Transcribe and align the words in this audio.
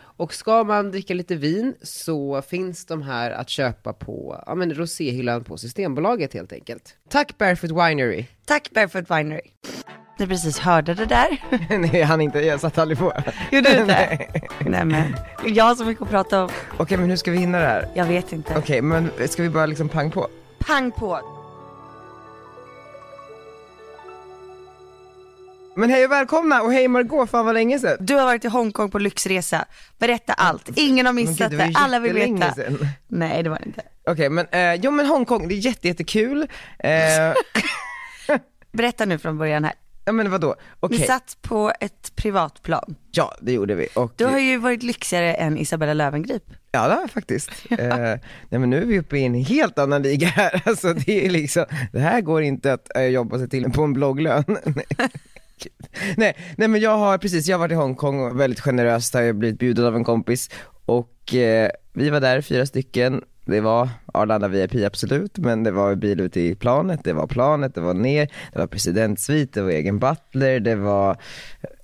Och 0.00 0.34
ska 0.34 0.64
man 0.64 0.90
dricka 0.90 1.14
lite 1.14 1.36
vin 1.36 1.74
så 1.82 2.42
finns 2.42 2.86
de 2.86 3.02
här 3.02 3.30
att 3.30 3.48
köpa 3.48 3.92
på 3.92 4.42
ja, 4.46 4.54
men 4.54 4.74
roséhyllan 4.74 5.44
på 5.44 5.56
Systembolaget 5.56 6.34
helt 6.34 6.52
enkelt. 6.52 6.94
Tack 7.08 7.38
Barefoot 7.38 7.70
Winery! 7.70 8.24
Tack 8.44 8.70
Barefoot 8.70 9.10
Winery. 9.10 9.50
Ni 10.18 10.26
precis 10.26 10.58
hörde 10.58 10.94
det 10.94 11.06
där. 11.06 11.38
Nej, 11.78 12.02
han 12.02 12.20
inte, 12.20 12.38
jag 12.40 12.60
satt 12.60 12.78
aldrig 12.78 12.98
på. 12.98 13.12
Gjorde 13.52 13.70
du 13.74 13.80
inte? 13.80 13.84
Nej. 13.84 14.48
Nej 14.60 14.84
men, 14.84 15.16
jag 15.46 15.64
har 15.64 15.74
så 15.74 15.84
mycket 15.84 16.02
att 16.02 16.10
prata 16.10 16.42
om. 16.42 16.50
Okej, 16.76 16.98
men 16.98 17.10
hur 17.10 17.16
ska 17.16 17.30
vi 17.30 17.38
hinna 17.38 17.58
det 17.58 17.66
här? 17.66 17.88
Jag 17.94 18.04
vet 18.04 18.32
inte. 18.32 18.54
Okej, 18.58 18.82
men 18.82 19.10
ska 19.28 19.42
vi 19.42 19.50
bara 19.50 19.66
liksom 19.66 19.88
pang 19.88 20.10
på? 20.10 20.28
Pang 20.58 20.90
på. 20.90 21.37
Men 25.78 25.90
hej 25.90 26.04
och 26.04 26.10
välkomna 26.12 26.62
och 26.62 26.72
hej 26.72 26.88
Margot, 26.88 27.30
fan 27.30 27.44
vad 27.46 27.54
länge 27.54 27.78
sedan. 27.78 27.96
Du 28.00 28.14
har 28.14 28.24
varit 28.24 28.44
i 28.44 28.48
Hongkong 28.48 28.90
på 28.90 28.98
lyxresa. 28.98 29.64
Berätta 29.98 30.32
allt. 30.32 30.70
Ingen 30.76 31.06
har 31.06 31.12
missat 31.12 31.50
gud, 31.50 31.58
det. 31.60 31.66
ju 31.66 31.72
Alla 31.74 31.98
vill 31.98 32.12
veta. 32.14 32.54
sedan. 32.54 32.78
Nej, 33.08 33.42
det 33.42 33.50
var 33.50 33.58
det 33.58 33.66
inte. 33.66 33.82
Okej, 34.10 34.30
men 34.30 34.46
eh, 34.50 34.74
jo 34.74 34.90
men 34.90 35.06
Hongkong, 35.06 35.48
det 35.48 35.54
är 35.54 35.56
jätte, 35.56 35.88
jättekul. 35.88 36.48
Eh, 36.78 36.88
Berätta 38.72 39.04
nu 39.04 39.18
från 39.18 39.38
början 39.38 39.64
här. 39.64 39.72
ja 40.04 40.12
men 40.12 40.30
vadå? 40.30 40.54
Okej, 40.80 40.98
Ni 40.98 41.06
satt 41.06 41.36
på 41.42 41.72
ett 41.80 42.12
privatplan. 42.16 42.94
ja 43.10 43.34
det 43.40 43.52
gjorde 43.52 43.74
vi. 43.74 43.88
Och, 43.94 44.12
Du 44.16 44.24
har 44.24 44.38
ju 44.38 44.56
varit 44.56 44.82
lyxigare 44.82 45.34
än 45.34 45.58
Isabella 45.58 45.94
Löwengrip. 45.94 46.42
Ja 46.72 46.88
det 46.88 46.94
har 46.94 47.00
jag 47.00 47.10
faktiskt. 47.10 47.50
Eh, 47.70 47.88
nej 48.48 48.60
men 48.60 48.70
nu 48.70 48.82
är 48.82 48.86
vi 48.86 48.98
uppe 48.98 49.18
i 49.18 49.24
en 49.24 49.34
helt 49.34 49.78
annan 49.78 50.02
liga 50.02 50.28
här. 50.28 50.62
Alltså 50.68 50.92
det 50.92 51.26
är 51.26 51.30
liksom, 51.30 51.64
det 51.92 52.00
här 52.00 52.20
går 52.20 52.42
inte 52.42 52.72
att 52.72 52.96
eh, 52.96 53.02
jobba 53.02 53.38
sig 53.38 53.48
till 53.48 53.72
på 53.72 53.82
en 53.82 53.92
blogglön. 53.92 54.44
nej. 56.16 56.36
nej, 56.56 56.68
men 56.68 56.80
jag 56.80 56.98
har 56.98 57.18
precis, 57.18 57.46
jag 57.48 57.56
har 57.56 57.60
varit 57.60 57.72
i 57.72 57.74
Hongkong 57.74 58.20
och 58.20 58.40
väldigt 58.40 58.60
generöst 58.60 59.14
har 59.14 59.20
jag 59.20 59.36
blivit 59.36 59.58
bjuden 59.58 59.84
av 59.84 59.96
en 59.96 60.04
kompis 60.04 60.50
och 60.86 61.34
eh, 61.34 61.70
vi 61.92 62.10
var 62.10 62.20
där 62.20 62.40
fyra 62.40 62.66
stycken. 62.66 63.22
Det 63.46 63.60
var 63.60 63.88
Arlanda 64.06 64.48
VIP 64.48 64.74
absolut, 64.86 65.38
men 65.38 65.64
det 65.64 65.70
var 65.70 65.94
bil 65.94 66.20
ute 66.20 66.40
i 66.40 66.54
planet, 66.54 67.00
det 67.04 67.12
var 67.12 67.26
planet, 67.26 67.74
det 67.74 67.80
var 67.80 67.94
ner, 67.94 68.28
det 68.52 68.58
var 68.58 68.66
presidentsvit, 68.66 69.54
det 69.54 69.62
var 69.62 69.70
egen 69.70 69.98
butler, 69.98 70.60
det 70.60 70.74
var, 70.74 71.16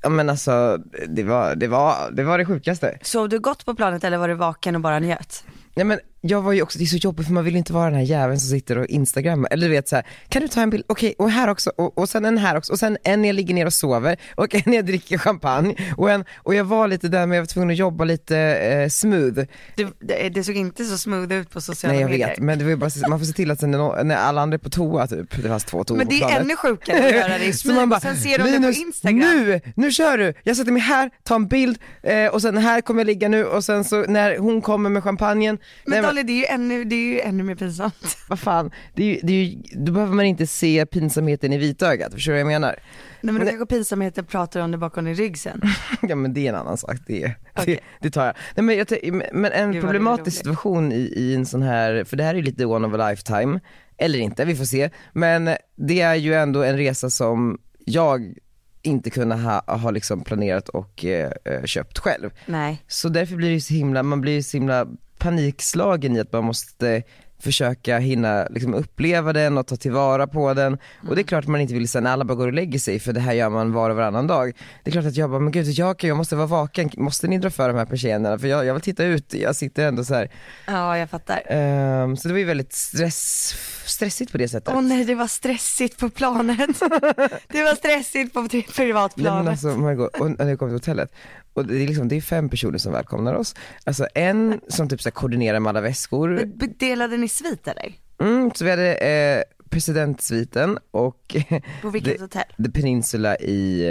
ja 0.02 0.08
men 0.08 0.30
alltså, 0.30 0.78
det 1.08 1.22
var, 1.22 1.54
det 1.54 1.68
var, 1.68 2.10
det 2.12 2.24
var 2.24 2.38
det 2.38 2.44
sjukaste. 2.44 2.98
Sov 3.02 3.28
du 3.28 3.38
gott 3.40 3.64
på 3.64 3.74
planet 3.74 4.04
eller 4.04 4.16
var 4.16 4.28
du 4.28 4.34
vaken 4.34 4.74
och 4.74 4.80
bara 4.80 4.98
njöt? 4.98 5.44
Nej 5.74 5.84
men 5.84 5.98
jag 6.26 6.42
var 6.42 6.52
ju 6.52 6.62
också, 6.62 6.78
det 6.78 6.84
är 6.84 6.86
så 6.86 6.96
jobbigt 6.96 7.26
för 7.26 7.32
man 7.32 7.44
vill 7.44 7.56
inte 7.56 7.72
vara 7.72 7.84
den 7.84 7.94
här 7.94 8.02
jäveln 8.02 8.40
som 8.40 8.50
sitter 8.50 8.78
och 8.78 8.86
instagrammar, 8.86 9.48
eller 9.52 9.66
du 9.66 9.72
vet 9.72 9.88
så 9.88 9.96
här, 9.96 10.06
kan 10.28 10.42
du 10.42 10.48
ta 10.48 10.60
en 10.60 10.70
bild, 10.70 10.84
okej 10.86 11.14
och 11.18 11.30
här 11.30 11.48
också, 11.48 11.70
och, 11.76 11.98
och 11.98 12.08
sen 12.08 12.24
en 12.24 12.38
här 12.38 12.56
också, 12.56 12.72
och 12.72 12.78
sen 12.78 12.98
en 13.04 13.22
när 13.22 13.28
jag 13.28 13.34
ligger 13.36 13.54
ner 13.54 13.66
och 13.66 13.72
sover, 13.72 14.16
och 14.34 14.54
en 14.54 14.62
när 14.66 14.74
jag 14.74 14.86
dricker 14.86 15.18
champagne, 15.18 15.74
och 15.96 16.10
en, 16.10 16.24
och 16.36 16.54
jag 16.54 16.64
var 16.64 16.88
lite 16.88 17.08
där 17.08 17.26
men 17.26 17.36
jag 17.36 17.42
var 17.42 17.46
tvungen 17.46 17.70
att 17.70 17.76
jobba 17.76 18.04
lite 18.04 18.38
eh, 18.38 18.88
smooth. 18.88 19.40
Du, 19.76 19.88
det, 20.00 20.28
det 20.28 20.44
såg 20.44 20.56
inte 20.56 20.84
så 20.84 20.98
smooth 20.98 21.32
ut 21.32 21.50
på 21.50 21.60
sociala 21.60 21.92
Nej 21.92 22.00
jag 22.02 22.10
medier. 22.10 22.28
vet, 22.28 22.38
men 22.38 22.58
det 22.58 22.64
var 22.64 22.70
ju 22.70 22.76
bara, 22.76 22.90
man 23.08 23.18
får 23.18 23.26
se 23.26 23.32
till 23.32 23.50
att 23.50 23.60
sen 23.60 23.70
när, 23.70 24.16
alla 24.16 24.40
andra 24.40 24.54
är 24.54 24.58
på 24.58 24.70
toa 24.70 25.06
typ, 25.06 25.42
det 25.42 25.48
fanns 25.48 25.64
två 25.64 25.84
toor 25.84 25.96
Men 25.96 26.08
det 26.08 26.20
är 26.20 26.40
ännu 26.40 26.56
sjukare 26.56 27.06
att 27.06 27.14
göra 27.14 27.38
det 27.38 27.44
i 27.68 27.72
man 27.74 27.88
bara, 27.88 28.00
sen 28.00 28.16
ser 28.16 28.38
de 28.38 28.44
det 28.44 28.50
på 28.56 28.60
Linus, 28.60 28.78
Instagram. 28.78 29.18
nu, 29.18 29.60
nu 29.76 29.90
kör 29.90 30.18
du! 30.18 30.34
Jag 30.42 30.56
sätter 30.56 30.72
mig 30.72 30.82
här, 30.82 31.10
tar 31.22 31.36
en 31.36 31.48
bild, 31.48 31.78
eh, 32.02 32.26
och 32.26 32.42
sen 32.42 32.58
här 32.58 32.80
kommer 32.80 33.00
jag 33.00 33.06
ligga 33.06 33.28
nu, 33.28 33.44
och 33.44 33.64
sen 33.64 33.84
så 33.84 34.04
när 34.08 34.38
hon 34.38 34.62
kommer 34.62 34.90
med 34.90 35.02
champagnen, 35.04 35.58
nej, 35.86 36.00
Men 36.00 36.13
Dolly 36.14 36.22
det 36.26 36.32
är 36.32 36.38
ju 36.38 36.44
ännu, 36.44 36.84
det 36.84 36.94
är 36.94 37.12
ju 37.12 37.20
ännu 37.20 37.42
mer 37.42 37.54
pinsamt. 37.54 38.16
vad 38.28 38.38
fan, 38.38 38.70
det 38.94 39.02
är 39.02 39.06
ju, 39.06 39.20
det 39.22 39.32
är 39.32 39.44
ju, 39.44 39.62
då 39.72 39.92
behöver 39.92 40.14
man 40.14 40.24
inte 40.24 40.46
se 40.46 40.86
pinsamheten 40.86 41.52
i 41.52 41.58
vitögat, 41.58 42.12
förstår 42.14 42.32
du 42.32 42.36
vad 42.36 42.40
jag 42.40 42.46
menar? 42.60 42.76
Nej 43.20 43.34
men 43.34 43.44
det- 43.44 43.50
kanske 43.50 43.66
pinsamheten 43.66 44.24
pratar 44.24 44.60
om 44.60 44.70
det 44.70 44.78
bakom 44.78 45.04
din 45.04 45.14
rygg 45.14 45.38
sen. 45.38 45.62
Ja 46.02 46.14
men 46.14 46.32
det 46.34 46.46
är 46.46 46.48
en 46.48 46.54
annan 46.54 46.76
sak, 46.76 46.96
det, 47.06 47.20
det, 47.20 47.36
Okej. 47.56 47.80
det 48.00 48.10
tar 48.10 48.26
jag. 48.26 48.34
Nej, 48.56 48.64
men, 48.64 48.76
jag 48.76 49.22
men 49.32 49.52
en 49.52 49.72
Gud, 49.72 49.82
problematisk 49.82 50.36
situation 50.36 50.92
i, 50.92 51.12
i 51.16 51.34
en 51.34 51.46
sån 51.46 51.62
här, 51.62 52.04
för 52.04 52.16
det 52.16 52.24
här 52.24 52.30
är 52.30 52.38
ju 52.38 52.42
lite 52.42 52.64
one 52.64 52.86
of 52.86 52.94
a 53.00 53.08
lifetime, 53.10 53.60
eller 53.96 54.18
inte, 54.18 54.44
vi 54.44 54.56
får 54.56 54.64
se, 54.64 54.90
men 55.12 55.50
det 55.76 56.00
är 56.00 56.14
ju 56.14 56.34
ändå 56.34 56.62
en 56.62 56.76
resa 56.76 57.10
som 57.10 57.58
jag 57.86 58.34
inte 58.82 59.10
kunde 59.10 59.34
ha, 59.34 59.76
ha 59.76 59.90
liksom 59.90 60.24
planerat 60.24 60.68
och 60.68 61.04
eh, 61.04 61.32
eh, 61.44 61.64
köpt 61.64 61.98
själv. 61.98 62.30
Nej. 62.46 62.82
Så 62.88 63.08
därför 63.08 63.36
blir 63.36 63.50
det 63.50 63.60
så 63.60 63.74
himla, 63.74 64.02
man 64.02 64.20
blir 64.20 64.42
så 64.42 64.56
himla 64.56 64.86
panikslagen 65.24 66.16
i 66.16 66.20
att 66.20 66.32
man 66.32 66.44
måste 66.44 67.02
försöka 67.42 67.98
hinna 67.98 68.46
liksom 68.50 68.74
uppleva 68.74 69.32
den 69.32 69.58
och 69.58 69.66
ta 69.66 69.76
tillvara 69.76 70.26
på 70.26 70.54
den. 70.54 70.78
Och 71.08 71.14
det 71.16 71.20
är 71.20 71.22
klart 71.22 71.46
man 71.46 71.60
inte 71.60 71.74
vill 71.74 71.88
sen 71.88 72.06
alla 72.06 72.24
bara 72.24 72.34
går 72.34 72.46
och 72.46 72.52
lägger 72.52 72.78
sig 72.78 73.00
för 73.00 73.12
det 73.12 73.20
här 73.20 73.32
gör 73.32 73.50
man 73.50 73.72
var 73.72 73.90
och 73.90 73.96
varannan 73.96 74.26
dag. 74.26 74.52
Det 74.84 74.90
är 74.90 74.92
klart 74.92 75.04
att 75.04 75.16
jag 75.16 75.30
bara, 75.30 75.40
men 75.40 75.52
gud 75.52 75.66
jag, 75.66 76.04
jag 76.04 76.16
måste 76.16 76.36
vara 76.36 76.46
vaken, 76.46 76.90
måste 76.96 77.26
ni 77.26 77.38
dra 77.38 77.50
för 77.50 77.68
de 77.68 77.76
här 77.78 77.86
persiennerna? 77.86 78.38
För 78.38 78.46
jag, 78.48 78.64
jag 78.64 78.74
vill 78.74 78.82
titta 78.82 79.04
ut, 79.04 79.34
jag 79.34 79.56
sitter 79.56 79.88
ändå 79.88 80.04
så 80.04 80.14
här. 80.14 80.30
Ja 80.66 80.98
jag 80.98 81.10
fattar. 81.10 81.42
Ehm, 81.46 82.16
så 82.16 82.28
det 82.28 82.34
var 82.34 82.38
ju 82.38 82.44
väldigt 82.44 82.72
stress, 82.72 83.54
stressigt 83.84 84.32
på 84.32 84.38
det 84.38 84.48
sättet. 84.48 84.74
Åh 84.74 84.82
nej 84.82 85.04
det 85.04 85.14
var 85.14 85.26
stressigt 85.26 85.98
på 85.98 86.10
planet. 86.10 86.58
det 87.48 87.62
var 87.62 87.74
stressigt 87.74 88.34
på 88.34 88.40
pri- 88.40 88.52
Nej, 88.52 88.64
men 88.66 88.74
privatplanet. 88.74 89.50
alltså, 89.50 89.66
Margot, 89.68 90.20
och 90.20 90.30
när 90.38 90.48
jag 90.48 90.58
kom 90.58 90.68
till 90.68 90.74
hotellet, 90.76 91.12
och 91.54 91.66
det 91.66 91.82
är, 91.82 91.86
liksom, 91.86 92.08
det 92.08 92.16
är 92.16 92.20
fem 92.20 92.48
personer 92.48 92.78
som 92.78 92.92
välkomnar 92.92 93.34
oss. 93.34 93.54
Alltså 93.84 94.06
en 94.14 94.60
som 94.68 94.88
typ 94.88 95.02
så 95.02 95.10
koordinerar 95.10 95.60
med 95.60 95.70
alla 95.70 95.80
väskor, 95.80 96.40
Delade 96.78 97.16
ni 97.16 97.28
svit 97.28 97.68
eller? 97.68 97.92
Mm, 98.20 98.50
så 98.54 98.64
vi 98.64 98.70
hade 98.70 98.94
eh, 98.94 99.42
presidentsviten 99.70 100.78
och 100.90 101.36
På 101.82 101.90
vilket 101.90 102.20
hotell? 102.20 102.44
The 102.64 102.70
Peninsula 102.70 103.36
i 103.36 103.88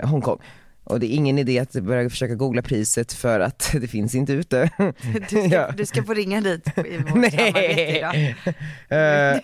eh, 0.00 0.06
Hongkong. 0.08 0.38
Och 0.84 1.00
det 1.00 1.06
är 1.06 1.14
ingen 1.16 1.38
idé 1.38 1.58
att 1.58 1.72
börja 1.72 2.10
försöka 2.10 2.34
googla 2.34 2.62
priset 2.62 3.12
för 3.12 3.40
att 3.40 3.70
det 3.80 3.88
finns 3.88 4.14
inte 4.14 4.32
ute. 4.32 4.70
Du 5.12 5.24
ska, 5.26 5.46
Ja. 5.46 5.70
du 5.76 5.86
ska 5.86 6.02
få 6.02 6.14
ringa 6.14 6.40
dit 6.40 6.68
i 6.78 6.96
vårt 6.98 7.08
samarbete 7.08 7.96
idag. 7.98 8.34
Eh, 8.88 9.40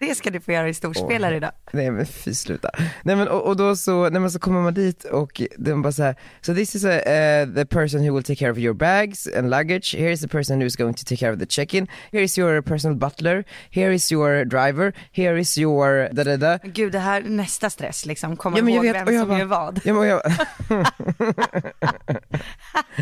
Det 0.00 0.14
ska 0.14 0.30
du 0.30 0.40
få 0.40 0.52
göra 0.52 0.68
i 0.68 0.74
storspelare 0.74 1.36
idag. 1.36 1.50
nej 1.72 1.90
men 1.90 2.06
fy 2.06 2.34
sluta. 2.34 2.70
Nej 3.02 3.16
men 3.16 3.28
och, 3.28 3.42
och 3.46 3.56
då 3.56 3.76
så, 3.76 4.08
nej 4.10 4.20
men 4.20 4.30
så 4.30 4.38
kommer 4.38 4.60
man 4.62 4.74
dit 4.74 5.04
och 5.04 5.42
de 5.58 5.82
bara 5.82 5.92
så 5.92 6.02
här, 6.02 6.14
so 6.40 6.54
this 6.54 6.74
is 6.74 6.84
a, 6.84 6.88
uh, 6.96 7.54
the 7.54 7.66
person 7.66 8.00
who 8.08 8.14
will 8.14 8.24
take 8.24 8.38
care 8.38 8.50
of 8.52 8.58
your 8.58 8.74
bags 8.74 9.28
and 9.38 9.50
luggage, 9.50 9.94
here 9.98 10.12
is 10.12 10.20
the 10.20 10.28
person 10.28 10.56
who 10.60 10.66
is 10.66 10.76
going 10.76 10.94
to 10.94 11.02
take 11.04 11.16
care 11.16 11.32
of 11.32 11.38
the 11.38 11.46
check-in, 11.46 11.86
here 12.12 12.22
is 12.24 12.38
your 12.38 12.62
personal 12.62 12.96
butler, 12.98 13.44
here 13.70 13.94
is 13.94 14.12
your 14.12 14.44
driver, 14.44 14.92
here 15.12 15.40
is 15.40 15.58
your 15.58 16.08
da 16.12 16.24
da 16.24 16.36
da. 16.36 16.58
Gud 16.64 16.92
det 16.92 16.98
här 16.98 17.22
är 17.22 17.28
nästa 17.28 17.70
stress 17.70 18.06
liksom, 18.06 18.36
komma 18.36 18.58
Ja, 18.58 18.68
ihåg 18.70 18.82
vet, 18.82 18.96
vem 19.08 19.18
som 19.20 19.28
bara- 19.28 19.38
gör 19.38 19.46
vad. 19.46 19.80
Ja, 19.84 19.94
men 19.94 20.08
jag... 20.08 20.20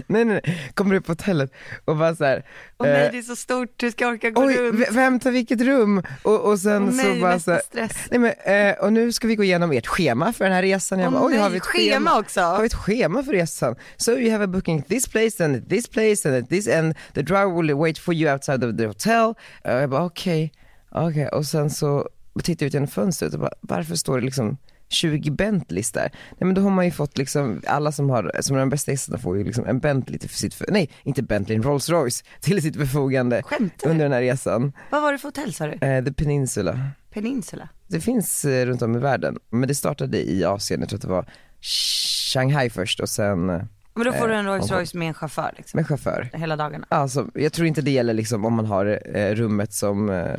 nej, 0.07 0.25
nej, 0.25 0.25
nej, 0.25 0.71
kommer 0.75 0.95
upp 0.95 1.07
på 1.07 1.13
hotellet 1.13 1.53
och 1.85 1.97
bara 1.97 2.15
så 2.17 2.25
här. 2.25 2.45
Åh 2.79 2.87
nej 2.87 3.07
eh, 3.07 3.13
det 3.13 3.19
är 3.19 3.23
så 3.23 3.37
stort, 3.37 3.69
du 3.77 3.91
ska 3.91 4.09
orka 4.09 4.31
gå 4.31 4.45
Oj, 4.45 4.57
runt. 4.57 4.87
vem 4.91 5.21
tar 5.21 5.31
vilket 5.31 5.61
rum? 5.61 6.03
Och, 6.23 6.41
och 6.41 6.59
sen 6.59 6.89
Åh 6.89 6.95
nej, 6.95 7.15
så 7.15 7.21
bara 7.21 7.41
så 7.41 7.51
nästa 7.51 7.53
här, 7.53 7.61
stress. 7.89 8.07
nej 8.11 8.19
men, 8.45 8.71
eh, 8.71 8.75
och 8.85 8.93
nu 8.93 9.13
ska 9.13 9.27
vi 9.27 9.37
gå 9.37 9.45
igenom 9.45 9.73
ert 9.73 9.87
schema 9.87 10.33
för 10.33 10.45
den 10.45 10.53
här 10.53 10.63
resan. 10.63 10.99
Jag 10.99 11.07
Åh 11.15 11.21
bara, 11.21 11.27
oj, 11.27 11.33
nej, 11.33 11.43
har 11.43 11.51
vi 11.51 11.57
ett 11.57 11.63
schema 11.67 12.19
också? 12.19 12.41
Har 12.41 12.61
vi 12.61 12.67
ett 12.67 12.75
schema 12.75 13.23
för 13.23 13.33
resan? 13.33 13.77
So 13.97 14.11
you 14.13 14.31
have 14.33 14.45
a 14.45 14.47
booking 14.47 14.79
at 14.79 14.89
this 14.89 15.09
place 15.09 15.45
and 15.45 15.57
at 15.57 15.69
this 15.69 15.89
place 15.89 16.29
and 16.29 16.37
at 16.45 16.49
this 16.49 16.69
and 16.69 16.95
the 17.15 17.23
driver 17.23 17.63
will 17.63 17.75
wait 17.75 17.99
for 17.99 18.15
you 18.15 18.33
outside 18.33 18.65
of 18.65 18.77
the 18.77 18.87
hotel. 18.87 19.35
Uh, 19.69 19.73
jag 19.73 19.91
bara 19.91 20.05
okej, 20.05 20.53
okej, 20.91 21.29
och 21.29 21.47
sen 21.47 21.71
så 21.71 22.09
tittar 22.43 22.65
jag 22.65 22.69
ut 22.69 22.75
genom 22.75 22.89
fönstret 22.89 23.35
och 23.35 23.41
bara, 23.41 23.53
varför 23.61 23.95
står 23.95 24.19
det 24.19 24.25
liksom 24.25 24.57
20 24.95 25.31
Bentleys 25.31 25.93
där. 25.93 26.11
Nej 26.13 26.39
men 26.39 26.55
då 26.55 26.63
har 26.63 26.71
man 26.71 26.85
ju 26.85 26.91
fått 26.91 27.19
liksom, 27.19 27.63
alla 27.67 27.93
som 27.93 28.11
har, 28.11 28.33
som 28.41 28.57
är 28.57 28.61
de 28.61 28.69
bästa 28.69 28.91
gästerna 28.91 29.19
får 29.19 29.39
ju 29.39 29.45
liksom 29.45 29.67
en 29.67 29.79
Bentley 29.79 30.19
till 30.19 30.29
sitt, 30.29 30.55
för, 30.55 30.67
nej 30.71 30.91
inte 31.03 31.23
Bentley, 31.23 31.57
en 31.57 31.63
Rolls 31.63 31.89
Royce 31.89 32.25
till 32.41 32.63
sitt 32.63 32.77
förfogande 32.77 33.43
Skämtar 33.43 33.91
under 33.91 34.05
den 34.05 34.13
här 34.13 34.21
resan. 34.21 34.73
Vad 34.91 35.03
var 35.03 35.13
det 35.13 35.19
för 35.19 35.29
hotell 35.29 35.55
sa 35.55 35.67
du? 35.67 35.87
Eh, 35.87 36.05
The 36.05 36.13
Peninsula. 36.13 36.79
Peninsula? 37.11 37.69
Det 37.87 38.01
finns 38.01 38.45
eh, 38.45 38.67
runt 38.67 38.83
om 38.83 38.97
i 38.97 38.99
världen, 38.99 39.39
men 39.51 39.69
det 39.69 39.75
startade 39.75 40.31
i 40.31 40.45
Asien, 40.45 40.81
jag 40.81 40.89
tror 40.89 40.97
att 40.99 41.03
det 41.03 41.09
var 41.09 41.27
Shanghai 41.61 42.71
först 42.71 43.01
och 43.01 43.09
sen, 43.09 43.51
eh, 43.51 43.63
Men 43.95 44.05
då 44.07 44.13
får 44.13 44.29
du 44.29 44.35
en 44.35 44.47
Eh, 44.47 44.53
Rolls. 44.53 44.71
Royce 44.71 44.95
med 44.99 45.09
en 45.09 45.15
chaufför 45.15 45.55
liksom, 45.57 45.79
med 45.79 45.87
chaufför. 45.87 46.31
hela 46.33 46.57
dagarna. 46.57 46.87
Alltså, 46.89 47.29
jag 47.35 47.53
tror 47.53 47.67
inte 47.69 47.83
det 47.83 47.91
gäller 47.91 48.15
liksom 48.15 48.45
om 48.45 48.55
man 48.55 48.67
har 48.67 49.01
eh, 49.17 49.35
rummet 49.35 49.73
som, 49.73 50.11
eh, 50.11 50.31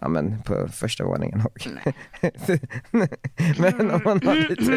ja 0.00 0.08
men 0.08 0.42
på 0.42 0.68
första 0.68 1.04
våningen 1.04 1.42
och 1.46 1.68
Men 3.58 3.90
om 3.90 4.00
man 4.04 4.22
har 4.26 4.48
lite 4.48 4.70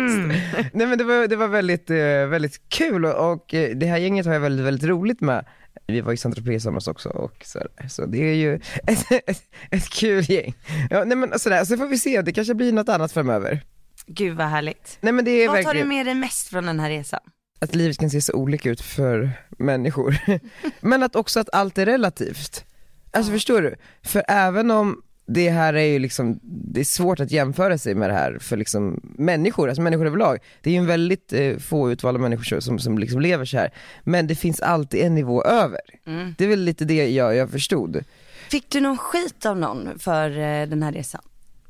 Nej 0.73 0.87
men 0.87 0.97
det 0.97 1.03
var, 1.03 1.27
det 1.27 1.35
var 1.35 1.47
väldigt, 1.47 1.89
eh, 1.89 1.97
väldigt 2.27 2.69
kul 2.69 3.05
och, 3.05 3.31
och 3.31 3.53
eh, 3.53 3.75
det 3.75 3.85
här 3.85 3.97
gänget 3.97 4.25
har 4.25 4.33
jag 4.33 4.39
väldigt, 4.39 4.65
väldigt 4.65 4.89
roligt 4.89 5.21
med. 5.21 5.45
Vi 5.87 6.01
var 6.01 6.13
i 6.13 6.17
Saint 6.17 6.35
Tropez 6.35 6.55
i 6.55 6.59
somras 6.59 6.87
också 6.87 7.09
och 7.09 7.35
så, 7.45 7.59
så 7.89 8.05
det 8.05 8.17
är 8.17 8.33
ju 8.35 8.55
ett, 8.87 9.11
ett, 9.11 9.43
ett 9.71 9.89
kul 9.89 10.31
gäng. 10.31 10.53
Ja, 10.89 11.03
nej 11.03 11.17
men 11.17 11.39
sådär, 11.39 11.65
så 11.65 11.77
får 11.77 11.87
vi 11.87 11.97
se, 11.97 12.21
det 12.21 12.33
kanske 12.33 12.53
blir 12.53 12.73
något 12.73 12.89
annat 12.89 13.11
framöver. 13.11 13.61
Gud 14.07 14.37
vad 14.37 14.47
härligt. 14.47 14.97
Nej 15.01 15.13
men 15.13 15.25
det 15.25 15.31
är 15.31 15.47
Vad 15.47 15.55
tar 15.55 15.61
du 15.61 15.65
verkligen 15.65 15.87
med 15.87 16.05
dig 16.05 16.15
mest 16.15 16.47
från 16.47 16.65
den 16.65 16.79
här 16.79 16.89
resan? 16.89 17.19
Att 17.59 17.75
livet 17.75 17.97
kan 17.97 18.09
se 18.09 18.21
så 18.21 18.33
olika 18.33 18.69
ut 18.69 18.81
för 18.81 19.31
människor. 19.49 20.17
Men 20.79 21.03
att 21.03 21.15
också 21.15 21.39
att 21.39 21.49
allt 21.53 21.77
är 21.77 21.85
relativt. 21.85 22.65
Alltså 23.11 23.31
förstår 23.31 23.61
du? 23.61 23.75
För 24.03 24.23
även 24.27 24.71
om 24.71 25.01
det 25.27 25.49
här 25.49 25.73
är 25.73 25.85
ju 25.85 25.99
liksom, 25.99 26.39
det 26.43 26.79
är 26.79 26.85
svårt 26.85 27.19
att 27.19 27.31
jämföra 27.31 27.77
sig 27.77 27.95
med 27.95 28.09
det 28.09 28.13
här 28.13 28.37
för 28.41 28.57
liksom 28.57 28.99
människor, 29.17 29.67
alltså 29.67 29.81
människor 29.81 30.05
överlag. 30.05 30.39
Det 30.61 30.69
är 30.69 30.73
ju 30.73 30.79
en 30.79 30.85
väldigt 30.85 31.33
eh, 31.33 31.57
få 31.57 31.91
utvalda 31.91 32.19
människor 32.19 32.59
som, 32.59 32.79
som 32.79 32.97
liksom 32.97 33.21
lever 33.21 33.45
så 33.45 33.57
här. 33.57 33.73
Men 34.03 34.27
det 34.27 34.35
finns 34.35 34.59
alltid 34.59 35.01
en 35.01 35.15
nivå 35.15 35.43
över. 35.43 35.79
Mm. 36.05 36.35
Det 36.37 36.43
är 36.43 36.47
väl 36.47 36.59
lite 36.59 36.85
det 36.85 37.09
jag, 37.09 37.35
jag 37.35 37.49
förstod. 37.49 38.03
Fick 38.49 38.69
du 38.69 38.79
någon 38.79 38.97
skit 38.97 39.45
av 39.45 39.57
någon 39.57 39.99
för 39.99 40.29
eh, 40.29 40.67
den 40.67 40.83
här 40.83 40.91
resan? 40.91 41.21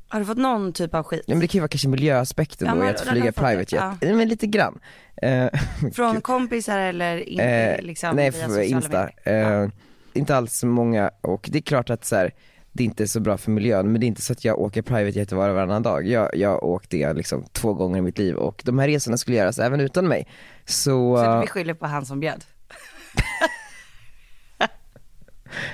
Har 0.08 0.20
du 0.20 0.26
fått 0.26 0.38
någon 0.38 0.72
typ 0.72 0.94
av 0.94 1.02
skit? 1.02 1.22
Ja, 1.26 1.34
men 1.34 1.40
det 1.40 1.46
kan 1.46 1.58
ju 1.58 1.60
vara 1.60 1.68
kanske 1.68 1.88
miljöaspekten 1.88 2.68
Ja, 2.68 2.74
då 2.74 2.84
i 2.84 2.88
att 2.88 3.00
flyga 3.00 3.32
private 3.32 3.76
jet. 3.76 3.84
ja. 4.00 4.14
Men 4.14 4.28
lite 4.28 4.46
grann. 4.46 4.78
Eh, 5.22 5.46
Från 5.94 6.20
kompisar 6.20 6.78
eller 6.78 7.16
in, 7.28 7.40
Eh, 7.40 7.80
liksom 7.82 8.16
nej, 8.16 8.30
via 8.30 8.64
Insta. 8.64 9.08
medier? 9.24 9.62
Eh, 9.62 9.68
Inte 10.12 10.36
alls 10.36 10.64
många 10.64 11.10
och 11.20 11.48
det 11.52 11.58
är 11.58 11.62
klart 11.62 11.90
att 11.90 12.04
så 12.04 12.16
här, 12.16 12.34
det 12.72 12.82
är 12.82 12.84
inte 12.84 13.08
så 13.08 13.20
bra 13.20 13.36
för 13.36 13.50
miljön 13.50 13.92
men 13.92 14.00
det 14.00 14.04
är 14.06 14.08
inte 14.08 14.22
så 14.22 14.32
att 14.32 14.44
jag 14.44 14.58
åker 14.60 14.82
private 14.82 15.18
jet 15.18 15.32
var 15.32 15.48
och 15.48 15.54
varannan 15.54 15.82
dag. 15.82 16.06
Jag, 16.06 16.30
jag 16.36 16.64
åkte 16.64 16.96
det 16.96 17.12
liksom 17.12 17.44
två 17.52 17.74
gånger 17.74 17.98
i 17.98 18.02
mitt 18.02 18.18
liv 18.18 18.34
och 18.36 18.62
de 18.64 18.78
här 18.78 18.88
resorna 18.88 19.16
skulle 19.16 19.36
göras 19.36 19.58
även 19.58 19.80
utan 19.80 20.08
mig. 20.08 20.26
Så, 20.64 21.16
Så 21.16 21.24
eh, 21.24 21.40
vi 21.40 21.46
skyller 21.46 21.74
på 21.74 21.86
han 21.86 22.06
som 22.06 22.20
bjöd? 22.20 22.44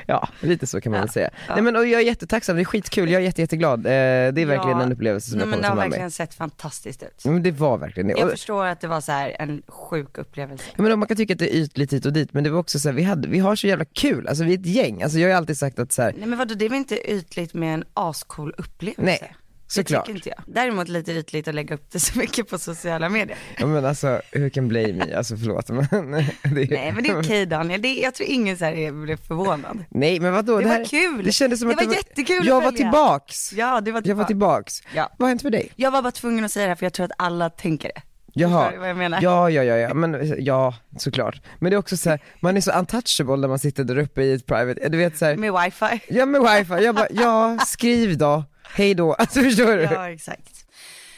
Ja 0.06 0.29
lite 0.40 0.67
så 0.67 0.81
kan 0.81 0.93
man 0.93 0.99
Ja, 0.99 1.02
väl 1.05 1.12
säga. 1.12 1.31
ja. 1.49 1.55
Nej 1.55 1.62
men 1.62 1.76
och 1.76 1.87
jag 1.87 2.00
är 2.00 2.05
jättetacksam, 2.06 2.56
det 2.56 2.62
är 2.62 2.64
skitkul, 2.64 3.11
jag 3.11 3.20
är 3.23 3.25
jätte, 3.26 3.40
jätteglad. 3.40 3.79
Eh, 3.87 3.90
det 3.90 3.93
är 3.93 4.31
verkligen 4.46 4.79
Ja. 4.79 4.82
en 4.82 4.93
upplevelse 4.93 5.31
som 5.31 5.38
jag 5.40 5.46
kommer 5.46 5.56
det 5.56 5.62
ta 5.62 5.69
har 5.69 5.76
med 5.76 5.82
verkligen 5.84 6.05
mig. 6.05 6.11
sett 6.11 6.34
fantastiskt 6.34 7.02
ut. 7.02 7.25
Men 7.25 7.43
det 7.43 7.50
var 7.50 7.79
verkligen 7.79 8.06
det. 8.08 8.14
Jag 8.19 8.31
förstår 8.31 8.64
att 8.67 8.81
det 8.81 8.87
var 8.88 9.00
så 9.00 9.12
här 9.12 9.37
en 9.38 9.62
sjuk 9.69 10.19
upplevelse. 10.19 10.64
Ja, 10.76 10.82
men 10.82 10.99
man 10.99 11.08
kan 11.08 11.17
tycka 11.17 11.32
att 11.32 11.38
det 11.38 11.55
är 11.55 11.58
ytligt 11.58 11.93
hit 11.93 12.06
och 12.06 12.12
dit 12.12 12.32
men 12.32 12.44
det 12.44 12.50
var 12.50 12.58
också 12.58 12.79
så 12.79 12.88
här, 12.88 12.96
vi, 12.96 13.02
hade, 13.02 13.29
vi 13.29 13.38
har 13.38 13.56
så 13.56 13.67
jävla 13.67 13.84
kul, 13.84 14.29
alltså 14.29 14.44
vi 14.44 14.55
är 14.55 14.58
ett 14.58 14.67
gäng. 14.67 15.02
Alltså 15.02 15.19
jag 15.19 15.25
har 15.26 15.31
ju 15.31 15.37
alltid 15.37 15.58
sagt 15.58 15.79
att 15.79 15.93
så 15.93 16.02
här, 16.02 16.14
Nej 16.19 16.28
men 16.28 16.38
vadå, 16.38 16.55
det 16.55 16.64
är 16.64 16.69
väl 16.69 16.78
inte 16.78 17.12
ytligt 17.12 17.55
med 17.55 17.75
en 17.75 17.85
ascool 17.94 18.55
upplevelse? 18.58 19.02
Nej, 19.02 19.35
Det 19.74 19.82
såklart. 19.82 20.06
tycker 20.06 20.16
inte 20.16 20.28
jag. 20.28 20.38
Däremot 20.46 20.88
lite 20.88 21.12
ytligt 21.12 21.48
att 21.48 21.54
lägga 21.54 21.74
upp 21.74 21.90
det 21.92 22.00
så 22.00 22.19
mycket 22.19 22.48
på 22.48 22.58
sociala 22.58 23.08
medier. 23.08 23.38
Ja 23.58 23.66
men 23.66 23.84
alltså, 23.84 24.20
who 24.34 24.50
can 24.50 24.69
blame 24.69 24.92
me? 24.92 25.14
Alltså 25.14 25.36
förlåt 25.36 25.69
men 25.69 25.86
det, 26.42 26.70
Nej 26.70 26.92
men 26.92 27.02
det 27.02 27.08
är 27.08 27.19
okej 27.20 27.46
Daniel, 27.46 27.82
det, 27.82 27.94
jag 27.94 28.14
tror 28.14 28.28
ingen 28.28 28.56
så 28.58 28.64
här 28.64 28.72
är- 28.72 28.92
blev 28.92 29.16
förvånad. 29.16 29.84
Nej 29.90 30.20
men 30.20 30.32
vadå? 30.32 30.58
Det 30.58 30.64
var 30.64 30.72
här, 30.72 30.84
kul. 30.84 31.24
Det 31.24 31.32
kändes 31.32 31.60
som 31.60 31.69
Det 31.69 31.74
att 31.74 31.86
var 31.86 31.94
jättekul 31.94 32.38
att 32.40 32.46
Jag 32.46 32.60
var 32.60 32.72
tillbaks. 32.72 33.52
Ja 33.52 33.80
det 33.80 33.92
var 33.92 34.02
Jag 34.04 34.14
var 34.16 34.24
tillbaks. 34.24 34.82
Ja. 34.94 35.10
Vad 35.19 35.26
har 35.26 35.28
hänt 35.28 35.42
med 35.42 35.52
dig? 35.52 35.72
Jag 35.76 35.90
var 35.90 36.02
bara 36.02 36.12
tvungen 36.12 36.44
att 36.44 36.52
säga 36.52 36.64
det 36.66 36.70
här 36.70 36.76
för 36.76 36.86
jag 36.86 36.92
tror 36.92 37.04
att 37.06 37.12
alla 37.18 37.50
tänker 37.50 37.88
det. 37.94 38.02
Jaha. 38.34 38.70
Du 38.70 38.78
vad 38.78 38.88
jag 38.88 38.96
menar? 38.96 39.18
Ja, 39.22 39.50
ja, 39.50 39.62
ja, 39.64 39.76
ja, 39.76 39.94
men 39.94 40.34
ja, 40.44 40.75
såklart. 40.98 41.40
Men 41.58 41.70
det 41.70 41.75
är 41.76 41.78
också 41.78 41.96
så 41.96 42.10
här, 42.10 42.20
man 42.40 42.56
är 42.56 42.60
så 42.60 42.72
untouchable 42.72 43.36
när 43.36 43.48
man 43.48 43.58
sitter 43.58 43.84
där 43.84 43.98
uppe 43.98 44.22
i 44.22 44.32
ett 44.32 44.46
private, 44.46 44.88
du 44.88 44.98
vet 44.98 45.18
så 45.18 45.25
här, 45.25 45.36
Med 45.36 45.52
wifi. 45.52 46.00
ja 46.08 46.26
med 46.26 46.40
wifi, 46.40 46.84
jag 46.84 46.94
bara, 46.94 47.06
ja, 47.10 47.58
skriv 47.66 48.18
då, 48.18 48.44
hej 48.74 48.94
då, 48.94 49.14
alltså 49.19 49.40
förstår 49.42 49.76
du? 49.76 49.82
Ja 49.82 50.10
exakt. 50.10 50.66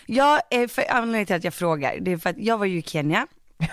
Jag 0.06 0.40
är 0.50 0.68
för 0.68 0.84
anledningen 0.90 1.26
till 1.26 1.36
att 1.36 1.44
jag 1.44 1.54
frågar, 1.54 1.98
det 2.00 2.12
är 2.12 2.16
för 2.16 2.30
att 2.30 2.38
jag 2.38 2.58
var 2.58 2.66
ju 2.66 2.78
i 2.78 2.82
Kenya. 2.82 3.26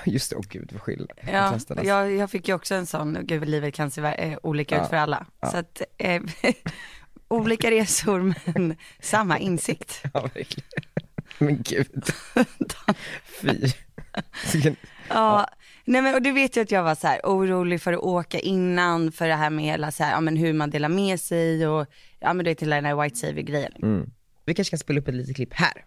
Just 0.06 0.30
det, 0.30 0.36
åh 0.36 0.44
gud 0.50 0.69
vad 0.72 0.81
skillnad. 0.81 1.12
Ja, 1.31 1.60
jag, 1.83 2.12
jag 2.12 2.31
fick 2.31 2.48
ju 2.48 2.54
också 2.54 2.75
en 2.75 2.86
sån, 2.86 3.18
gud 3.22 3.48
livet 3.50 3.74
kan 3.74 3.92
se 3.92 4.01
eh, 4.01 4.38
olika 4.44 4.75
Ja, 4.75 4.83
ut 4.83 4.89
för 4.89 4.98
alla. 4.98 5.25
ja. 5.39 5.51
Så 5.51 5.57
att, 5.57 5.81
eh, 5.98 6.22
olika 7.28 7.72
resor 7.72 8.33
men 8.45 8.75
samma 9.00 9.38
insikt. 9.39 10.04
Ja, 10.13 10.22
verkligen. 10.22 10.69
Men 11.38 11.62
gud. 11.62 12.06
Fy. 14.44 14.75
Ja, 15.10 15.48
nej 15.86 16.01
men 16.01 16.16
och 16.16 16.22
du 16.22 16.31
vet 16.31 16.57
ju 16.57 16.62
att 16.62 16.72
jag 16.72 16.83
var 16.83 16.95
så 16.95 17.07
här 17.07 17.19
orolig 17.24 17.81
för 17.81 17.94
att 17.94 18.00
åka 18.00 18.39
innan 18.39 19.12
för 19.12 19.28
det 19.28 19.36
här 19.36 19.50
med 19.50 19.66
hela 19.66 19.92
så 19.92 20.04
här, 20.04 20.12
ja 20.12 20.22
men 20.22 20.38
hur 20.38 20.54
man 20.54 20.69
delar 20.69 20.89
med 20.89 21.19
sig 21.19 21.68
och 21.68 21.88
ja 22.19 22.33
men 22.33 22.45
det 22.45 22.51
är 22.51 22.56
till 22.56 22.69
den 22.69 22.86
här 22.86 23.04
white 23.04 23.16
savior 23.16 23.44
grejen. 23.44 23.72
Mm. 23.81 24.10
Vi 24.45 24.54
kanske 24.54 24.69
kan 24.69 24.80
spela 24.80 25.00
upp 25.00 25.07
ett 25.07 25.13
litet 25.16 25.36
klipp 25.36 25.54
här. 25.54 25.86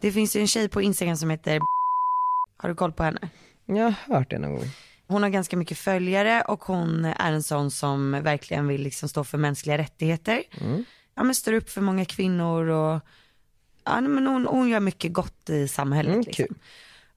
Det 0.00 0.12
finns 0.12 0.36
ju 0.36 0.40
en 0.40 0.46
tjej 0.46 0.68
på 0.68 0.82
Instagram 0.82 1.16
som 1.16 1.30
heter 1.30 1.60
har 2.56 2.68
du 2.68 2.74
koll 2.74 2.92
på 2.92 3.02
henne? 3.02 3.28
Jag 3.66 3.84
har 4.06 4.14
hört 4.16 4.30
det 4.30 4.38
någon 4.38 4.54
gång. 4.54 4.68
Hon 5.06 5.22
har 5.22 5.30
ganska 5.30 5.56
mycket 5.56 5.78
följare 5.78 6.42
och 6.42 6.64
hon 6.64 7.04
är 7.04 7.32
en 7.32 7.42
sån 7.42 7.70
som 7.70 8.10
verkligen 8.22 8.66
vill 8.68 8.82
liksom 8.82 9.08
stå 9.08 9.24
för 9.24 9.38
mänskliga 9.38 9.78
rättigheter. 9.78 10.42
Mm. 10.60 10.84
Ja 11.14 11.22
men 11.22 11.34
står 11.34 11.52
upp 11.52 11.70
för 11.70 11.80
många 11.80 12.04
kvinnor 12.04 12.66
och 12.68 13.00
ja 13.84 14.00
men 14.00 14.26
hon, 14.26 14.46
hon 14.46 14.68
gör 14.68 14.80
mycket 14.80 15.12
gott 15.12 15.50
i 15.50 15.68
samhället 15.68 16.12
Mm, 16.14 16.24
liksom. 16.26 16.46
kul. 16.46 16.56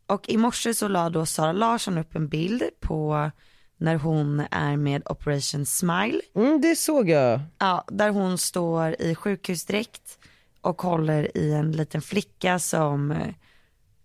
Och 0.07 0.29
i 0.29 0.37
morse 0.37 0.73
så 0.73 0.87
la 0.87 1.09
då 1.09 1.25
Sara 1.25 1.51
Larsson 1.51 1.97
upp 1.97 2.15
en 2.15 2.27
bild 2.27 2.63
på 2.79 3.31
när 3.77 3.95
hon 3.95 4.43
är 4.51 4.77
med 4.77 5.03
Operation 5.05 5.65
Smile. 5.65 6.21
Mm, 6.35 6.61
det 6.61 6.75
såg 6.75 7.09
jag. 7.09 7.39
Ja, 7.57 7.85
där 7.87 8.09
hon 8.09 8.37
står 8.37 9.01
i 9.01 9.15
sjukhusdräkt 9.15 10.19
och 10.61 10.81
håller 10.81 11.37
i 11.37 11.53
en 11.53 11.71
liten 11.71 12.01
flicka 12.01 12.59
som, 12.59 13.15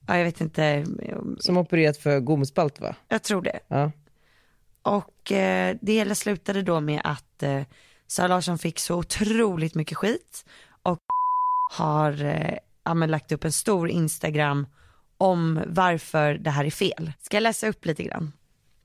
ja 0.07 0.17
jag 0.17 0.25
vet 0.25 0.41
inte, 0.41 0.87
Som 1.39 1.57
opererat 1.57 1.97
för 1.97 2.21
gomspalt 2.21 2.81
va? 2.81 2.95
jag 3.09 3.23
tror 3.23 3.43
det. 3.43 3.61
Ja. 3.69 3.93
Och 4.83 5.33
eh, 5.33 5.77
det 5.81 5.93
hela 5.93 6.15
slutade 6.15 6.63
då 6.63 6.81
med 6.81 7.01
att 7.05 7.43
eh, 7.43 7.63
Sara 8.07 8.29
Larsson 8.29 8.59
fick 8.59 8.79
så 8.79 8.97
otroligt 8.97 9.75
mycket 9.75 9.99
skit 9.99 10.45
och 10.83 11.03
har 11.73 12.25
eh, 12.25 12.55
ja, 12.85 12.95
men 12.95 13.11
lagt 13.11 13.33
upp 13.33 13.45
en 13.45 13.53
stor 13.53 13.89
Instagram 13.89 14.67
om 15.19 15.61
varför 15.67 16.35
det 16.35 16.51
här 16.51 16.65
är 16.65 16.71
fel. 16.71 17.13
Ska 17.21 17.37
jag 17.37 17.43
läsa 17.43 17.69
upp 17.69 17.87
lite 17.87 18.03
grann? 18.03 18.33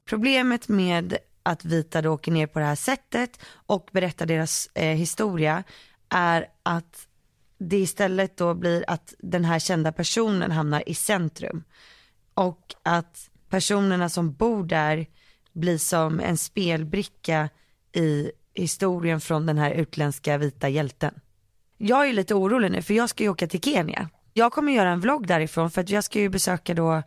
Problemet 0.06 0.68
med 0.68 1.18
att 1.44 1.66
vita 1.66 2.02
då 2.02 2.12
åker 2.12 2.32
ner 2.32 2.48
på 2.48 2.60
det 2.60 2.66
här 2.66 2.76
sättet 2.76 3.40
och 3.52 3.90
berättar 3.92 4.26
deras 4.26 4.70
eh, 4.74 4.96
historia 4.96 5.64
är 6.10 6.48
att 6.64 7.08
det 7.58 7.78
istället 7.78 8.38
då 8.38 8.54
blir 8.54 8.84
att 8.88 9.14
den 9.20 9.46
här 9.46 9.60
kända 9.60 9.92
personen 9.92 10.52
hamnar 10.52 10.90
i 10.90 10.94
centrum 10.94 11.64
och 12.34 12.76
att 12.84 13.30
personerna 13.50 14.10
som 14.10 14.34
bor 14.34 14.64
där 14.64 15.06
blir 15.54 15.78
som 15.78 16.20
en 16.20 16.38
spelbricka 16.38 17.50
i 17.94 18.32
historien 18.54 19.22
från 19.22 19.46
den 19.46 19.58
här 19.58 19.72
utländska 19.72 20.38
vita 20.38 20.70
hjälten. 20.70 21.14
Jag 21.78 22.10
är 22.10 22.14
lite 22.14 22.36
orolig 22.36 22.72
nu 22.72 22.82
för 22.82 22.94
jag 22.94 23.10
ska 23.10 23.24
ju 23.24 23.30
åka 23.30 23.48
till 23.48 23.62
Kenya. 23.62 24.10
Jag 24.34 24.52
kommer 24.52 24.72
göra 24.72 24.90
en 24.90 25.00
vlogg 25.00 25.28
därifrån 25.28 25.72
för 25.72 25.82
att 25.82 25.90
jag 25.90 26.04
ska 26.04 26.20
ju 26.20 26.30
besöka 26.30 26.74
då 26.74 27.04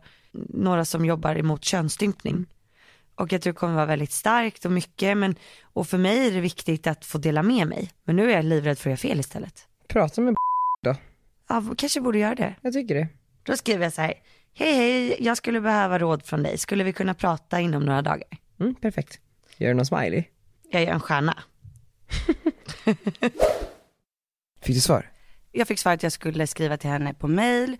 några 0.49 0.85
som 0.85 1.05
jobbar 1.05 1.35
emot 1.35 1.63
könsstympning. 1.63 2.45
Och 3.15 3.31
jag 3.33 3.41
tror 3.41 3.53
det 3.53 3.57
kommer 3.59 3.75
vara 3.75 3.85
väldigt 3.85 4.11
starkt 4.11 4.65
och 4.65 4.71
mycket 4.71 5.17
men 5.17 5.35
och 5.61 5.87
för 5.87 5.97
mig 5.97 6.27
är 6.27 6.31
det 6.31 6.41
viktigt 6.41 6.87
att 6.87 7.05
få 7.05 7.17
dela 7.17 7.43
med 7.43 7.67
mig. 7.67 7.91
Men 8.03 8.15
nu 8.15 8.31
är 8.31 8.35
jag 8.35 8.45
livrädd 8.45 8.79
för 8.79 8.89
att 8.89 9.03
göra 9.03 9.11
fel 9.11 9.19
istället. 9.19 9.67
Prata 9.87 10.21
med 10.21 10.35
Ja, 11.49 11.63
kanske 11.77 12.01
borde 12.01 12.19
göra 12.19 12.35
det. 12.35 12.55
Jag 12.61 12.73
tycker 12.73 12.95
det. 12.95 13.07
Då 13.43 13.57
skriver 13.57 13.83
jag 13.83 13.93
så 13.93 14.01
här. 14.01 14.13
Hej 14.53 14.73
hej, 14.73 15.17
jag 15.19 15.37
skulle 15.37 15.61
behöva 15.61 15.99
råd 15.99 16.25
från 16.25 16.43
dig. 16.43 16.57
Skulle 16.57 16.83
vi 16.83 16.93
kunna 16.93 17.13
prata 17.13 17.59
inom 17.59 17.85
några 17.85 18.01
dagar? 18.01 18.27
Mm, 18.59 18.75
perfekt. 18.75 19.19
Gör 19.57 19.67
du 19.67 19.73
någon 19.73 19.85
smiley? 19.85 20.23
Jag 20.71 20.81
är 20.81 20.87
en 20.87 20.99
stjärna. 20.99 21.37
Fick 24.61 24.75
du 24.75 24.81
svar? 24.81 25.11
Jag 25.57 25.67
fick 25.67 25.79
svar 25.79 25.93
att 25.93 26.03
jag 26.03 26.11
skulle 26.11 26.47
skriva 26.47 26.77
till 26.77 26.89
henne 26.89 27.13
på 27.13 27.27
mail, 27.27 27.77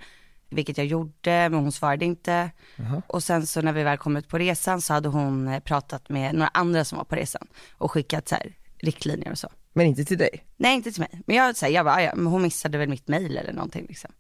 vilket 0.50 0.78
jag 0.78 0.88
gjorde, 0.88 1.50
men 1.50 1.54
hon 1.54 1.72
svarade 1.72 2.06
inte. 2.06 2.50
Jaha. 2.76 3.02
Och 3.08 3.24
sen 3.24 3.48
så 3.48 3.62
när 3.62 3.74
vi 3.74 3.84
väl 3.84 3.98
kom 3.98 4.18
ut 4.18 4.28
på 4.28 4.38
resan 4.38 4.82
så 4.82 4.94
hade 4.94 5.10
hon 5.10 5.48
eh, 5.48 5.60
pratat 5.60 6.10
med 6.10 6.34
några 6.36 6.48
andra 6.54 6.86
som 6.86 6.98
var 6.98 7.06
på 7.06 7.16
resan 7.16 7.48
och 7.72 7.92
skickat 7.92 8.28
så 8.28 8.36
här 8.36 8.56
riktlinjer 8.78 9.32
och 9.32 9.38
så. 9.38 9.50
Men 9.74 9.86
inte 9.88 10.06
till 10.06 10.18
dig? 10.18 10.44
Nej, 10.58 10.76
inte 10.76 10.92
till 10.92 11.02
mig. 11.02 11.22
Men 11.28 11.36
jag 11.36 11.56
säger, 11.56 11.76
jag 11.76 11.86
bara, 11.86 11.96
"Ah, 11.96 12.02
ja, 12.02 12.16
men 12.16 12.26
hon 12.28 12.42
missade 12.42 12.78
väl 12.78 12.90
mitt 12.90 13.08
mail 13.08 13.38
eller 13.38 13.54
någonting 13.54 13.86
liksom. 13.90 14.12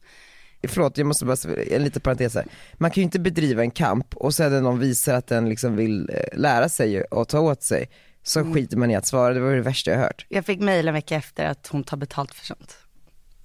Förlåt, 0.68 0.98
jag 0.98 1.08
måste 1.08 1.26
bara, 1.26 1.38
en 1.72 1.84
liten 1.84 2.02
parentes 2.02 2.36
här. 2.36 2.46
Man 2.74 2.92
kan 2.92 3.02
ju 3.02 3.04
inte 3.04 3.20
bedriva 3.20 3.62
en 3.62 3.72
kamp 3.72 4.16
och 4.16 4.34
sen 4.36 4.52
när 4.52 4.62
någon 4.62 4.80
visar 4.80 5.14
att 5.16 5.28
den 5.28 5.50
liksom 5.50 5.76
vill 5.76 6.10
eh, 6.14 6.38
lära 6.40 6.70
sig 6.70 7.02
och 7.04 7.28
ta 7.28 7.40
åt 7.40 7.64
sig, 7.64 7.90
så 8.24 8.40
Mm. 8.40 8.54
skiter 8.54 8.78
man 8.78 8.92
i 8.92 8.96
att 8.96 9.06
svara, 9.08 9.34
det 9.34 9.40
var 9.40 9.52
det 9.52 9.62
värsta 9.62 9.92
jag 9.92 9.98
hört. 10.00 10.26
Jag 10.30 10.46
fick 10.46 10.60
mail 10.60 10.88
en 10.88 10.94
vecka 10.94 11.16
efter 11.16 11.46
att 11.46 11.68
hon 11.68 11.84
tar 11.84 11.98
betalt 11.98 12.34
för 12.34 12.46
sånt. 12.46 12.78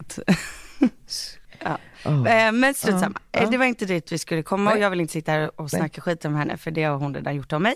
Att, 0.03 0.19
Ja. 1.65 1.79
Oh. 2.05 2.53
Men 2.53 2.75
strunt 2.75 3.01
samma. 3.01 3.21
Ja, 3.33 3.41
Eh. 3.41 3.51
Det 3.51 3.59
var 3.59 3.65
inte 3.65 3.87
dit 3.87 4.13
vi 4.13 4.19
skulle 4.19 4.43
komma 4.43 4.71
och 4.71 4.75
Nej. 4.75 4.83
jag 4.83 4.91
vill 4.91 5.01
inte 5.01 5.13
sitta 5.13 5.33
här 5.33 5.61
och 5.61 5.71
snacka 5.71 6.01
skit 6.01 6.25
om 6.25 6.35
henne 6.35 6.57
för 6.57 6.71
det 6.71 6.85
har 6.85 6.97
hon 6.97 7.15
redan 7.15 7.37
gjort 7.37 7.53
om 7.53 7.63
mig. 7.63 7.75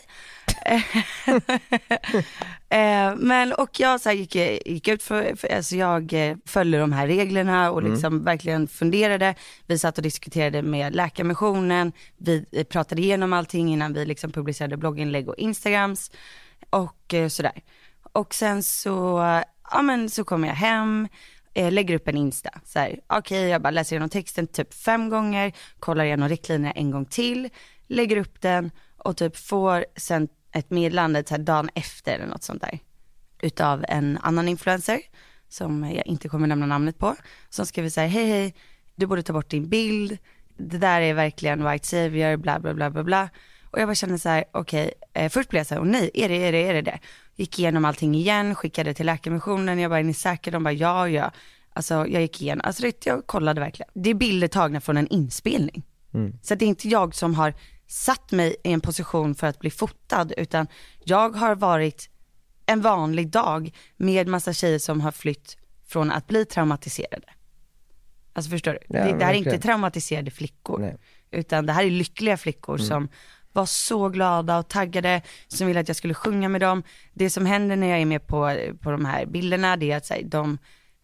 Eh, 2.69 3.15
Men 3.17 3.53
och 3.53 3.81
jag 3.81 4.01
så 4.01 4.11
gick, 4.11 4.35
gick 4.67 4.89
ut 4.89 5.03
för, 5.03 5.37
för 5.37 5.57
alltså 5.57 5.77
jag 5.77 6.15
följde 6.47 6.79
de 6.79 6.93
här 6.93 7.07
reglerna 7.07 7.71
och 7.71 7.83
liksom 7.83 8.25
verkligen 8.25 8.69
funderade. 8.69 9.35
Vi 9.67 9.79
satt 9.79 9.99
och 9.99 10.03
diskuterade 10.03 10.63
med 10.63 10.97
Läkarmissionen, 10.97 11.93
vi 12.17 12.65
pratade 12.71 13.03
igenom 13.03 13.33
allting 13.33 13.73
innan 13.73 13.93
vi 13.93 14.07
liksom 14.07 14.33
publicerade 14.33 14.77
blogginlägg 14.77 15.29
och 15.29 15.39
Instagrams 15.39 16.11
och 16.71 17.15
sådär. 17.31 17.63
Och 18.13 18.35
sen 18.35 18.63
så, 18.63 19.19
ja 19.71 19.83
men 19.83 20.11
så 20.11 20.25
kommer 20.25 20.49
jag 20.49 20.55
hem, 20.55 21.09
eh, 21.57 21.73
lägger 21.73 21.95
upp 21.95 22.09
en 22.09 22.17
Insta. 22.17 22.51
Så 22.65 22.79
här, 22.79 23.01
okej 23.07 23.49
jag 23.49 23.63
bara 23.63 23.71
läser 23.71 23.97
igenom 23.97 24.09
texten 24.09 24.47
typ 24.47 24.75
fem 24.75 25.09
gånger, 25.09 25.53
kollar 25.79 26.05
igenom 26.05 26.29
riktlinjerna 26.29 26.73
en 26.73 26.91
gång 26.91 27.05
till, 27.05 27.49
lägger 27.87 28.17
upp 28.17 28.41
den 28.41 28.71
och 28.97 29.17
typ 29.17 29.37
får 29.37 29.85
sen 29.97 30.29
ett 30.53 30.71
meddelande 30.71 31.25
så 31.27 31.35
här 31.35 31.43
dagen 31.43 31.69
efter 31.75 32.15
eller 32.15 32.27
något 32.27 32.43
sånt 32.43 32.61
där. 32.61 32.79
Utav 33.43 33.85
en 33.89 34.19
annan 34.23 34.49
influencer 34.49 35.01
som 35.49 35.85
jag 35.85 36.07
inte 36.07 36.29
kommer 36.29 36.47
nämna 36.47 36.67
namnet 36.67 36.99
på. 36.99 37.17
Som 37.49 37.67
skriver 37.67 37.89
så 37.89 38.01
här, 38.01 38.09
hej 38.09 38.27
hej, 38.27 38.55
du 38.95 39.07
borde 39.07 39.23
ta 39.23 39.33
bort 39.33 39.51
din 39.51 39.69
bild, 39.69 40.19
det 40.57 40.79
där 40.79 41.01
är 41.01 41.15
verkligen 41.15 41.71
white 41.71 41.87
savior, 41.87 42.37
bla 42.37 42.61
bla 42.61 42.75
bla 42.75 42.91
bla 42.91 43.05
bla. 43.05 43.29
Och 43.71 43.81
jag 43.81 43.89
bara 43.89 43.95
känner 43.95 44.19
så 44.19 44.29
här, 44.29 44.45
okej, 44.53 44.93
eh, 45.15 45.29
först 45.29 45.51
blev 45.51 45.61
jag 45.61 45.67
så 45.67 45.75
här, 45.75 45.81
åh 45.81 45.87
nej, 45.87 46.11
är 46.15 46.29
det, 46.29 46.35
är 46.35 46.53
det, 46.53 46.69
är 46.69 46.75
det 46.75 46.83
det? 46.83 46.99
Gick 47.37 47.59
igenom 47.59 47.85
allting 47.85 48.15
igen, 48.15 48.55
skickade 48.55 48.95
till 48.95 49.07
läkarmissionen, 49.07 49.79
jag 49.79 49.91
bara, 49.91 50.01
är 50.01 50.05
ni 50.05 50.15
säkra? 50.15 50.51
De 50.51 50.65
bara, 50.65 50.73
ja, 50.73 51.09
ja. 51.09 51.33
Alltså 51.73 51.95
jag 51.95 52.23
gick 52.23 52.43
igenom, 52.43 52.63
alltså 52.65 52.83
det, 52.83 53.07
jag 53.07 53.27
kollade 53.27 53.61
verkligen. 53.61 53.91
Det 53.95 54.11
är 54.11 54.15
bilder 54.15 54.49
tagna 54.49 54.81
från 54.81 54.97
en 54.97 55.09
inspelning. 55.09 55.83
Så 56.43 56.55
det 56.55 56.65
är 56.65 56.69
inte 56.69 56.89
jag 56.89 57.15
som 57.15 57.35
har 57.35 57.55
satt 57.87 58.33
mig 58.33 58.57
i 58.65 58.73
en 58.73 58.81
position 58.81 59.35
för 59.35 59.47
att 59.47 59.59
bli 59.59 59.71
fotad, 59.71 60.33
utan 60.37 60.67
jag 61.05 61.37
har 61.37 61.55
varit 61.55 62.11
en 62.67 62.81
vanlig 62.81 63.29
dag 63.31 63.75
med 63.97 64.29
massa 64.29 64.53
tjejer 64.53 64.79
som 64.79 65.01
har 65.01 65.13
flytt 65.13 65.57
från 65.87 66.11
att 66.11 66.27
bli 66.27 66.45
traumatiserade. 66.45 67.27
Alltså 68.33 68.51
förstår 68.51 68.73
du? 68.73 68.79
Ja, 68.97 69.05
det, 69.05 69.19
det 69.19 69.25
här 69.25 69.35
är 69.35 69.39
inte 69.39 69.59
traumatiserade 69.59 70.31
flickor. 70.31 70.79
Nej. 70.79 70.97
Utan 71.31 71.67
det 71.67 71.73
här 71.73 71.85
är 71.85 71.91
lyckliga 71.91 72.37
flickor 72.37 72.79
som 72.79 73.09
var 73.57 73.67
så 73.67 74.09
glada 74.09 74.59
och 74.59 74.69
taggade, 74.69 75.23
som 75.49 75.67
ville 75.67 75.81
att 75.81 75.89
jag 75.89 75.97
skulle 75.97 76.15
sjunga 76.15 76.49
med 76.49 76.61
dem. 76.61 76.83
Det 77.15 77.31
som 77.31 77.47
händer 77.47 77.77
när 77.77 77.87
jag 77.87 78.01
är 78.01 78.07
med 78.07 78.27
på, 78.27 78.57
på 78.81 78.91
de 78.91 79.05
här 79.05 79.27
bilderna, 79.27 79.77
det 79.77 79.93
är 79.93 79.97
att 79.97 80.11
här, 80.11 80.23
de 80.25 80.59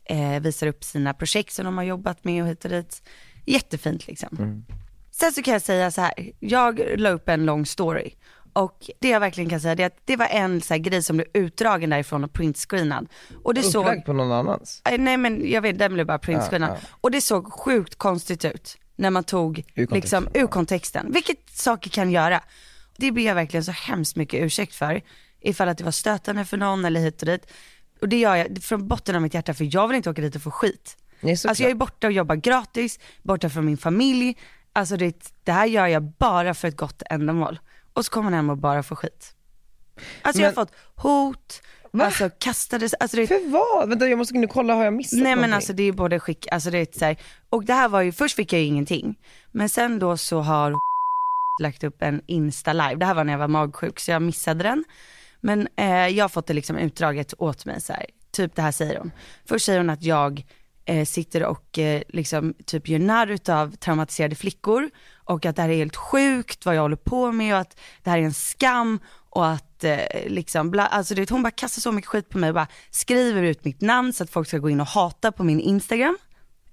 eh, 0.04 0.40
visar 0.40 0.66
upp 0.66 0.84
sina 0.84 1.14
projekt 1.14 1.52
som 1.52 1.64
de 1.64 1.76
har 1.76 1.84
jobbat 1.84 2.24
med 2.24 2.42
och 2.42 2.48
hit 2.48 2.64
och 2.64 2.70
dit. 2.70 3.02
Jättefint 3.46 4.06
liksom. 4.06 4.64
Sen 5.10 5.32
så 5.32 5.42
kan 5.42 5.52
jag 5.52 5.62
säga 5.62 5.90
så 5.90 6.00
här, 6.00 6.12
jag 6.40 6.82
la 6.96 7.10
upp 7.10 7.28
en 7.28 7.46
lång 7.46 7.66
story. 7.66 8.10
Och 8.52 8.90
det 9.00 9.08
jag 9.08 9.20
verkligen 9.20 9.50
kan 9.50 9.60
säga 9.60 9.74
det 9.74 9.82
är 9.82 9.86
att 9.86 10.00
det 10.04 10.16
var 10.16 10.26
en 10.26 10.60
så 10.60 10.76
grej 10.76 11.02
som 11.02 11.16
blev 11.16 11.28
utdragen 11.34 11.90
därifrån 11.90 12.24
och 12.24 12.32
printscreenad. 12.32 13.08
Och 13.42 13.54
det 13.54 13.62
såg, 13.62 13.82
Upplagd 13.82 14.04
på 14.04 14.12
någon 14.12 14.32
annans? 14.32 14.82
Eh, 14.84 14.98
nej 14.98 15.16
men 15.16 15.50
jag 15.50 15.62
vet, 15.62 15.78
den 15.78 15.94
blev 15.94 16.06
bara 16.06 16.18
printscreenad. 16.18 16.70
Ja, 16.70 16.76
ja. 16.82 16.88
Och 17.00 17.10
det 17.10 17.20
såg 17.20 17.52
sjukt 17.52 17.94
konstigt 17.94 18.44
ut 18.44 18.78
när 19.02 19.10
man 19.10 19.24
tog 19.24 19.58
Ur 19.58 19.86
kontexten, 19.86 20.22
liksom 20.22 20.42
ur 20.42 20.46
kontexten, 20.46 21.12
vilket 21.12 21.50
saker 21.50 21.90
kan 21.90 22.10
göra. 22.10 22.40
Det 22.96 23.12
ber 23.12 23.22
jag 23.22 23.34
verkligen 23.34 23.64
så 23.64 23.72
hemskt 23.72 24.16
mycket 24.16 24.42
ursäkt 24.42 24.74
för, 24.74 25.02
ifall 25.40 25.68
att 25.68 25.78
det 25.78 25.84
var 25.84 25.90
stötande 25.90 26.44
för 26.44 26.56
någon 26.56 26.84
eller 26.84 27.00
hit 27.00 27.22
och 27.22 27.26
dit. 27.26 27.46
Och 28.00 28.08
det 28.08 28.18
gör 28.18 28.36
jag 28.36 28.62
från 28.62 28.88
botten 28.88 29.16
av 29.16 29.22
mitt 29.22 29.34
hjärta 29.34 29.54
för 29.54 29.74
jag 29.74 29.88
vill 29.88 29.96
inte 29.96 30.10
åka 30.10 30.22
dit 30.22 30.36
och 30.36 30.42
få 30.42 30.50
skit. 30.50 30.96
Nej. 31.20 31.32
Alltså 31.32 31.62
jag 31.62 31.70
är 31.70 31.74
borta 31.74 32.06
och 32.06 32.12
jobbar 32.12 32.34
gratis, 32.36 32.98
borta 33.22 33.50
från 33.50 33.64
min 33.66 33.78
familj. 33.78 34.36
Alltså 34.72 34.96
det, 34.96 35.32
det 35.44 35.52
här 35.52 35.66
gör 35.66 35.86
jag 35.86 36.02
bara 36.02 36.54
för 36.54 36.68
ett 36.68 36.76
gott 36.76 37.02
ändamål. 37.10 37.60
Och 37.92 38.04
så 38.04 38.10
kommer 38.10 38.24
man 38.24 38.34
hem 38.34 38.50
och 38.50 38.58
bara 38.58 38.82
får 38.82 38.96
skit. 38.96 39.34
Alltså 40.22 40.42
jag 40.42 40.48
har 40.48 40.54
Men- 40.56 40.66
fått 40.66 40.74
hot, 40.94 41.62
alltså 42.00 42.30
kastades, 42.38 42.94
alltså 42.94 43.16
det 43.16 43.26
För 43.26 43.50
vad? 43.50 43.88
Vänta 43.88 44.08
jag 44.08 44.18
måste 44.18 44.34
nu 44.34 44.46
kolla, 44.46 44.74
har 44.74 44.84
jag 44.84 44.94
missat 44.94 45.18
Nej 45.18 45.22
men 45.22 45.34
någonting? 45.36 45.54
alltså 45.54 45.72
det 45.72 45.82
är 45.82 45.92
både 45.92 46.20
skick, 46.20 46.46
alltså 46.52 46.70
det 46.70 46.78
är 46.78 46.98
så 46.98 47.04
här, 47.04 47.16
och 47.50 47.64
det 47.64 47.72
här 47.72 47.88
var 47.88 48.00
ju, 48.00 48.12
först 48.12 48.36
fick 48.36 48.52
jag 48.52 48.60
ju 48.60 48.66
ingenting, 48.66 49.18
men 49.52 49.68
sen 49.68 49.98
då 49.98 50.16
så 50.16 50.40
har 50.40 50.78
lagt 51.62 51.84
upp 51.84 52.02
en 52.02 52.22
Insta 52.26 52.72
live, 52.72 52.94
det 52.94 53.06
här 53.06 53.14
var 53.14 53.24
när 53.24 53.32
jag 53.32 53.38
var 53.38 53.48
magsjuk 53.48 54.00
så 54.00 54.10
jag 54.10 54.22
missade 54.22 54.62
den. 54.62 54.84
Men 55.40 55.68
eh, 55.76 56.08
jag 56.08 56.24
har 56.24 56.28
fått 56.28 56.46
det 56.46 56.54
liksom 56.54 56.76
utdraget 56.76 57.34
åt 57.38 57.64
mig 57.66 57.80
så 57.80 57.92
här. 57.92 58.06
typ 58.32 58.54
det 58.54 58.62
här 58.62 58.72
säger 58.72 58.98
hon. 58.98 59.10
Först 59.44 59.66
säger 59.66 59.78
hon 59.78 59.90
att 59.90 60.02
jag 60.02 60.44
eh, 60.84 61.04
sitter 61.04 61.44
och 61.44 61.78
eh, 61.78 62.02
liksom 62.08 62.54
typ 62.66 62.88
gör 62.88 62.98
narr 62.98 63.26
utav 63.26 63.76
traumatiserade 63.76 64.34
flickor 64.34 64.90
och 65.32 65.46
att 65.46 65.56
det 65.56 65.62
här 65.62 65.68
är 65.68 65.76
helt 65.76 65.96
sjukt 65.96 66.66
vad 66.66 66.74
jag 66.74 66.82
håller 66.82 66.96
på 66.96 67.32
med 67.32 67.54
och 67.54 67.60
att 67.60 67.80
det 68.02 68.10
här 68.10 68.18
är 68.18 68.22
en 68.22 68.34
skam 68.34 69.00
och 69.30 69.46
att 69.46 69.84
eh, 69.84 69.98
liksom, 70.26 70.70
bla, 70.70 70.86
alltså 70.86 71.14
det, 71.14 71.30
hon 71.30 71.42
bara 71.42 71.50
kastar 71.50 71.80
så 71.80 71.92
mycket 71.92 72.08
skit 72.08 72.28
på 72.28 72.38
mig 72.38 72.50
och 72.50 72.54
bara 72.54 72.68
skriver 72.90 73.42
ut 73.42 73.64
mitt 73.64 73.80
namn 73.80 74.12
så 74.12 74.24
att 74.24 74.30
folk 74.30 74.48
ska 74.48 74.58
gå 74.58 74.70
in 74.70 74.80
och 74.80 74.86
hata 74.86 75.32
på 75.32 75.44
min 75.44 75.60
Instagram. 75.60 76.18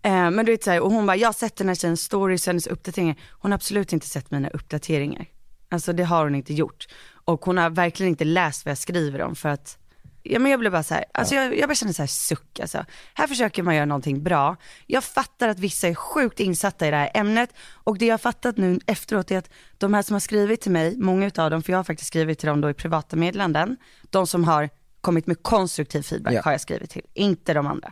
Eh, 0.01 0.12
men 0.12 0.46
du 0.46 0.51
vet 0.51 0.63
såhär, 0.63 0.80
och 0.80 0.92
hon 0.92 1.06
bara, 1.06 1.18
jag 1.18 1.28
har 1.28 1.34
sett 1.34 1.56
den 1.56 1.68
här 1.68 1.75
tjejens 1.75 2.01
stories, 2.01 2.48
hennes 2.48 2.68
uppdateringar. 2.68 3.16
Hon 3.30 3.51
har 3.51 3.56
absolut 3.56 3.94
inte 3.94 4.08
sett 4.08 4.32
mina 4.32 4.50
uppdateringar. 4.50 5.25
Alltså 5.72 5.94
det 5.94 6.04
har 6.04 6.24
hon 6.24 6.36
inte 6.36 6.54
gjort. 6.54 6.88
Och 7.25 7.46
hon 7.46 7.58
har 7.58 7.70
verkligen 7.70 8.10
inte 8.10 8.25
läst 8.25 8.66
vad 8.66 8.72
jag 8.72 8.78
skriver 8.78 9.22
om 9.22 9.36
för 9.36 9.50
att, 9.50 9.78
ja 10.29 10.39
men 10.39 10.51
jag 10.51 10.59
blev 10.59 10.71
bara 10.71 10.83
så 10.83 10.93
här, 10.93 11.05
alltså 11.13 11.36
jag, 11.36 11.57
jag 11.57 11.69
bara 11.69 11.75
känner 11.75 11.93
så 11.93 12.01
här 12.01 12.07
suck 12.07 12.59
alltså. 12.59 12.86
Här 13.13 13.27
försöker 13.27 13.63
man 13.63 13.75
göra 13.75 13.86
någonting 13.86 14.24
bra. 14.24 14.55
Jag 14.88 15.03
fattar 15.03 15.48
att 15.50 15.59
vissa 15.59 15.88
är 15.88 15.95
sjukt 15.95 16.39
insatta 16.39 16.88
i 16.88 16.91
det 16.91 16.98
här 16.98 17.12
ämnet 17.13 17.50
och 17.74 17.98
det 17.98 18.05
jag 18.05 18.13
har 18.13 18.17
fattat 18.17 18.57
nu 18.57 18.79
efteråt 18.86 19.31
är 19.31 19.38
att 19.38 19.50
de 19.77 19.93
här 19.93 20.01
som 20.01 20.13
har 20.13 20.19
skrivit 20.19 20.62
till 20.62 20.71
mig, 20.71 20.98
många 20.98 21.27
utav 21.27 21.50
dem, 21.50 21.63
för 21.63 21.71
jag 21.74 21.79
har 21.79 21.83
faktiskt 21.83 22.07
skrivit 22.07 22.39
till 22.39 22.48
dem 22.50 22.62
då 22.62 22.69
i 22.69 22.74
privata 22.74 23.15
meddelanden, 23.15 23.77
de 24.09 24.27
som 24.27 24.43
har 24.43 24.69
kommit 25.01 25.27
med 25.27 25.43
konstruktiv 25.43 26.01
feedback 26.01 26.33
Ja. 26.33 26.41
har 26.45 26.51
jag 26.51 26.62
skrivit 26.62 26.89
till, 26.89 27.05
inte 27.13 27.53
de 27.53 27.67
andra. 27.67 27.91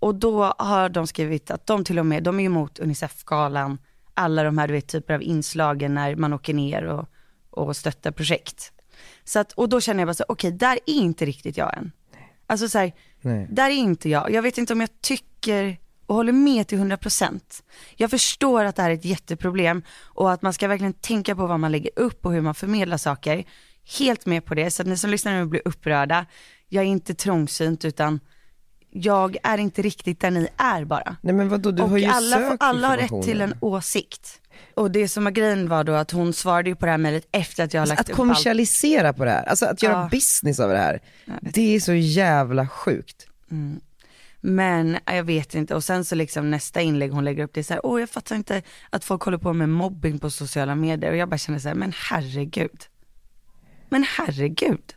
Och 0.00 0.14
då 0.14 0.44
har 0.58 0.88
de 0.88 1.06
skrivit 1.06 1.50
att 1.50 1.66
de 1.66 1.84
till 1.84 1.98
och 1.98 2.06
med, 2.06 2.22
de 2.22 2.40
är 2.40 2.44
emot 2.44 2.78
Unicef-galan, 2.78 3.78
alla 4.14 4.42
de 4.42 4.58
här 4.58 4.68
du 4.68 4.74
vet, 4.74 4.88
typer 4.88 5.14
av 5.14 5.22
inslagen 5.22 5.94
när 5.94 6.16
man 6.16 6.32
åker 6.32 6.54
ner 6.54 6.84
och, 6.84 7.08
och 7.50 7.76
stöttar 7.76 8.10
projekt. 8.10 8.72
Så 9.28 9.38
att, 9.38 9.52
och 9.52 9.68
då 9.68 9.80
känner 9.80 10.00
jag 10.00 10.08
bara 10.08 10.14
så, 10.14 10.24
okej 10.28 10.52
där 10.52 10.78
är 10.86 10.92
inte 10.92 11.24
riktigt 11.24 11.56
jag 11.56 11.76
än. 11.78 11.92
Alltså 12.46 12.68
så 12.68 12.78
här, 12.78 12.92
där 13.50 13.70
är 13.70 13.74
inte 13.74 14.08
jag. 14.08 14.30
Jag 14.30 14.42
vet 14.42 14.58
inte 14.58 14.72
om 14.72 14.80
jag 14.80 15.00
tycker 15.00 15.78
och 16.06 16.14
håller 16.14 16.32
med 16.32 16.68
till 16.68 16.78
100%. 16.78 17.40
Jag 17.96 18.10
förstår 18.10 18.64
att 18.64 18.76
det 18.76 18.82
här 18.82 18.90
är 18.90 18.94
ett 18.94 19.04
jätteproblem 19.04 19.82
och 20.00 20.32
att 20.32 20.42
man 20.42 20.52
ska 20.52 20.68
verkligen 20.68 20.92
tänka 20.92 21.36
på 21.36 21.46
vad 21.46 21.60
man 21.60 21.72
lägger 21.72 21.90
upp 21.96 22.26
och 22.26 22.32
hur 22.32 22.40
man 22.40 22.54
förmedlar 22.54 22.96
saker. 22.96 23.44
Helt 23.98 24.26
med 24.26 24.44
på 24.44 24.54
det, 24.54 24.70
så 24.70 24.82
att 24.82 24.88
ni 24.88 24.96
som 24.96 25.10
lyssnar 25.10 25.32
nu 25.32 25.46
blir 25.46 25.62
upprörda. 25.64 26.26
Jag 26.68 26.84
är 26.84 26.88
inte 26.88 27.14
trångsynt 27.14 27.84
utan 27.84 28.20
jag 29.04 29.36
är 29.42 29.58
inte 29.58 29.82
riktigt 29.82 30.20
där 30.20 30.30
ni 30.30 30.48
är 30.56 30.84
bara. 30.84 31.16
Nej 31.20 31.34
men 31.34 31.48
vadå, 31.48 31.70
du 31.70 31.82
och 31.82 31.88
har 31.90 31.98
ju 31.98 32.04
alla, 32.06 32.36
sökt 32.36 32.62
alla 32.62 32.88
har 32.88 32.96
rätt 32.96 33.22
till 33.24 33.40
en 33.40 33.54
åsikt. 33.60 34.40
Och 34.74 34.90
det 34.90 35.08
som 35.08 35.24
var 35.24 35.30
grejen 35.30 35.68
var 35.68 35.84
då 35.84 35.92
att 35.92 36.10
hon 36.10 36.32
svarade 36.32 36.68
ju 36.70 36.76
på 36.76 36.86
det 36.86 36.90
här 36.90 36.98
mejlet 36.98 37.28
efter 37.32 37.64
att 37.64 37.74
jag 37.74 37.80
har 37.80 37.86
lagt 37.86 38.00
Att 38.00 38.06
upp 38.06 38.10
allt. 38.12 38.16
kommersialisera 38.16 39.12
på 39.12 39.24
det 39.24 39.30
här, 39.30 39.44
alltså 39.44 39.66
att 39.66 39.82
göra 39.82 39.92
Ja. 39.92 40.08
business 40.10 40.60
av 40.60 40.70
det 40.70 40.78
här, 40.78 41.00
det 41.40 41.76
är 41.76 41.80
så 41.80 41.92
jävla 41.94 42.68
sjukt. 42.68 43.26
Men 44.40 44.98
jag 45.04 45.24
vet 45.24 45.54
inte 45.54 45.74
och 45.74 45.84
sen 45.84 46.04
så 46.04 46.14
liksom 46.14 46.50
nästa 46.50 46.80
inlägg 46.80 47.12
hon 47.12 47.24
lägger 47.24 47.44
upp 47.44 47.54
det 47.54 47.60
är 47.60 47.64
så 47.64 47.74
här, 47.74 47.86
åh 47.86 48.00
jag 48.00 48.10
fattar 48.10 48.36
inte 48.36 48.62
att 48.90 49.04
folk 49.04 49.22
håller 49.22 49.38
på 49.38 49.52
med 49.52 49.68
mobbing 49.68 50.18
på 50.18 50.30
sociala 50.30 50.74
medier 50.74 51.10
och 51.10 51.16
jag 51.16 51.28
bara 51.28 51.38
känner 51.38 51.58
så 51.58 51.68
här, 51.68 51.74
men 51.74 51.92
herregud. 52.10 52.82
Men 53.88 54.04
herregud. 54.16 54.94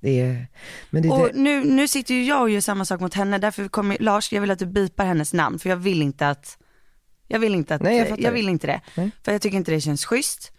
Det 0.00 0.20
är, 0.20 0.46
men 0.90 1.02
det, 1.02 1.08
Och 1.08 1.28
det, 1.32 1.40
nu, 1.40 1.64
nu 1.64 1.88
sitter 1.88 2.14
ju 2.14 2.24
jag 2.24 2.42
och 2.42 2.50
gör 2.50 2.60
samma 2.60 2.84
sak 2.84 3.00
mot 3.00 3.14
henne, 3.14 3.38
därför 3.38 3.68
kommer, 3.68 3.96
Lars 4.00 4.32
jag 4.32 4.40
vill 4.40 4.50
att 4.50 4.58
du 4.58 4.66
bipar 4.66 5.04
hennes 5.04 5.32
namn 5.32 5.58
för 5.58 5.68
jag 5.70 5.76
vill 5.76 6.02
inte 6.02 6.28
att, 6.28 6.58
jag 7.28 7.38
vill 7.38 7.54
inte 7.54 7.74
att, 7.74 7.82
Nej, 7.82 7.98
jag 8.08 8.20
jag, 8.20 8.32
vill 8.32 8.48
inte 8.48 8.66
det. 8.66 8.80
Nej. 8.94 9.10
För 9.22 9.32
jag 9.32 9.42
tycker 9.42 9.56
inte 9.56 9.70
det 9.70 9.80
känns 9.80 10.04
schysst. 10.04 10.52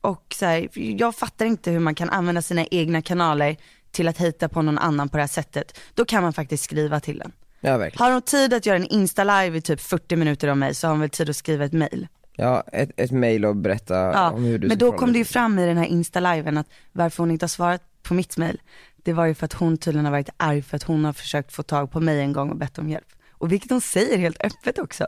Och 0.00 0.34
så 0.38 0.46
här, 0.46 0.68
jag 0.78 1.14
fattar 1.14 1.46
inte 1.46 1.70
hur 1.70 1.78
man 1.78 1.94
kan 1.94 2.10
använda 2.10 2.42
sina 2.42 2.66
egna 2.66 3.02
kanaler 3.02 3.56
till 3.90 4.08
att 4.08 4.18
hita 4.18 4.48
på 4.48 4.62
någon 4.62 4.78
annan 4.78 5.08
på 5.08 5.16
det 5.16 5.22
här 5.22 5.28
sättet. 5.28 5.78
Då 5.94 6.04
kan 6.04 6.22
man 6.22 6.32
faktiskt 6.32 6.64
skriva 6.64 7.00
till 7.00 7.18
den. 7.18 7.32
ja 7.60 7.76
verkligen. 7.78 8.04
Har 8.04 8.12
hon 8.12 8.22
tid 8.22 8.54
att 8.54 8.66
göra 8.66 8.76
en 8.76 8.86
Insta-live 8.86 9.56
i 9.58 9.60
typ 9.60 9.80
40 9.80 10.16
minuter 10.16 10.48
om 10.48 10.58
mig 10.58 10.74
så 10.74 10.86
har 10.86 10.92
hon 10.92 11.00
väl 11.00 11.10
tid 11.10 11.30
att 11.30 11.36
skriva 11.36 11.64
ett 11.64 11.72
mail. 11.72 12.08
Ja, 12.36 12.64
ett, 12.72 12.90
ett 12.96 13.10
mail 13.10 13.44
och 13.44 13.56
berätta 13.56 13.94
Ja, 13.94 14.30
om 14.30 14.44
hur 14.44 14.58
du 14.58 14.68
men 14.68 14.78
då 14.78 14.92
kom 14.92 15.12
det 15.12 15.18
ju 15.18 15.24
fram 15.24 15.58
i 15.58 15.66
den 15.66 15.76
här 15.76 15.84
Insta-liven 15.86 16.58
att 16.58 16.66
varför 16.92 17.22
hon 17.22 17.30
inte 17.30 17.44
har 17.44 17.48
svarat 17.48 17.82
på 18.04 18.14
mitt 18.14 18.36
mail, 18.36 18.60
det 18.96 19.12
var 19.12 19.26
ju 19.26 19.34
för 19.34 19.44
att 19.44 19.52
hon 19.52 19.76
tydligen 19.78 20.04
har 20.04 20.12
varit 20.12 20.28
arg 20.36 20.62
för 20.62 20.76
att 20.76 20.82
hon 20.82 21.04
har 21.04 21.12
försökt 21.12 21.52
få 21.52 21.62
tag 21.62 21.90
på 21.90 22.00
mig 22.00 22.20
en 22.20 22.32
gång 22.32 22.50
och 22.50 22.56
bett 22.56 22.78
om 22.78 22.88
hjälp. 22.88 23.08
Och 23.32 23.52
vilket 23.52 23.70
hon 23.70 23.80
säger 23.80 24.18
helt 24.18 24.40
öppet 24.44 24.78
också. 24.78 25.06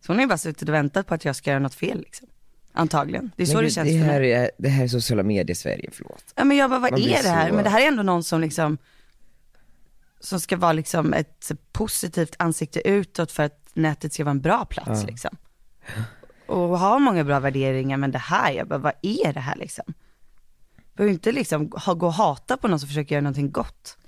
Så 0.00 0.06
hon 0.12 0.16
har 0.16 0.22
ju 0.22 0.28
bara 0.28 0.38
suttit 0.38 0.68
och 0.68 0.74
väntat 0.74 1.06
på 1.06 1.14
att 1.14 1.24
jag 1.24 1.36
ska 1.36 1.50
göra 1.50 1.60
något 1.60 1.74
fel 1.74 1.98
liksom. 1.98 2.28
Antagligen. 2.72 3.30
Det 3.36 3.42
är 3.42 3.46
så 3.46 3.56
det 3.56 3.62
gud, 3.62 3.72
känns 3.72 3.88
det 3.88 3.98
för 3.98 4.06
här 4.06 4.20
mig. 4.20 4.32
är, 4.32 4.50
det 4.58 4.68
här 4.68 4.84
är 4.84 4.88
sociala 4.88 5.22
medier 5.22 5.54
Sverige, 5.54 5.90
förlåt. 5.92 6.24
Ja 6.36 6.44
men 6.44 6.56
jag 6.56 6.70
bara, 6.70 6.80
vad 6.80 6.90
Man 6.90 7.00
är 7.02 7.22
det 7.22 7.28
här? 7.28 7.48
så- 7.48 7.54
Men 7.54 7.64
det 7.64 7.70
här 7.70 7.82
är 7.82 7.86
ändå 7.88 8.02
någon 8.02 8.24
som 8.24 8.40
liksom, 8.40 8.78
som 10.20 10.40
ska 10.40 10.56
vara 10.56 10.72
liksom 10.72 11.12
ett 11.14 11.50
positivt 11.72 12.34
ansikte 12.38 12.88
utåt 12.88 13.32
för 13.32 13.42
att 13.42 13.68
nätet 13.74 14.12
ska 14.12 14.24
vara 14.24 14.30
en 14.30 14.40
bra 14.40 14.64
plats 14.64 15.00
Ja. 15.02 15.06
liksom. 15.06 15.36
Och 16.46 16.78
ha 16.78 16.98
många 16.98 17.24
bra 17.24 17.40
värderingar, 17.40 17.96
men 17.96 18.10
det 18.10 18.18
här, 18.18 18.52
jag 18.52 18.68
bara, 18.68 18.78
vad 18.78 18.92
är 19.02 19.32
det 19.32 19.40
här 19.40 19.56
liksom? 19.56 19.94
Behöver 21.00 21.12
inte 21.12 21.32
liksom 21.32 21.72
ha, 21.72 21.94
gå 21.94 22.06
och 22.06 22.12
hata 22.12 22.56
på 22.56 22.68
någon 22.68 22.80
som 22.80 22.88
försöker 22.88 23.14
göra 23.14 23.22
någonting 23.22 23.50
gott. 23.50 23.98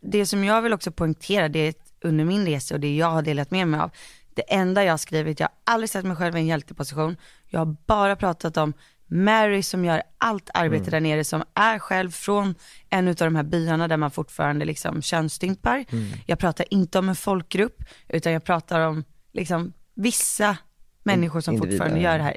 Det 0.00 0.26
som 0.26 0.44
jag 0.44 0.62
vill 0.62 0.72
också 0.72 0.92
poängtera, 0.92 1.48
det 1.48 1.58
är 1.58 1.74
under 2.00 2.24
min 2.24 2.46
resa 2.46 2.74
och 2.74 2.80
det 2.80 2.96
jag 2.96 3.10
har 3.10 3.22
delat 3.22 3.50
med 3.50 3.68
mig 3.68 3.80
av, 3.80 3.90
det 4.34 4.42
enda 4.42 4.84
jag 4.84 4.92
har 4.92 4.98
skrivit, 4.98 5.40
jag 5.40 5.46
har 5.46 5.74
aldrig 5.74 5.90
sett 5.90 6.04
mig 6.04 6.16
själv 6.16 6.36
i 6.36 6.40
en 6.40 6.46
hjälteposition, 6.46 7.16
jag 7.46 7.60
har 7.60 7.76
bara 7.86 8.16
pratat 8.16 8.56
om 8.56 8.72
Mary 9.06 9.62
som 9.62 9.84
gör 9.84 10.02
allt 10.18 10.50
arbete 10.54 10.90
där 10.90 11.00
nere, 11.00 11.24
som 11.24 11.44
är 11.54 11.78
själv 11.78 12.10
från 12.10 12.54
en 12.90 13.08
av 13.08 13.14
de 13.14 13.36
här 13.36 13.42
byarna 13.42 13.88
där 13.88 13.96
man 13.96 14.10
fortfarande 14.10 14.64
liksom 14.64 15.02
könsstympar. 15.02 15.84
Jag 16.26 16.38
pratar 16.38 16.66
inte 16.70 16.98
om 16.98 17.08
en 17.08 17.16
folkgrupp, 17.16 17.82
utan 18.08 18.32
jag 18.32 18.44
pratar 18.44 18.80
om 18.80 19.04
liksom 19.32 19.72
vissa 19.94 20.56
människor 21.02 21.40
som 21.40 21.54
individer, 21.54 21.78
fortfarande 21.78 22.04
gör 22.04 22.18
det 22.18 22.24
här. 22.24 22.36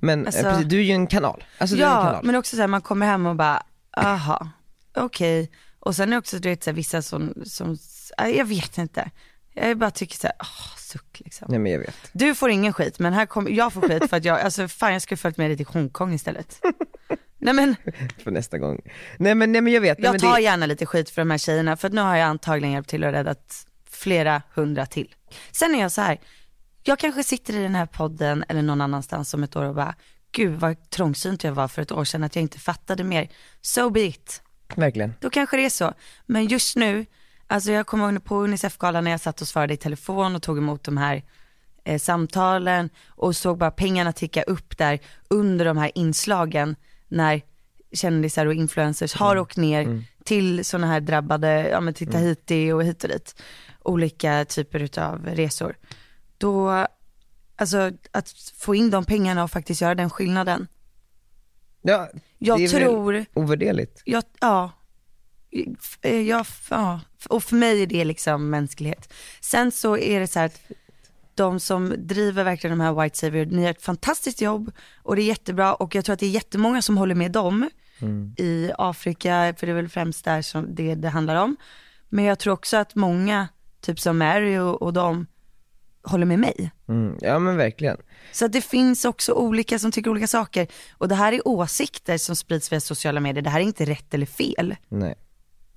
Men 0.00 0.26
Alltså- 0.26 0.40
eh, 0.46 0.52
precis, 0.52 0.68
du 0.68 0.78
är 0.78 0.82
ju 0.82 0.92
en 0.92 1.06
kanal. 1.06 1.44
Alltså, 1.58 1.76
Ja, 1.76 2.02
kanal. 2.02 2.24
men 2.24 2.34
också 2.34 2.56
så 2.56 2.60
här, 2.62 2.68
man 2.68 2.80
kommer 2.82 3.06
hem 3.06 3.26
och 3.26 3.36
bara, 3.36 3.62
aha, 3.96 4.48
okej. 4.96 5.50
Och 5.78 5.96
sen 5.96 6.12
är 6.12 6.18
också 6.18 6.38
du 6.38 6.48
vet, 6.48 6.64
så 6.64 6.70
här, 6.70 6.74
vissa 6.76 7.02
som, 7.02 7.34
som, 7.44 7.76
jag 8.18 8.44
vet 8.44 8.78
inte. 8.78 9.10
Jag 9.54 9.78
bara 9.78 9.90
tycker 9.90 10.16
så 10.16 10.26
här, 10.26 10.36
åh, 10.40 10.76
suck 10.78 11.20
liksom. 11.24 11.46
Nej 11.50 11.58
men 11.58 11.72
jag 11.72 11.78
vet. 11.78 11.96
Du 12.12 12.34
får 12.34 12.50
ingen 12.50 12.72
skit, 12.72 12.98
men 12.98 13.12
här 13.12 13.26
kommer, 13.26 13.50
jag 13.50 13.72
får 13.72 13.80
skit 13.80 14.10
för 14.10 14.16
att 14.16 14.24
jag, 14.24 14.40
alltså 14.40 14.68
fan 14.68 14.92
jag 14.92 15.02
skulle 15.02 15.16
följt 15.18 15.36
med 15.36 15.50
dig 15.50 15.56
till 15.56 15.66
Hongkong 15.66 16.12
istället. 16.14 16.60
Nej 17.38 17.54
men, 17.54 17.76
För 18.24 18.30
nästa 18.30 18.58
gång. 18.58 18.80
Nej 19.18 19.34
men, 19.34 19.52
nej, 19.52 19.60
men 19.60 19.72
jag 19.72 19.80
vet. 19.80 19.98
Nej, 19.98 20.10
jag 20.12 20.20
tar 20.20 20.34
det, 20.36 20.42
gärna 20.42 20.66
lite 20.66 20.86
skit 20.86 21.10
för 21.10 21.20
de 21.20 21.30
här 21.30 21.38
tjejerna, 21.38 21.76
för 21.76 21.88
att 21.88 21.94
nu 21.94 22.00
har 22.00 22.16
jag 22.16 22.26
antagligen 22.26 22.72
hjälpt 22.72 22.90
till 22.90 23.04
och 23.04 23.12
räddat 23.12 23.66
flera 23.90 24.42
hundra 24.54 24.86
till. 24.86 25.14
Sen 25.52 25.74
är 25.74 25.80
jag 25.80 25.92
så 25.92 26.00
här, 26.00 26.18
jag 26.82 26.98
kanske 26.98 27.24
sitter 27.24 27.56
i 27.56 27.62
den 27.62 27.74
här 27.74 27.86
podden 27.86 28.44
eller 28.48 28.62
någon 28.62 28.80
annanstans 28.80 29.34
om 29.34 29.42
ett 29.42 29.56
år 29.56 29.64
och 29.64 29.74
bara, 29.74 29.94
gud 30.32 30.60
vad 30.60 30.90
trångsynt 30.90 31.44
jag 31.44 31.52
var 31.52 31.68
för 31.68 31.82
ett 31.82 31.92
år 31.92 32.04
sedan 32.04 32.24
att 32.24 32.36
jag 32.36 32.42
inte 32.42 32.58
fattade 32.58 33.04
mer. 33.04 33.28
So 33.60 33.90
be 33.90 34.00
it. 34.00 34.42
Verkligen. 34.76 35.14
Då 35.20 35.30
kanske 35.30 35.56
det 35.56 35.64
är 35.64 35.70
så. 35.70 35.94
Men 36.26 36.46
just 36.46 36.76
nu, 36.76 37.06
alltså 37.46 37.72
jag 37.72 37.86
kommer 37.86 38.12
ihåg 38.12 38.24
på 38.24 38.36
Unicef-galan 38.36 39.04
när 39.04 39.10
jag 39.10 39.20
satt 39.20 39.40
och 39.40 39.48
svarade 39.48 39.74
i 39.74 39.76
telefon 39.76 40.36
och 40.36 40.42
tog 40.42 40.58
emot 40.58 40.84
de 40.84 40.96
här 40.96 41.22
eh, 41.84 41.98
samtalen 41.98 42.90
och 43.08 43.36
såg 43.36 43.58
bara 43.58 43.70
pengarna 43.70 44.12
ticka 44.12 44.42
upp 44.42 44.78
där 44.78 44.98
under 45.28 45.64
de 45.64 45.78
här 45.78 45.90
inslagen 45.94 46.76
när 47.08 47.42
kändisar 47.92 48.46
och 48.46 48.54
influencers 48.54 49.14
har 49.14 49.36
åkt 49.36 49.56
ner 49.56 50.04
till 50.24 50.64
sådana 50.64 50.86
här 50.86 51.00
drabbade, 51.00 51.68
ja 51.68 51.80
men 51.80 51.94
till 51.94 52.12
Tahiti 52.12 52.72
och 52.72 52.84
hit 52.84 53.04
och 53.04 53.10
dit, 53.10 53.42
olika 53.82 54.44
typer 54.44 54.80
utav 54.80 55.26
resor. 55.26 55.76
Då, 56.42 56.86
alltså 57.56 57.90
att 58.12 58.30
få 58.56 58.74
in 58.74 58.90
de 58.90 59.04
pengarna 59.04 59.44
och 59.44 59.50
faktiskt 59.50 59.80
göra 59.80 59.94
den 59.94 60.10
skillnaden. 60.10 60.66
Ja, 61.82 62.08
Jag 62.38 62.58
det 62.58 62.64
är 62.64 62.68
väl 62.68 62.82
tror, 62.82 63.24
ovärderligt. 63.34 64.02
jag, 64.04 64.24
ja, 64.40 64.70
Eh, 66.02 66.20
ja, 66.20 66.44
och 67.28 67.42
för 67.42 67.56
mig 67.56 67.82
är 67.82 67.86
det 67.86 68.04
liksom 68.04 68.50
mänsklighet. 68.50 69.12
Sen 69.40 69.72
så 69.72 69.96
är 69.96 70.20
det 70.20 70.26
så 70.26 70.38
här 70.38 70.46
att 70.46 70.60
de 71.34 71.60
som 71.60 71.94
driver 71.98 72.44
verkligen 72.44 72.78
de 72.78 72.84
här 72.84 73.02
White 73.02 73.18
Savior, 73.18 73.44
ni 73.46 73.62
gör 73.62 73.70
ett 73.70 73.82
fantastiskt 73.82 74.40
jobb 74.40 74.72
och 75.02 75.16
det 75.16 75.22
är 75.22 75.26
jättebra 75.26 75.74
och 75.74 75.94
jag 75.94 76.04
tror 76.04 76.14
att 76.14 76.20
det 76.20 76.26
är 76.26 76.30
jättemånga 76.30 76.82
som 76.82 76.98
håller 76.98 77.14
med 77.14 77.32
dem 77.32 77.70
i 78.38 78.70
Afrika, 78.78 79.54
för 79.58 79.66
det 79.66 79.72
är 79.72 79.76
väl 79.76 79.88
främst 79.88 80.24
där 80.24 80.42
som 80.42 80.74
det, 80.74 80.94
det 80.94 81.08
handlar 81.08 81.36
om. 81.36 81.56
Men 82.08 82.24
jag 82.24 82.38
tror 82.38 82.52
också 82.52 82.76
att 82.76 82.94
många, 82.94 83.48
typ 83.80 84.00
som 84.00 84.18
Mary 84.18 84.58
och, 84.58 84.82
och 84.82 84.92
de, 84.92 85.26
håller 86.04 86.26
med 86.26 86.38
mig. 86.38 86.70
Mm. 86.88 87.16
Ja 87.20 87.38
men 87.38 87.56
verkligen. 87.56 87.96
Så 88.32 88.44
att 88.44 88.52
det 88.52 88.60
finns 88.60 89.04
också 89.04 89.32
olika 89.32 89.78
som 89.78 89.92
tycker 89.92 90.10
olika 90.10 90.26
saker. 90.26 90.66
Och 90.98 91.08
det 91.08 91.14
här 91.14 91.32
är 91.32 91.48
åsikter 91.48 92.18
som 92.18 92.36
sprids 92.36 92.72
via 92.72 92.80
sociala 92.80 93.20
medier, 93.20 93.42
det 93.42 93.50
här 93.50 93.60
är 93.60 93.64
inte 93.64 93.84
rätt 93.84 94.14
eller 94.14 94.26
fel. 94.26 94.76
Nej. 94.88 95.14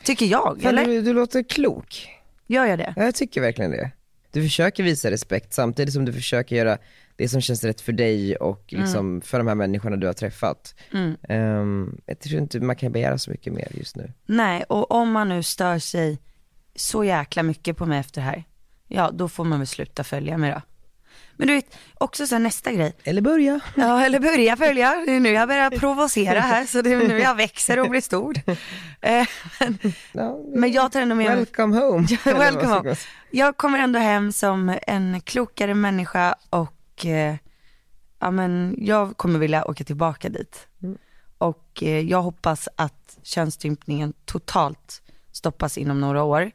Tycker 0.03 0.25
jag, 0.25 0.61
Fan, 0.61 0.77
eller? 0.77 0.85
du, 0.85 1.01
du 1.01 1.13
låter 1.13 1.43
klok. 1.43 2.09
Gör 2.47 2.65
jag 2.65 2.79
det? 2.79 2.93
Ja, 2.95 3.03
jag 3.03 3.15
tycker 3.15 3.41
verkligen 3.41 3.71
det. 3.71 3.91
Du 4.31 4.41
försöker 4.41 4.83
visa 4.83 5.11
respekt 5.11 5.53
samtidigt 5.53 5.93
som 5.93 6.05
du 6.05 6.13
försöker 6.13 6.55
göra 6.55 6.77
det 7.15 7.29
som 7.29 7.41
känns 7.41 7.63
rätt 7.63 7.81
för 7.81 7.91
dig 7.91 8.35
och 8.35 8.63
liksom 8.67 9.21
för 9.21 9.37
de 9.37 9.47
här 9.47 9.55
människorna 9.55 9.95
du 9.95 10.07
har 10.07 10.13
träffat. 10.13 10.75
Mm. 10.93 11.15
Ehm, 11.29 11.97
jag 12.05 12.19
tror 12.19 12.41
inte 12.41 12.59
man 12.59 12.75
kan 12.75 12.91
begära 12.91 13.17
så 13.17 13.31
mycket 13.31 13.53
mer 13.53 13.67
just 13.71 13.95
nu. 13.95 14.11
Nej, 14.25 14.63
och 14.63 14.91
om 14.91 15.11
man 15.11 15.29
nu 15.29 15.43
stör 15.43 15.79
sig 15.79 16.19
så 16.75 17.03
jäkla 17.03 17.43
mycket 17.43 17.77
på 17.77 17.85
mig 17.85 17.99
efter 17.99 18.21
det 18.21 18.25
här, 18.25 18.43
ja 18.87 19.11
då 19.11 19.29
får 19.29 19.43
man 19.43 19.59
väl 19.59 19.67
sluta 19.67 20.03
följa 20.03 20.37
mig 20.37 20.51
då. 20.51 20.61
Men 21.37 21.47
du 21.47 21.53
vet, 21.53 21.77
också 21.93 22.27
så 22.27 22.35
här 22.35 22.39
nästa 22.39 22.71
grej, 22.71 22.93
Eller 23.03 23.21
börja. 23.21 23.59
ja 23.75 24.05
eller 24.05 24.19
börja 24.19 24.57
följa, 24.57 25.03
det 25.05 25.15
är 25.15 25.19
nu 25.19 25.29
jag 25.29 25.47
börjar 25.47 25.69
provocera 25.69 26.39
här 26.39 26.65
så 26.65 26.81
det 26.81 26.93
är 26.93 27.07
nu 27.07 27.19
jag 27.19 27.35
växer 27.35 27.79
och 27.79 27.89
blir 27.89 28.01
stor. 28.01 28.35
Eh, 29.01 29.27
men, 29.59 29.77
Ja, 30.11 30.39
men 30.55 30.71
jag 30.71 30.91
tar 30.91 31.01
ändå 31.01 31.15
med 31.15 31.37
welcome 31.37 31.77
home. 31.79 32.07
Welcome 32.25 32.73
home. 32.75 32.95
Jag 33.31 33.57
kommer 33.57 33.79
ändå 33.79 33.99
hem 33.99 34.31
som 34.31 34.77
en 34.87 35.21
klokare 35.21 35.73
människa 35.73 36.35
och 36.49 37.05
eh, 37.05 37.35
ja, 38.19 38.31
men 38.31 38.75
jag 38.77 39.17
kommer 39.17 39.39
vilja 39.39 39.65
åka 39.65 39.83
tillbaka 39.83 40.29
dit. 40.29 40.67
Och 41.37 41.83
eh, 41.83 41.99
jag 41.99 42.21
hoppas 42.21 42.69
att 42.75 43.17
könsstympningen 43.23 44.13
totalt 44.25 45.01
stoppas 45.31 45.77
inom 45.77 46.01
några 46.01 46.23
år. 46.23 46.51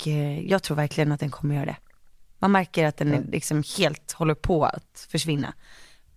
Och 0.00 0.08
eh, 0.08 0.40
jag 0.46 0.62
tror 0.62 0.76
verkligen 0.76 1.12
att 1.12 1.20
den 1.20 1.30
kommer 1.30 1.54
göra 1.54 1.64
det. 1.64 1.76
Man 2.38 2.52
märker 2.52 2.86
att 2.86 2.96
den 2.96 3.14
är 3.14 3.22
liksom 3.22 3.62
helt 3.78 4.12
håller 4.12 4.34
på 4.34 4.64
att 4.64 5.06
försvinna. 5.10 5.54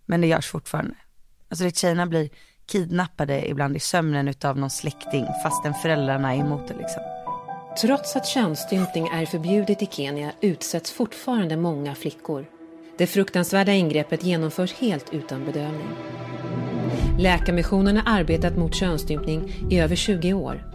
Men 0.05 0.21
det 0.21 0.27
görs 0.27 0.47
fortfarande. 0.47 0.95
Alltså 1.49 1.65
det 1.65 1.77
tjejerna 1.77 2.05
blir 2.05 2.29
kidnappade 2.65 3.49
ibland 3.49 3.75
i 3.75 3.79
sömnen 3.79 4.27
utav 4.27 4.57
någon 4.57 4.69
släkting 4.69 5.25
fastän 5.43 5.73
föräldrarna 5.73 6.33
är 6.33 6.39
emot 6.39 6.67
det 6.67 6.73
liksom. 6.73 7.03
Trots 7.81 8.15
att 8.15 8.27
könsstympning 8.27 9.07
är 9.07 9.25
förbjudet 9.25 9.81
i 9.81 9.87
Kenya 9.91 10.31
utsätts 10.41 10.91
fortfarande 10.91 11.57
många 11.57 11.95
flickor. 11.95 12.45
Det 12.97 13.07
fruktansvärda 13.07 13.71
ingreppet 13.71 14.23
genomförs 14.23 14.73
helt 14.73 15.13
utan 15.13 15.45
bedövning. 15.45 15.87
Läkarmissionen 17.19 17.97
har 17.97 18.19
arbetat 18.19 18.57
mot 18.57 18.75
könsstympning 18.75 19.67
i 19.69 19.79
över 19.79 19.95
20 19.95 20.33
år. 20.33 20.72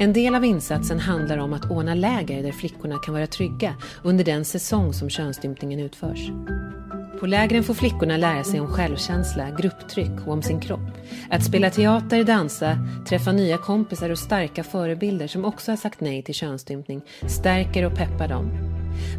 En 0.00 0.12
del 0.12 0.34
av 0.34 0.44
insatsen 0.44 1.00
handlar 1.00 1.38
om 1.38 1.52
att 1.52 1.70
ordna 1.70 1.94
läger 1.94 2.42
där 2.42 2.52
flickorna 2.52 2.98
kan 2.98 3.14
vara 3.14 3.26
trygga 3.26 3.74
under 4.02 4.24
den 4.24 4.44
säsong 4.44 4.92
som 4.92 5.10
könsstympningen 5.10 5.80
utförs. 5.80 6.30
På 7.20 7.26
lägren 7.26 7.64
får 7.64 7.74
flickorna 7.74 8.16
lära 8.16 8.44
sig 8.44 8.60
om 8.60 8.66
självkänsla, 8.66 9.50
grupptryck 9.50 10.26
och 10.26 10.32
om 10.32 10.42
sin 10.42 10.60
kropp. 10.60 10.90
Att 11.30 11.44
spela 11.44 11.70
teater, 11.70 12.24
dansa, 12.24 12.78
träffa 13.08 13.32
nya 13.32 13.58
kompisar 13.58 14.10
och 14.10 14.18
starka 14.18 14.64
förebilder 14.64 15.26
som 15.26 15.44
också 15.44 15.72
har 15.72 15.76
sagt 15.76 16.00
nej 16.00 16.22
till 16.22 16.34
könsstympning 16.34 17.02
stärker 17.28 17.84
och 17.84 17.94
peppar 17.94 18.28
dem. 18.28 18.50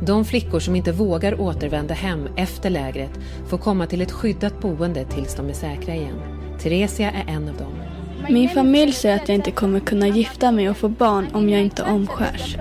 De 0.06 0.26
flickor 0.26 0.60
som 0.60 0.76
inte 0.76 0.92
vågar 0.92 1.42
återvända 1.42 1.94
hem 1.94 2.28
efter 2.38 2.70
lägret 2.70 3.20
får 3.48 3.58
komma 3.58 3.88
till 3.88 4.02
ett 4.02 4.12
skyddat 4.12 4.62
boende 4.62 5.06
tills 5.06 5.36
de 5.36 5.50
är 5.50 5.54
säkra 5.54 5.96
igen. 5.96 6.22
Theresia 6.60 7.12
är 7.12 7.26
en 7.28 7.50
av 7.50 7.58
dem. 7.58 7.91
Min 8.30 8.50
familj 8.50 8.92
säger 8.92 9.16
att 9.16 9.30
jag 9.30 9.36
inte 9.36 9.52
kommer 9.52 9.80
kunna 9.80 10.08
gifta 10.08 10.52
mig 10.52 10.70
och 10.70 10.78
få 10.78 10.90
barn 10.90 11.28
om 11.34 11.50
jag 11.50 11.62
inte 11.62 11.84
omskärs. 11.84 12.58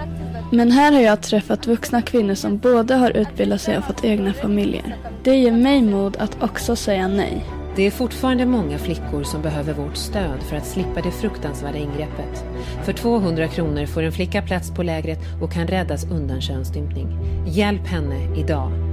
Men 0.53 0.71
här 0.71 0.93
har 0.93 1.01
jag 1.01 1.23
träffat 1.23 1.67
vuxna 1.67 2.03
kvinnor 2.03 2.35
som 2.35 2.59
både 2.59 2.95
har 2.95 3.17
utbildat 3.17 3.61
sig 3.61 3.79
och 3.79 3.85
fått 3.85 4.05
egna 4.05 4.33
familjer. 4.33 4.97
Det 5.25 5.37
ger 5.37 5.53
mig 5.53 5.83
mod 5.83 6.17
att 6.17 6.43
också 6.43 6.77
säga 6.77 7.09
nej. 7.09 7.45
Det 7.77 7.87
är 7.87 7.91
fortfarande 7.91 8.47
många 8.47 8.79
flickor 8.79 9.23
som 9.23 9.43
behöver 9.43 9.75
vårt 9.75 9.97
stöd 9.97 10.43
för 10.49 10.57
att 10.57 10.67
slippa 10.67 11.01
det 11.03 11.11
fruktansvärda 11.11 11.79
ingreppet. 11.79 12.45
För 12.85 12.93
200 12.93 13.49
kronor 13.49 13.87
får 13.87 14.03
en 14.03 14.13
flicka 14.13 14.43
plats 14.43 14.71
på 14.71 14.83
lägret 14.83 15.19
och 15.43 15.53
kan 15.53 15.67
räddas 15.67 16.05
undan 16.05 16.41
könsstympning. 16.41 17.09
Hjälp 17.47 17.87
henne 17.87 18.41
idag. 18.41 18.90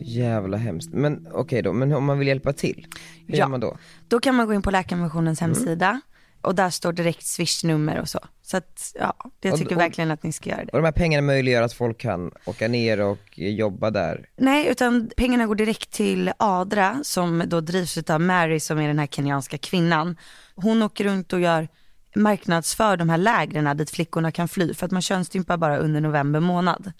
Så 0.00 0.04
jävla 0.10 0.56
hemskt. 0.56 0.90
Men 0.92 1.28
okej 1.32 1.62
då, 1.62 1.72
men 1.72 1.92
om 1.92 2.04
man 2.04 2.18
vill 2.18 2.28
hjälpa 2.28 2.52
till, 2.52 2.86
hur 3.26 3.34
Ja. 3.34 3.38
gör 3.38 3.48
man 3.48 3.60
då? 3.60 3.78
Då 4.08 4.20
kan 4.20 4.34
man 4.34 4.46
gå 4.46 4.54
in 4.54 4.62
på 4.62 4.70
Läkarmissionens 4.70 5.40
hemsida 5.40 6.00
och 6.42 6.54
där 6.54 6.70
står 6.70 6.92
direkt 6.92 7.26
swishnummer 7.26 8.00
och 8.00 8.08
så. 8.08 8.18
Så 8.42 8.56
att 8.56 8.92
ja, 8.98 9.14
jag 9.40 9.52
Och- 9.52 9.58
tycker 9.58 9.74
och- 9.74 9.80
verkligen 9.80 10.10
att 10.10 10.22
ni 10.22 10.32
ska 10.32 10.50
göra 10.50 10.64
det. 10.64 10.72
Och 10.72 10.78
de 10.78 10.84
här 10.84 10.92
pengarna 10.92 11.22
möjliggör 11.26 11.62
att 11.62 11.72
folk 11.72 11.98
kan 11.98 12.30
åka 12.44 12.68
ner 12.68 13.00
och 13.00 13.18
jobba 13.38 13.90
där. 13.90 14.28
Nej, 14.36 14.66
utan 14.70 15.10
pengarna 15.16 15.46
går 15.46 15.54
direkt 15.54 15.90
till 15.90 16.32
Adra 16.38 17.00
som 17.02 17.42
då 17.46 17.60
drivs 17.60 18.10
av 18.10 18.20
Mary 18.20 18.60
som 18.60 18.78
är 18.78 18.88
den 18.88 18.98
här 18.98 19.06
kenyanska 19.06 19.58
kvinnan. 19.58 20.16
Hon 20.54 20.82
åker 20.82 21.04
runt 21.04 21.32
och 21.32 21.40
gör 21.40 21.68
marknadsför 22.14 22.96
de 22.96 23.08
här 23.08 23.18
lägren 23.18 23.76
dit 23.76 23.90
flickorna 23.90 24.32
kan 24.32 24.48
fly 24.48 24.74
för 24.74 24.86
att 24.86 24.92
man 24.92 25.02
könsstympar 25.02 25.56
bara 25.56 25.78
under 25.78 26.00
november 26.00 26.40
månad. 26.40 26.92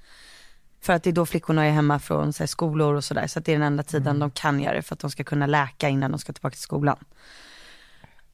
För 0.82 0.92
att 0.92 1.02
det 1.02 1.10
är 1.10 1.14
då 1.14 1.26
flickorna 1.26 1.64
är 1.64 1.70
hemma 1.70 1.98
från 1.98 2.32
så 2.32 2.42
här, 2.42 2.46
skolor 2.48 2.94
och 2.94 3.04
sådär 3.04 3.26
så 3.26 3.38
att 3.38 3.44
det 3.44 3.52
är 3.52 3.58
den 3.58 3.66
enda 3.66 3.82
tiden 3.82 4.18
de 4.18 4.30
kan 4.30 4.60
göra 4.60 4.74
det 4.74 4.82
för 4.82 4.94
att 4.94 5.00
de 5.00 5.10
ska 5.10 5.24
kunna 5.24 5.46
läka 5.46 5.88
innan 5.88 6.10
de 6.10 6.18
ska 6.18 6.32
tillbaka 6.32 6.52
till 6.54 6.62
skolan. 6.62 6.96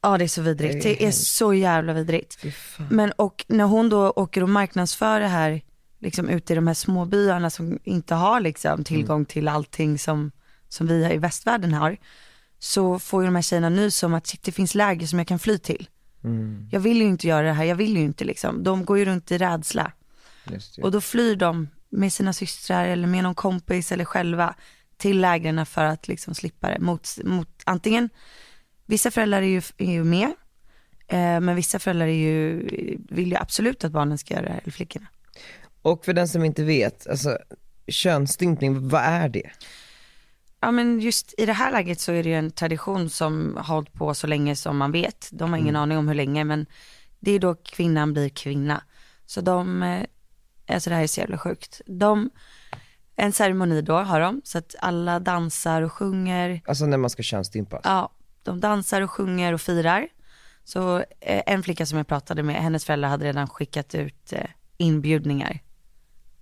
Ja 0.01 0.17
det 0.17 0.23
är 0.23 0.27
så 0.27 0.41
vidrigt, 0.41 0.83
Det 0.83 0.89
är 0.89 0.97
det 0.99 1.05
är 1.05 1.11
så 1.11 1.53
jävla 1.53 1.93
vidrigt. 1.93 2.43
Men 2.89 3.11
och 3.11 3.45
när 3.47 3.65
hon 3.65 3.89
då 3.89 4.09
åker 4.09 4.43
och 4.43 4.49
marknadsför 4.49 5.19
det 5.19 5.27
här 5.27 5.61
liksom 5.99 6.29
ute 6.29 6.53
i 6.53 6.55
de 6.55 6.67
här 6.67 6.73
småbyarna 6.73 7.49
som 7.49 7.79
inte 7.83 8.15
har 8.15 8.39
liksom 8.41 8.83
tillgång 8.83 9.25
till 9.25 9.47
allting 9.47 9.99
som, 9.99 10.31
som 10.69 10.87
vi 10.87 11.13
i 11.13 11.17
västvärlden 11.17 11.73
har, 11.73 11.97
så 12.59 12.99
får 12.99 13.21
ju 13.21 13.27
de 13.27 13.35
här 13.35 13.41
tjejerna 13.41 13.69
nys 13.69 14.03
om 14.03 14.13
att 14.13 14.27
shit, 14.27 14.43
det 14.43 14.51
finns 14.51 14.75
läger 14.75 15.07
som 15.07 15.19
jag 15.19 15.27
kan 15.27 15.39
fly 15.39 15.57
till. 15.57 15.89
Mm, 16.23 16.69
Jag 16.71 16.79
vill 16.79 16.97
ju 16.97 17.07
inte 17.07 17.27
göra 17.27 17.47
det 17.47 17.53
här, 17.53 17.63
jag 17.63 17.75
vill 17.75 17.97
ju 17.97 18.03
inte 18.03 18.25
liksom. 18.25 18.63
De 18.63 18.85
går 18.85 18.97
ju 18.97 19.05
runt 19.05 19.31
i 19.31 19.37
rädsla. 19.37 19.91
Och 20.83 20.91
då 20.91 21.01
flyr 21.01 21.35
de 21.35 21.67
med 21.89 22.13
sina 22.13 22.33
systrar 22.33 22.85
eller 22.85 23.07
med 23.07 23.23
någon 23.23 23.35
kompis 23.35 23.91
eller 23.91 24.05
själva 24.05 24.55
till 24.97 25.21
lägren 25.21 25.65
för 25.65 25.83
att 25.83 26.07
liksom 26.07 26.35
slippa 26.35 26.69
det. 26.69 26.79
Mot, 26.79 27.17
mot 27.23 27.61
antingen, 27.63 28.09
vissa 28.85 29.11
föräldrar 29.11 29.41
är 29.41 29.47
ju, 29.47 29.61
är 29.77 29.91
ju 29.91 30.03
med, 30.03 30.31
eh, 31.07 31.39
men 31.39 31.55
vissa 31.55 31.79
föräldrar 31.79 32.07
är 32.07 32.11
ju, 32.11 32.67
vill 33.09 33.31
ju 33.31 33.35
absolut 33.35 33.83
att 33.83 33.91
barnen 33.91 34.17
ska 34.17 34.33
göra 34.33 34.45
det 34.45 34.51
här, 34.51 34.61
eller 34.61 34.71
flickorna. 34.71 35.07
Och 35.81 36.05
för 36.05 36.13
den 36.13 36.27
som 36.27 36.43
inte 36.45 36.63
vet, 36.63 37.07
alltså 37.07 37.37
könsstympning, 37.87 38.89
vad 38.89 39.01
är 39.01 39.29
det? 39.29 39.51
Ja 40.59 40.71
men 40.71 40.99
just 40.99 41.33
i 41.37 41.45
det 41.45 41.53
här 41.53 41.71
läget 41.71 41.99
så 41.99 42.11
är 42.11 42.23
det 42.23 42.29
ju 42.29 42.35
en 42.35 42.51
tradition 42.51 43.09
som 43.09 43.55
har 43.57 43.75
hållit 43.75 43.93
på 43.93 44.13
så 44.13 44.27
länge 44.27 44.55
som 44.55 44.77
man 44.77 44.91
vet. 44.91 45.29
De 45.31 45.51
har 45.51 45.59
ingen 45.59 45.75
aning 45.75 45.97
om 45.97 46.07
hur 46.07 46.15
länge 46.15 46.43
men 46.43 46.65
det 47.19 47.31
är 47.31 47.39
då 47.39 47.55
kvinnan 47.55 48.13
blir 48.13 48.29
kvinna. 48.29 48.83
Så 49.25 49.41
de, 49.41 49.83
eh, 49.83 50.03
alltså 50.67 50.89
det 50.89 50.95
här 50.95 51.03
är 51.03 51.07
så 51.07 51.19
jävla 51.19 51.37
sjukt. 51.37 51.81
De, 51.85 52.29
en 53.15 53.31
ceremoni 53.33 53.81
då 53.81 53.93
har 53.97 54.19
de, 54.19 54.41
så 54.43 54.57
att 54.57 54.75
alla 54.79 55.19
dansar 55.19 55.81
och 55.81 55.91
sjunger. 55.93 56.61
Alltså 56.65 56.85
när 56.85 56.97
man 56.97 57.09
ska 57.09 57.23
könsstympas? 57.23 57.81
Ja, 57.83 58.09
de 58.43 58.59
dansar 58.59 59.01
och 59.01 59.11
sjunger 59.11 59.53
och 59.53 59.61
firar. 59.61 60.07
Så 60.63 60.97
eh, 61.19 61.41
en 61.45 61.63
flicka 61.63 61.85
som 61.85 61.97
jag 61.97 62.07
pratade 62.07 62.43
med, 62.43 62.55
hennes 62.55 62.85
föräldrar 62.85 63.09
hade 63.09 63.25
redan 63.25 63.47
skickat 63.47 63.95
ut 63.95 64.33
eh, 64.33 64.41
inbjudningar 64.77 65.59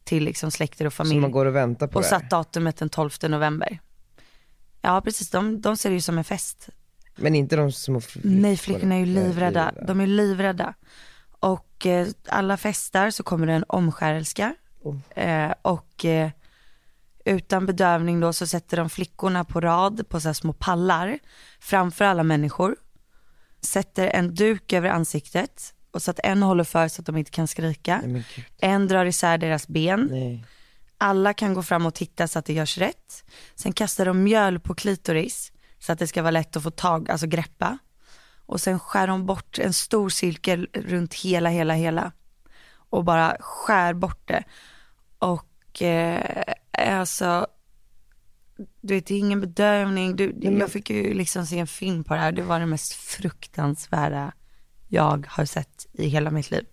till 0.04 0.24
liksom 0.24 0.52
släkter 0.52 0.86
och 0.86 0.94
Så 0.94 0.98
familj. 0.98 1.20
man 1.20 1.32
går 1.32 1.46
och 1.46 1.56
väntar 1.56 1.88
på 1.88 1.96
Och 1.96 2.02
det 2.02 2.08
här? 2.10 2.20
satt 2.20 2.30
datumet 2.30 2.78
den 2.78 2.90
12 2.90 3.10
november. 3.30 3.80
Ja 4.82 5.02
precis, 5.02 5.30
de, 5.30 5.62
de 5.62 5.78
ser 5.78 5.90
det 5.90 5.94
ju 5.96 6.02
som 6.02 6.18
en 6.18 6.24
fest. 6.24 6.70
Men 7.16 7.36
inte 7.36 7.56
de 7.56 7.72
små 7.72 8.02
flickorna? 8.02 8.42
Nej 8.42 8.58
flickorna 8.58 8.96
är 8.96 9.00
ju 9.00 9.06
livrädda, 9.06 9.72
de 9.88 10.00
är 10.02 10.08
livrädda. 10.08 10.74
Och 11.76 11.86
eh, 11.86 12.08
alla 12.28 12.58
festar 12.58 13.10
så 13.10 13.24
kommer 13.24 13.48
det 13.48 13.54
en 13.54 13.66
omskärelska. 13.68 14.56
Oh. 14.82 14.98
Eh, 15.16 15.54
och 15.62 16.06
eh, 16.06 16.30
utan 17.26 17.66
bedövning 17.66 18.20
då 18.20 18.34
så 18.34 18.48
sätter 18.48 18.78
de 18.78 18.90
flickorna 18.90 19.44
på 19.44 19.62
rad 19.62 20.10
på 20.10 20.20
så 20.20 20.28
här 20.28 20.34
små 20.34 20.54
pallar 20.54 21.20
framför 21.60 22.06
alla 22.06 22.24
människor. 22.24 22.76
Sätter 23.62 24.08
en 24.08 24.36
duk 24.36 24.74
över 24.74 24.90
ansiktet 24.90 25.74
och 25.92 26.02
så 26.02 26.12
att 26.12 26.20
en 26.24 26.44
håller 26.44 26.64
för 26.64 26.88
så 26.88 27.02
att 27.02 27.06
de 27.06 27.18
inte 27.18 27.32
kan 27.32 27.48
skrika. 27.48 28.02
Nej 28.06 28.26
En 28.58 28.88
drar 28.88 29.06
isär 29.06 29.38
deras 29.38 29.68
ben. 29.68 30.08
nej. 30.12 30.46
Alla 30.98 31.34
kan 31.34 31.54
gå 31.54 31.64
fram 31.64 31.86
och 31.86 31.94
titta 31.94 32.28
så 32.28 32.40
att 32.40 32.46
det 32.46 32.54
görs 32.54 32.78
rätt. 32.78 33.24
Sen 33.56 33.74
kastar 33.74 34.06
de 34.06 34.24
mjöl 34.24 34.60
på 34.60 34.76
klitoris 34.76 35.52
så 35.80 35.92
att 35.92 36.00
det 36.00 36.08
ska 36.08 36.22
vara 36.22 36.32
lätt 36.32 36.56
att 36.56 36.64
få 36.64 36.72
tag, 36.72 37.10
alltså 37.10 37.28
greppa. 37.28 37.78
Och 38.46 38.62
sen 38.62 38.80
skär 38.80 39.08
de 39.08 39.26
bort 39.26 39.60
en 39.60 39.74
stor 39.74 40.10
cirkel 40.10 40.68
runt 40.74 41.14
hela, 41.14 41.50
hela, 41.50 41.74
hela. 41.74 42.12
Och 42.90 43.04
bara 43.04 43.38
skär 43.40 43.94
bort 43.94 44.28
det. 44.28 44.44
Och 45.20 45.82
eh, 45.82 46.44
alltså, 46.72 47.48
du 48.82 48.94
vet 48.94 49.06
det 49.06 49.14
är 49.14 49.20
ingen 49.20 49.42
bedövning. 49.42 50.16
Du, 50.16 50.36
jag 50.42 50.72
fick 50.72 50.90
ju 50.90 51.14
liksom 51.14 51.46
se 51.46 51.60
en 51.60 51.68
film 51.68 52.04
på 52.04 52.14
det 52.14 52.20
här. 52.20 52.32
Det 52.32 52.44
var 52.44 52.60
det 52.60 52.66
mest 52.66 52.94
fruktansvärda 52.94 54.32
jag 54.88 55.28
har 55.30 55.46
sett 55.46 55.88
i 55.94 56.08
hela 56.08 56.32
mitt 56.32 56.52
liv. 56.52 56.66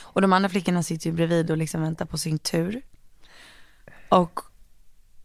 Och 0.00 0.20
de 0.20 0.32
andra 0.32 0.48
flickorna 0.48 0.82
sitter 0.82 1.06
ju 1.10 1.16
bredvid 1.16 1.50
och 1.50 1.56
liksom 1.56 1.82
väntar 1.82 2.06
på 2.06 2.18
sin 2.18 2.38
tur. 2.38 2.82
Och 4.08 4.40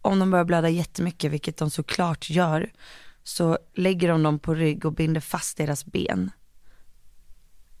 om 0.02 0.18
de 0.18 0.30
börjar 0.30 0.44
blöda 0.44 0.68
jättemycket, 0.68 1.32
vilket 1.32 1.56
de 1.56 1.70
såklart 1.70 2.30
gör, 2.30 2.72
så 3.28 3.58
lägger 3.74 4.08
de 4.08 4.22
dem 4.22 4.38
på 4.38 4.54
rygg 4.54 4.84
och 4.84 4.92
binder 4.92 5.20
fast 5.20 5.56
deras 5.56 5.86
ben. 5.86 6.30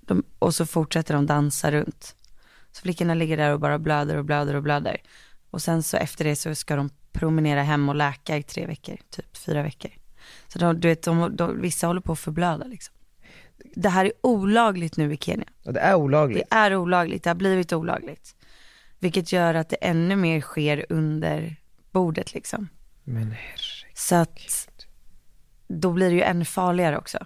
De, 0.00 0.22
och 0.38 0.54
så 0.54 0.66
fortsätter 0.66 1.14
de 1.14 1.26
dansa 1.26 1.70
runt. 1.72 2.16
Så 2.72 2.82
flickorna 2.82 3.14
ligger 3.14 3.36
där 3.36 3.52
och 3.52 3.60
bara 3.60 3.78
blöder 3.78 4.16
och 4.16 4.24
blöder 4.24 4.54
och 4.54 4.62
blöder. 4.62 4.96
Och 5.50 5.62
sen 5.62 5.82
så 5.82 5.96
efter 5.96 6.24
det 6.24 6.36
så 6.36 6.54
ska 6.54 6.76
de 6.76 6.90
promenera 7.12 7.62
hem 7.62 7.88
och 7.88 7.94
läka 7.94 8.36
i 8.36 8.42
tre 8.42 8.66
veckor, 8.66 8.96
typ 9.10 9.36
fyra 9.36 9.62
veckor. 9.62 9.90
Så 10.48 10.58
de, 10.58 10.80
du 10.80 10.88
vet, 10.88 11.02
de, 11.02 11.36
de, 11.36 11.60
vissa 11.60 11.86
håller 11.86 12.00
på 12.00 12.12
att 12.12 12.18
förblöda 12.18 12.66
liksom. 12.66 12.94
Det 13.74 13.88
här 13.88 14.04
är 14.04 14.12
olagligt 14.20 14.96
nu 14.96 15.12
i 15.12 15.16
Kenya. 15.16 15.48
Och 15.64 15.72
det 15.72 15.80
är 15.80 15.94
olagligt? 15.94 16.50
Det 16.50 16.56
är 16.56 16.76
olagligt, 16.76 17.24
det 17.24 17.30
har 17.30 17.34
blivit 17.34 17.72
olagligt. 17.72 18.36
Vilket 18.98 19.32
gör 19.32 19.54
att 19.54 19.68
det 19.68 19.76
ännu 19.76 20.16
mer 20.16 20.40
sker 20.40 20.86
under 20.88 21.56
bordet 21.90 22.34
liksom. 22.34 22.68
Men 23.04 23.30
herregud. 23.30 23.96
Så 23.96 24.14
att 24.14 24.68
då 25.68 25.92
blir 25.92 26.08
det 26.08 26.14
ju 26.14 26.22
ännu 26.22 26.44
farligare 26.44 26.98
också. 26.98 27.18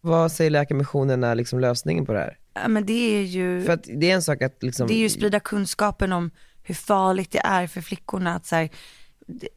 Vad 0.00 0.32
säger 0.32 0.50
Läkarmissionen 0.50 1.24
är 1.24 1.34
liksom 1.34 1.60
lösningen 1.60 2.06
på 2.06 2.12
det 2.12 2.18
här? 2.18 2.38
Ja, 2.54 2.68
men 2.68 2.86
det 2.86 3.18
är 3.18 3.22
ju, 3.22 3.62
För 3.62 3.72
att 3.72 3.84
det 3.84 4.10
är 4.10 4.14
en 4.14 4.22
sak 4.22 4.42
att 4.42 4.62
liksom 4.62 4.88
det 4.88 4.94
är 4.94 4.98
ju 4.98 5.10
sprida 5.10 5.40
kunskapen 5.40 6.12
om 6.12 6.30
hur 6.62 6.74
farligt 6.74 7.32
det 7.32 7.40
är 7.44 7.66
för 7.66 7.80
flickorna 7.80 8.34
att 8.34 8.46
så 8.46 8.56
här, 8.56 8.70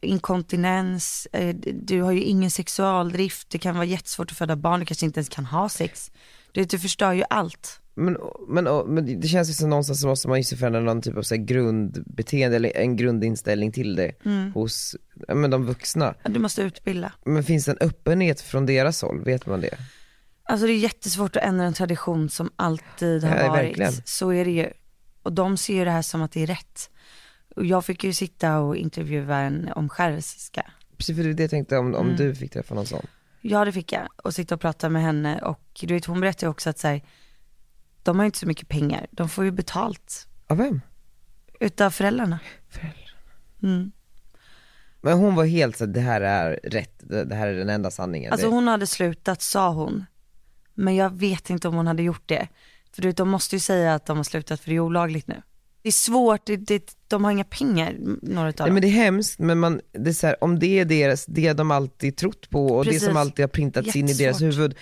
inkontinens, 0.00 1.28
eh, 1.32 1.56
du 1.74 2.02
har 2.02 2.12
ju 2.12 2.22
ingen 2.22 2.50
sexualdrift, 2.50 3.50
det 3.50 3.58
kan 3.58 3.74
vara 3.74 3.84
jättesvårt 3.84 4.30
att 4.30 4.36
föda 4.36 4.56
barn, 4.56 4.80
du 4.80 4.86
kanske 4.86 5.06
inte 5.06 5.18
ens 5.18 5.28
kan 5.28 5.44
ha 5.44 5.68
sex. 5.68 6.10
Du, 6.52 6.64
du 6.64 6.78
förstör 6.78 7.12
ju 7.12 7.22
allt. 7.30 7.80
Men, 7.94 8.16
men, 8.48 8.64
men 8.94 9.20
det 9.20 9.28
känns 9.28 9.50
ju 9.50 9.52
som 9.52 9.70
någonstans 9.70 10.00
så 10.00 10.06
måste 10.06 10.28
man 10.28 10.40
ju 10.40 10.56
förändra 10.56 10.80
någon 10.80 11.02
typ 11.02 11.16
av 11.16 11.22
så 11.22 11.36
grundbeteende 11.36 12.56
eller 12.56 12.76
en 12.76 12.96
grundinställning 12.96 13.72
till 13.72 13.96
det 13.96 14.12
Mm. 14.24 14.52
hos, 14.52 14.96
men 15.28 15.50
de 15.50 15.66
vuxna. 15.66 16.14
Du 16.24 16.40
måste 16.40 16.62
utbilda. 16.62 17.12
Men 17.24 17.44
finns 17.44 17.64
det 17.64 17.70
en 17.72 17.78
öppenhet 17.88 18.40
från 18.40 18.66
deras 18.66 19.02
håll, 19.02 19.24
vet 19.24 19.46
man 19.46 19.60
det? 19.60 19.78
Alltså 20.42 20.66
det 20.66 20.72
är 20.72 20.78
jättesvårt 20.78 21.36
att 21.36 21.42
ändra 21.42 21.64
en 21.66 21.72
tradition 21.74 22.30
som 22.30 22.50
alltid 22.56 23.24
har 23.24 23.36
Ja, 23.36 23.48
varit. 23.48 23.64
verkligen. 23.68 23.92
Så 24.04 24.32
är 24.32 24.44
det 24.44 24.50
ju. 24.50 24.70
Och 25.22 25.32
de 25.32 25.56
ser 25.56 25.74
ju 25.74 25.84
det 25.84 25.90
här 25.90 26.02
som 26.02 26.22
att 26.22 26.32
det 26.32 26.42
är 26.42 26.46
rätt. 26.46 26.90
Och 27.56 27.66
jag 27.66 27.84
fick 27.84 28.04
ju 28.04 28.12
sitta 28.12 28.58
och 28.58 28.76
intervjua 28.76 29.36
en 29.38 29.68
omskärelseska. 29.74 30.70
Precis 30.96 31.16
för 31.16 31.24
det 31.24 31.42
jag 31.42 31.50
tänkte 31.50 31.78
om, 31.78 31.94
om 31.94 32.06
Mm. 32.06 32.16
du 32.16 32.34
fick 32.34 32.52
träffa 32.52 32.74
någon 32.74 32.86
sån. 32.86 33.06
Ja 33.40 33.64
det 33.64 33.72
fick 33.72 33.92
jag. 33.92 34.08
Och 34.16 34.34
sitta 34.34 34.54
och 34.54 34.60
prata 34.60 34.88
med 34.88 35.02
henne 35.02 35.38
och 35.42 35.60
du 35.80 35.94
vet 35.94 36.04
hon 36.04 36.20
berättade 36.20 36.50
också 36.50 36.70
att 36.70 36.78
så 36.78 36.88
här, 36.88 37.02
de 38.02 38.16
har 38.16 38.24
ju 38.24 38.26
inte 38.26 38.38
så 38.38 38.46
mycket 38.46 38.68
pengar. 38.68 39.06
De 39.10 39.28
får 39.28 39.44
ju 39.44 39.50
betalt 39.50 40.28
Av 40.46 40.56
vem? 40.56 40.80
utav 41.60 41.90
föräldrarna. 41.90 42.38
Föräldrar. 42.68 43.14
Mm. 43.62 43.92
Men 45.00 45.18
hon 45.18 45.34
var 45.34 45.44
helt 45.44 45.76
så 45.76 45.86
det 45.86 46.00
här 46.00 46.20
är 46.20 46.60
rätt, 46.64 46.94
det, 46.98 47.24
det 47.24 47.34
här 47.34 47.48
är 47.48 47.54
den 47.54 47.68
enda 47.68 47.90
sanningen. 47.90 48.32
Alltså 48.32 48.46
det, 48.46 48.54
hon 48.54 48.68
hade 48.68 48.86
slutat 48.86 49.42
sa 49.42 49.70
hon. 49.70 50.04
Men 50.74 50.96
jag 50.96 51.10
vet 51.10 51.50
inte 51.50 51.68
om 51.68 51.74
hon 51.74 51.86
hade 51.86 52.02
gjort 52.02 52.28
det. 52.28 52.48
För 52.92 53.02
du 53.02 53.08
vet, 53.08 53.16
de 53.16 53.28
måste 53.28 53.56
ju 53.56 53.60
säga 53.60 53.94
att 53.94 54.06
de 54.06 54.16
har 54.16 54.24
slutat 54.24 54.60
för 54.60 54.70
det 54.70 54.76
är 54.76 54.80
olagligt 54.80 55.26
nu. 55.26 55.42
Det 55.82 55.88
är 55.88 55.92
svårt, 55.92 56.46
det, 56.46 56.56
det, 56.56 56.94
de 57.08 57.24
har 57.24 57.30
inga 57.30 57.44
pengar, 57.44 57.96
några 58.22 58.48
utav 58.48 58.64
Nej, 58.64 58.68
dem. 58.68 58.74
men 58.74 58.82
det 58.82 58.88
är 58.88 59.04
hemskt, 59.04 59.38
men 59.38 59.58
man, 59.58 59.80
det 59.92 60.10
är 60.10 60.14
så 60.14 60.26
här, 60.26 60.44
om 60.44 60.58
det 60.58 60.78
är 60.78 60.84
deras, 60.84 61.26
det 61.26 61.52
de 61.52 61.70
alltid 61.70 62.16
trott 62.16 62.50
på 62.50 62.66
och 62.66 62.84
Precis. 62.84 63.02
det 63.02 63.06
som 63.06 63.16
alltid 63.16 63.42
har 63.42 63.48
printats 63.48 63.96
in 63.96 64.08
i 64.08 64.12
deras 64.12 64.42
huvud, 64.42 64.74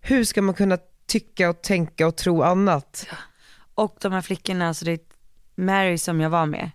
hur 0.00 0.24
ska 0.24 0.42
man 0.42 0.54
kunna 0.54 0.78
tycka 1.06 1.50
och 1.50 1.62
tänka 1.62 2.06
och 2.06 2.16
tro 2.16 2.42
annat? 2.42 3.06
Och 3.74 3.96
de 4.00 4.12
här 4.12 4.20
flickorna, 4.20 4.68
alltså 4.68 4.84
det 4.84 4.92
är 4.92 5.00
Mary 5.54 5.98
som 5.98 6.20
jag 6.20 6.30
var 6.30 6.46
med, 6.46 6.70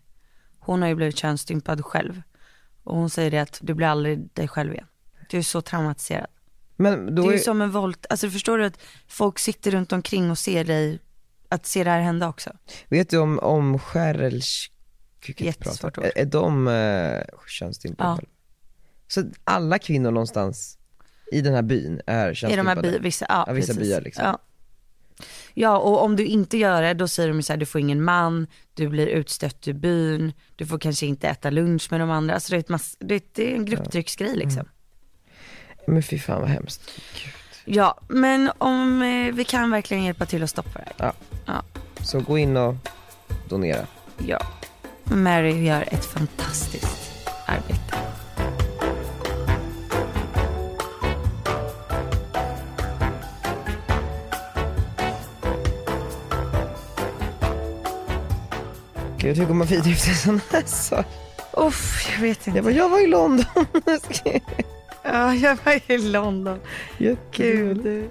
hon 0.60 0.82
har 0.82 0.90
ju 0.90 0.96
blivit 0.96 1.18
könsstympad 1.18 1.86
själv. 1.86 2.22
Och 2.84 2.96
hon 2.98 3.10
säger 3.10 3.32
det 3.32 3.40
att 3.40 3.60
du 3.62 3.74
blir 3.74 3.88
aldrig 3.88 4.30
dig 4.34 4.48
själv 4.48 4.74
igen. 4.74 4.88
Du 5.30 5.38
är 5.38 5.42
så 5.42 5.62
traumatiserad. 5.62 6.28
Men 6.76 7.16
då 7.16 7.22
det 7.22 7.28
är 7.28 7.32
ju 7.32 7.38
är, 7.38 7.44
som 7.44 7.62
en 7.62 7.72
våld, 7.72 8.06
alltså 8.10 8.30
förstår 8.30 8.58
du 8.58 8.66
att 8.66 8.80
folk 9.08 9.40
sitter 9.40 9.72
runt 9.72 9.92
omkring 9.92 10.32
och 10.32 10.38
ser 10.38 10.64
dig, 10.64 11.00
att 11.50 11.66
se 11.66 11.84
det 11.84 11.90
här 11.90 12.02
hända 12.02 12.30
också. 12.30 12.52
vet 12.88 13.10
du 13.10 13.18
om, 13.18 13.40
om 13.40 13.80
skärels... 13.80 14.72
Jättesvårt 15.38 15.98
ord. 15.98 16.06
är, 16.06 16.18
är 16.18 16.26
de 16.26 16.68
uh, 16.68 17.24
könsstympade? 17.48 18.22
Ja. 18.22 18.28
Så 19.08 19.24
alla 19.44 19.80
kvinnor 19.80 20.12
någonstans 20.12 20.78
i 21.32 21.42
den 21.42 21.54
här 21.54 21.62
byn 21.62 22.02
är 22.06 22.16
I 22.16 22.16
de 22.16 22.18
här 22.18 22.34
könsstympade? 22.34 22.92
by, 22.92 23.00
vissa, 23.00 23.26
ja, 23.30 23.44
Ja, 23.48 23.54
vissa 23.54 23.74
precis. 23.74 23.90
byar 23.90 24.02
liksom. 24.02 24.26
Ja. 24.26 24.40
ja, 25.54 25.78
och 25.78 26.04
om 26.04 26.16
du 26.16 26.26
inte 26.26 26.58
gör 26.58 26.82
det, 26.82 26.94
då 26.94 27.08
säger 27.08 27.30
de 27.30 27.44
så 27.44 27.54
här, 27.54 27.58
du 27.58 27.66
får 27.66 27.82
ingen 27.82 28.04
man, 28.04 28.48
du 28.74 28.88
blir 28.88 29.08
utstött 29.08 29.68
ur 29.68 29.74
byn, 29.74 30.34
du 30.56 30.66
får 30.66 30.80
kanske 30.80 31.06
inte 31.06 31.28
äta 31.28 31.50
lunch 31.50 31.88
med 31.92 32.00
de 32.00 32.10
andra. 32.12 32.34
Alltså 32.34 32.52
det 32.52 32.58
är, 32.58 32.60
ett 32.60 32.70
mass, 32.70 32.98
det 33.00 33.40
är, 33.40 33.56
en 33.56 33.66
grupptrycksgrej 33.66 34.36
liksom. 34.36 34.62
Mm. 34.62 34.72
Men 35.88 36.04
fy 36.04 36.20
fan 36.20 36.42
vad 36.42 36.50
hemskt. 36.50 36.82
Ja, 37.66 38.00
men 38.10 38.52
om 38.58 39.02
eh, 39.02 39.34
vi 39.34 39.44
kan 39.44 39.72
verkligen 39.72 40.04
hjälpa 40.04 40.26
till 40.26 40.44
att 40.44 40.50
stoppa 40.50 40.80
det 40.80 40.86
här. 40.86 40.94
Ja. 40.98 41.14
Så 42.02 42.20
gå 42.20 42.38
in 42.38 42.58
och 42.58 42.76
donera. 43.50 43.86
Ja. 44.18 44.40
Mary 45.04 45.66
gör 45.66 45.82
ett 45.82 46.06
fantastiskt 46.06 47.28
arbete. 47.46 47.98
Gud 59.18 59.38
hur 59.38 59.46
går 59.46 59.54
man 59.54 59.68
vidare 59.68 59.92
efter 59.92 60.14
sån 60.14 60.42
här 60.52 60.64
sak? 60.66 61.06
Uff, 61.54 62.10
jag 62.16 62.22
vet 62.22 62.48
inte. 62.48 62.58
Jag 62.58 62.64
bara, 62.66 62.74
jag 62.74 62.90
var 62.90 63.00
i 63.04 63.08
London. 63.08 63.46
Ja, 65.04 65.34
jag 65.34 65.58
var 65.66 65.92
i 65.92 65.98
London. 65.98 66.60
Jättekul. 66.98 67.82
Gud. 67.84 68.10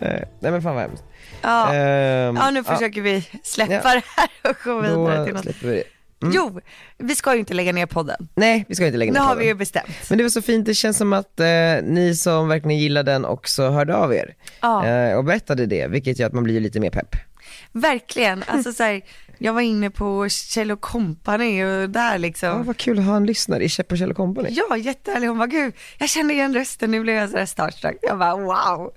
Nej 0.00 0.24
nej, 0.40 0.52
men 0.52 0.62
fan 0.62 0.74
vad 0.74 0.82
hemskt. 0.84 1.04
Ja. 1.42 1.74
Ehm, 1.74 2.36
ja, 2.36 2.50
nu 2.50 2.64
försöker 2.64 3.00
vi 3.02 3.28
släppa 3.42 3.72
Ja. 3.72 3.80
det 3.94 4.02
här 4.16 4.50
och 4.50 4.56
gå 4.64 4.80
vidare 4.80 5.24
till 5.24 5.32
Då 5.34 5.36
något. 5.36 5.42
släpper 5.44 5.66
vi 5.68 5.74
det. 5.74 5.82
Mm. 6.22 6.34
Jo, 6.36 6.60
vi 6.98 7.14
ska 7.14 7.32
ju 7.34 7.38
inte 7.40 7.54
lägga 7.54 7.72
ner 7.72 7.86
podden. 7.86 8.28
Nej, 8.34 8.64
vi 8.68 8.74
ska 8.74 8.86
inte 8.86 8.98
lägga 8.98 9.12
Nu 9.12 9.18
ner 9.18 9.20
har 9.24 9.28
podden. 9.28 9.40
vi 9.42 9.46
ju 9.48 9.54
bestämt. 9.54 9.88
Men 10.08 10.18
det 10.18 10.24
var 10.24 10.28
så 10.30 10.42
fint, 10.42 10.66
det 10.66 10.74
känns 10.74 10.96
som 10.98 11.12
att 11.12 11.40
eh, 11.40 11.46
ni 11.82 12.14
som 12.16 12.48
verkligen 12.48 12.78
gillar 12.78 13.02
den 13.02 13.24
också 13.24 13.68
hörde 13.70 13.96
av 13.96 14.14
er. 14.14 14.34
Ja. 14.60 14.86
Eh, 14.86 15.16
och 15.16 15.24
berättade 15.24 15.66
det, 15.66 15.86
vilket 15.86 16.18
gör 16.18 16.26
att 16.26 16.32
man 16.32 16.44
blir 16.44 16.60
lite 16.60 16.80
mer 16.80 16.90
pepp. 16.90 17.16
Verkligen, 17.72 18.44
alltså 18.46 18.72
så 18.72 18.82
här, 18.82 19.00
jag 19.38 19.52
var 19.52 19.60
inne 19.60 19.90
på 19.90 20.28
Kjell 20.28 20.76
Company 20.76 21.64
och 21.64 21.90
där 21.90 22.12
Ja, 22.12 22.16
liksom. 22.18 22.64
vad 22.66 22.76
kul 22.76 22.98
att 22.98 23.04
ha 23.04 23.16
en 23.16 23.26
lyssnare 23.26 23.64
i 23.64 23.82
på 23.88 23.96
Kjell 23.96 24.14
Company. 24.14 24.48
Ja, 24.52 24.76
jättehärlig. 24.76 25.28
Hon 25.28 25.38
bara, 25.38 25.46
gud, 25.46 25.74
jag 25.98 26.08
kände 26.08 26.34
igen 26.34 26.54
rösten, 26.54 26.90
nu 26.90 27.00
blev 27.00 27.14
jag 27.16 27.30
sådär 27.30 27.46
starstruck. 27.46 27.96
Jag 28.02 28.18
bara, 28.18 28.36
wow. 28.36 28.92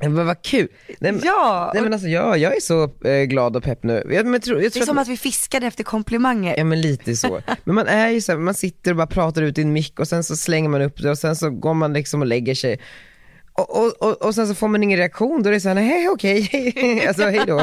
Men 0.00 0.26
vad 0.26 0.42
kul. 0.42 0.68
Nej, 0.98 1.12
men, 1.12 1.20
Ja, 1.24 1.70
nej, 1.74 1.82
men 1.82 1.92
alltså 1.92 2.08
jag, 2.08 2.38
jag 2.38 2.56
är 2.56 2.60
så 2.60 3.08
eh, 3.08 3.22
glad 3.22 3.56
och 3.56 3.62
pepp 3.62 3.82
nu. 3.82 4.02
Jag, 4.10 4.26
men, 4.26 4.40
tror, 4.40 4.62
jag 4.62 4.72
det 4.72 4.80
är 4.80 4.86
som 4.86 4.98
att 4.98 5.08
vi 5.08 5.16
fiskade 5.16 5.66
efter 5.66 5.84
komplimanger. 5.84 6.54
Ja 6.56 6.64
men 6.64 6.80
lite 6.80 7.16
så. 7.16 7.40
Men 7.64 7.74
man 7.74 7.86
är 7.86 8.08
ju 8.08 8.20
så 8.20 8.32
här, 8.32 8.38
man 8.38 8.54
sitter 8.54 8.90
och 8.90 8.96
bara 8.96 9.06
pratar 9.06 9.42
ut 9.42 9.58
i 9.58 9.62
en 9.62 9.72
mick 9.72 10.00
och 10.00 10.08
sen 10.08 10.24
så 10.24 10.36
slänger 10.36 10.68
man 10.68 10.82
upp 10.82 11.02
det 11.02 11.10
och 11.10 11.18
sen 11.18 11.36
så 11.36 11.50
går 11.50 11.74
man 11.74 11.92
liksom 11.92 12.20
och 12.20 12.26
lägger 12.26 12.54
sig. 12.54 12.80
Och, 13.52 13.84
och, 13.84 14.02
och, 14.02 14.22
och 14.22 14.34
sen 14.34 14.46
så 14.48 14.54
får 14.54 14.68
man 14.68 14.82
ingen 14.82 14.98
reaktion, 14.98 15.42
då 15.42 15.48
är 15.48 15.52
det 15.52 15.60
såhär, 15.60 15.74
nej 15.74 16.08
okej, 16.08 17.04
alltså 17.08 17.22
hej 17.22 17.40
då. 17.46 17.58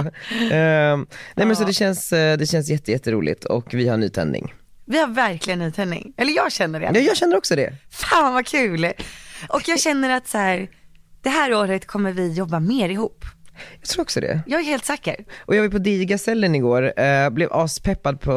Ehm, 0.52 1.08
nej 1.36 1.46
men 1.46 1.56
så 1.56 1.64
det 1.64 1.74
känns, 1.74 2.14
eh, 2.14 2.38
det 2.38 2.46
känns 2.46 2.70
jätte, 2.70 2.92
jätteroligt 2.92 3.46
och 3.46 3.74
vi 3.74 3.88
har 3.88 3.98
nytändning. 3.98 4.54
Vi 4.86 5.00
har 5.00 5.08
verkligen 5.08 5.60
nytändning. 5.60 6.14
Eller 6.18 6.34
jag 6.34 6.52
känner 6.52 6.80
det. 6.80 6.92
Ja, 6.94 7.00
jag 7.00 7.18
känner 7.18 7.38
också 7.38 7.56
det. 7.56 7.74
Fan 7.90 8.34
vad 8.34 8.46
kul. 8.48 8.94
Och 9.50 9.62
jag 9.66 9.80
känner 9.80 10.10
att 10.10 10.28
så 10.28 10.38
här, 10.38 10.70
det 11.22 11.30
här 11.30 11.54
året 11.54 11.86
kommer 11.86 12.12
vi 12.12 12.34
jobba 12.34 12.60
mer 12.60 12.90
ihop. 12.90 13.26
Jag 13.80 13.90
tror 13.90 14.02
också 14.02 14.22
det. 14.22 14.42
Jag 14.48 14.60
är 14.60 14.66
helt 14.66 14.86
säker. 14.86 15.16
Och 15.46 15.56
jag 15.56 15.62
var 15.62 15.70
på 15.70 15.78
Digacellen 15.78 16.56
igår, 16.56 17.00
eh, 17.00 17.30
blev 17.30 17.54
aspeppad 17.54 18.20
på, 18.20 18.32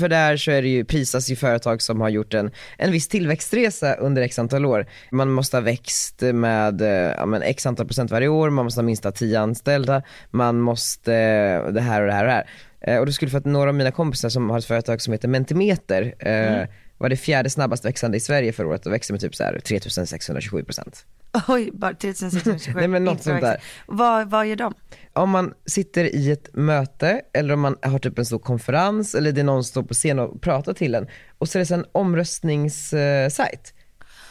för 0.00 0.08
där 0.08 0.36
så 0.36 0.50
är 0.50 0.62
det 0.62 0.68
ju, 0.68 0.84
prisas 0.84 1.30
ju 1.30 1.36
företag 1.36 1.82
som 1.82 2.00
har 2.00 2.08
gjort 2.08 2.34
en, 2.34 2.50
en 2.78 2.92
viss 2.92 3.08
tillväxtresa 3.08 3.94
under 3.94 4.22
x 4.22 4.38
antal 4.38 4.66
år. 4.66 4.86
Man 5.10 5.30
måste 5.30 5.56
ha 5.56 5.62
växt 5.62 6.22
med 6.22 6.82
eh, 6.82 7.14
ja, 7.16 7.26
men 7.26 7.42
x 7.42 7.66
antal 7.66 7.86
procent 7.86 8.10
varje 8.10 8.28
år, 8.28 8.50
man 8.50 8.64
måste 8.64 8.80
ha 8.80 8.86
minst 8.86 9.14
10 9.14 9.40
anställda, 9.40 10.02
man 10.30 10.60
måste 10.60 11.14
eh, 11.14 11.72
det 11.72 11.80
här 11.80 12.00
och 12.00 12.06
det 12.06 12.12
här 12.12 12.24
och 12.24 12.28
det 12.28 12.34
här. 12.34 12.46
Eh, 12.80 12.98
och 12.98 13.06
då 13.06 13.12
skulle 13.12 13.30
för 13.30 13.38
att 13.38 13.44
några 13.44 13.68
av 13.68 13.74
mina 13.74 13.90
kompisar 13.90 14.28
som 14.28 14.50
har 14.50 14.58
ett 14.58 14.64
företag 14.64 15.02
som 15.02 15.12
heter 15.12 15.28
Mentimeter, 15.28 16.14
eh, 16.18 16.68
var 16.98 17.08
det 17.08 17.16
fjärde 17.16 17.50
snabbast 17.50 17.84
växande 17.84 18.16
i 18.16 18.20
Sverige 18.20 18.52
förra 18.52 18.68
året 18.68 18.86
och 18.86 18.92
växte 18.92 19.12
med 19.12 19.20
typ 19.20 19.34
så 19.34 19.44
här 19.44 19.60
3627 19.60 20.64
procent. 20.64 21.06
Oj, 21.48 21.70
bara 21.72 21.94
3627. 21.94 22.72
Nej, 22.76 22.88
men 22.88 23.04
något 23.04 23.22
sånt 23.22 23.40
där. 23.40 23.62
Vad, 23.86 24.30
vad 24.30 24.46
gör 24.46 24.56
de? 24.56 24.74
om 25.16 25.30
man 25.30 25.54
sitter 25.66 26.14
i 26.16 26.30
ett 26.30 26.48
möte 26.52 27.20
eller 27.32 27.54
om 27.54 27.60
man 27.60 27.76
har 27.82 27.98
typ 27.98 28.18
en 28.18 28.26
stor 28.26 28.38
konferens 28.38 29.14
eller 29.14 29.32
det 29.32 29.40
är 29.40 29.44
någon 29.44 29.64
som 29.64 29.70
står 29.70 29.82
på 29.82 29.94
scen 29.94 30.18
och 30.18 30.40
pratar 30.40 30.72
till 30.72 30.94
en 30.94 31.06
och 31.38 31.48
så 31.48 31.58
är 31.58 31.64
det 31.64 31.74
en 31.74 31.84
omröstningssajt. 31.92 33.74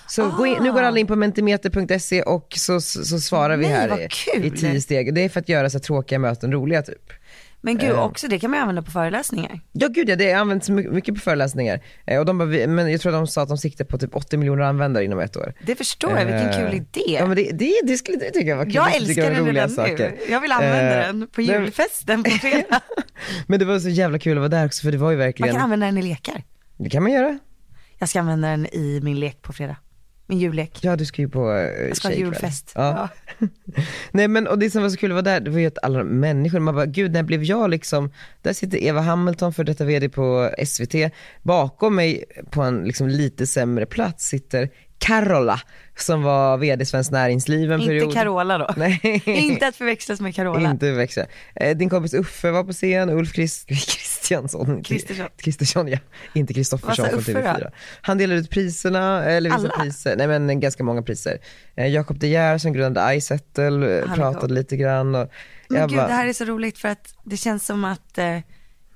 Så 0.08 0.30
gå 0.30 0.46
in, 0.46 0.58
nu 0.64 0.72
går 0.72 0.82
alla 0.82 1.00
in 1.00 1.08
på 1.08 1.16
mentimeter.se 1.16 2.22
och 2.22 2.54
så, 2.58 2.82
så, 2.82 3.06
så 3.06 3.20
svarar 3.20 3.58
vi 3.58 3.68
Nej, 3.68 3.74
här 3.74 4.00
i, 4.38 4.48
i 4.48 4.52
tio 4.52 4.82
steg. 4.82 5.14
Det 5.14 5.22
är 5.22 5.30
för 5.30 5.40
att 5.40 5.50
göra 5.50 5.70
så 5.70 5.78
här 5.78 5.84
tråkiga 5.84 6.20
möten 6.20 6.52
roliga 6.52 6.82
typ. 6.82 7.12
Men 7.66 7.78
gud, 7.78 7.90
Eh. 7.92 8.04
också 8.04 8.28
det 8.28 8.40
kan 8.40 8.52
man 8.52 8.60
använda 8.60 8.82
på 8.82 8.92
föreläsningar. 8.92 9.60
Ja 9.72 9.88
gud 9.88 10.10
ja, 10.10 10.16
det 10.16 10.34
används 10.34 10.70
my- 10.70 10.88
mycket 10.90 11.16
på 11.16 11.22
föreläsningar. 11.22 11.82
Eh, 12.08 12.20
och 12.20 12.26
de 12.26 12.38
bara, 12.38 12.48
men 12.68 12.92
jag 12.92 13.02
tror 13.02 13.12
de 13.12 13.28
sa 13.28 13.42
att 13.42 13.48
de 13.50 13.58
siktar 13.58 13.86
på 13.86 13.98
typ 13.98 14.16
80 14.16 14.38
miljoner 14.38 14.64
användare 14.64 15.04
inom 15.06 15.20
ett 15.20 15.38
år. 15.38 15.54
Det 15.66 15.76
förstår 15.76 16.12
jag, 16.18 16.26
vilken 16.26 16.50
Eh, 16.50 16.58
kul 16.58 16.74
idé. 16.76 17.16
Ja 17.20 17.26
men 17.26 17.36
det, 17.36 17.52
det, 17.52 17.74
det 17.84 17.98
skulle 17.98 18.18
det 18.18 18.32
tycker 18.32 18.50
jag 18.50 18.58
var 18.58 18.64
kul. 18.66 18.74
jag 18.74 18.96
älskar 18.96 19.32
den 19.32 19.46
redan 19.46 19.70
saker. 19.70 20.12
nu. 20.12 20.32
Jag 20.32 20.42
vill 20.42 20.52
använda 20.52 21.02
Eh, 21.02 21.08
den 21.08 21.28
på 21.28 21.42
julfesten 21.42 22.24
på 22.24 22.30
fredag. 22.32 22.82
Men 23.48 23.60
det 23.60 23.66
var 23.66 23.80
så 23.80 23.90
jävla 23.90 24.20
kul 24.20 24.38
att 24.38 24.42
vara 24.42 24.50
där 24.50 24.66
också 24.66 24.82
för 24.82 24.92
det 24.92 24.98
var 24.98 25.12
ju 25.12 25.18
Man 25.18 25.26
verkligen, 25.26 25.54
kan 25.54 25.62
använda 25.64 25.86
den 25.86 25.98
i 25.98 26.02
lekar. 26.02 26.44
det 26.78 26.90
kan 26.90 27.04
man 27.04 27.12
göra. 27.12 27.40
Jag 28.00 28.10
ska 28.10 28.20
använda 28.20 28.48
den 28.48 28.66
i 28.66 29.00
min 29.04 29.20
lek 29.20 29.42
på 29.42 29.54
fredag. 29.54 29.76
Min 30.28 30.40
jullek. 30.40 30.80
Ja 30.82 30.96
du 30.96 31.06
ska 31.06 31.22
ju 31.22 31.30
på 31.30 31.52
uh, 31.52 31.88
Jag 31.88 31.98
ska 31.98 32.08
ha 32.08 32.16
julfest. 32.16 32.72
Ja. 32.76 33.10
Nej 34.12 34.28
men 34.28 34.48
och 34.48 34.60
det 34.60 34.70
som 34.70 34.82
var 34.82 34.90
så 34.90 34.98
kul 34.98 35.12
vara 35.12 35.22
där, 35.22 35.40
det 35.40 35.52
var 35.52 35.60
ju 35.60 35.68
att 35.68 35.84
alla 35.84 36.04
människor, 36.04 36.60
man 36.60 36.76
bara 36.76 36.86
gud 36.86 37.12
när 37.12 37.24
blev 37.24 37.44
jag 37.44 37.70
liksom, 37.70 38.12
där 38.42 38.54
sitter 38.54 38.84
Eva 38.84 39.02
Hamilton 39.02 39.54
för 39.54 39.64
detta 39.64 39.86
vd 39.86 40.10
på 40.10 40.50
SVT, 40.66 40.96
bakom 41.42 41.96
mig 41.96 42.24
på 42.50 42.62
en 42.62 42.84
liksom 42.84 43.08
lite 43.08 43.48
sämre 43.48 43.86
plats 43.86 44.28
sitter 44.28 44.70
Carola 44.98 45.62
som 45.98 46.24
var 46.24 46.58
vd 46.58 46.84
i 46.84 46.86
Svenskt 46.86 47.12
Näringsliv 47.12 47.72
en 47.72 47.80
period. 47.80 48.04
Inte 48.04 48.16
Carola 48.16 48.58
då. 48.58 48.70
Nej. 48.78 49.22
Inte 49.26 49.68
att 49.68 49.76
förväxlas 49.76 50.22
med 50.22 50.36
Carola. 50.36 50.70
Inte 50.70 50.92
växa. 50.92 51.26
Eh, 51.56 51.78
Din 51.78 51.90
kompis 51.90 52.14
Uffe 52.14 52.52
var 52.52 52.64
på 52.64 52.74
scen, 52.74 53.10
Ulf 53.10 53.34
Kristiansson. 53.34 54.84
Kristersson. 54.84 55.28
Kristersson 55.38 55.88
ja, 55.88 55.98
inte 56.34 56.54
Kristoffersson 56.54 57.06
från 57.06 57.20
Uffe 57.20 57.34
TV4. 57.34 57.72
Han 58.02 58.18
delade 58.18 58.40
ut 58.40 58.50
priserna, 58.50 59.24
eller 59.26 59.50
vissa 59.50 59.70
Alla? 59.74 59.84
priser, 59.84 60.16
nej 60.16 60.28
men 60.28 60.60
ganska 60.60 60.84
många 60.84 61.02
priser. 61.02 61.38
Eh, 61.76 61.88
Jakob 61.88 62.20
De 62.20 62.28
Geer 62.28 62.58
som 62.58 62.74
grundade 62.74 63.08
eh, 63.08 63.16
är 63.16 64.16
pratade 64.16 64.54
lite 64.54 64.78
grann 64.78 65.16
och 65.16 65.30
Men 65.70 65.88
gud, 65.88 65.98
bara, 65.98 66.08
det 66.08 66.14
här 66.14 66.28
är 66.28 66.34
så 66.34 66.46
roligt 66.46 66.78
för 66.78 66.90
att 66.90 67.14
det 67.24 67.38
känns 67.38 67.66
som 67.66 67.86
att 67.86 68.18
eh, 68.18 68.38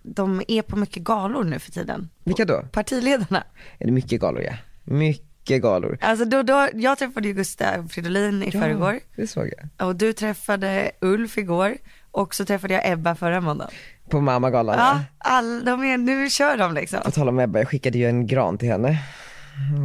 de 0.04 0.42
är 0.48 0.62
på 0.62 0.76
mycket 0.76 1.04
galor 1.04 1.44
nu 1.44 1.60
för 1.60 1.72
tiden. 1.72 2.10
vilka 2.24 2.46
då? 2.46 2.62
Partiledarna. 2.72 3.44
Är 3.80 3.86
det 3.86 3.92
mycket 3.92 4.22
galor 4.22 4.42
ja, 4.42 4.54
mycket 4.84 5.29
galor. 5.46 5.98
Alltså 6.02 6.26
då, 6.26 6.44
då, 6.44 6.68
jag 6.74 6.98
träffade 6.98 7.28
ju 7.28 7.34
Gustav 7.34 7.88
Fridolin 7.88 8.44
i 8.44 8.52
förrgår 8.52 9.00
det 9.16 9.28
såg 9.28 9.50
jag. 9.78 9.88
och 9.88 9.96
du 9.96 10.14
träffade 10.14 10.92
Ulf 11.02 11.38
igår 11.38 11.78
och 12.12 12.36
så 12.36 12.46
träffade 12.46 12.74
jag 12.74 12.88
Ebba 12.92 13.16
förra 13.16 13.42
måndagen. 13.42 13.72
På 14.10 14.22
mammagalan 14.22 14.76
Ja, 14.78 14.92
ja. 14.94 15.02
all, 15.18 15.66
de 15.66 15.84
är, 15.84 15.98
nu 15.98 16.30
kör 16.30 16.58
de 16.58 16.74
liksom. 16.74 17.00
På 17.06 17.12
tal 17.12 17.30
om 17.30 17.40
Ebba, 17.40 17.60
jag 17.60 17.68
skickade 17.68 17.98
ju 17.98 18.06
en 18.10 18.28
gran 18.28 18.58
till 18.58 18.70
henne. 18.70 18.98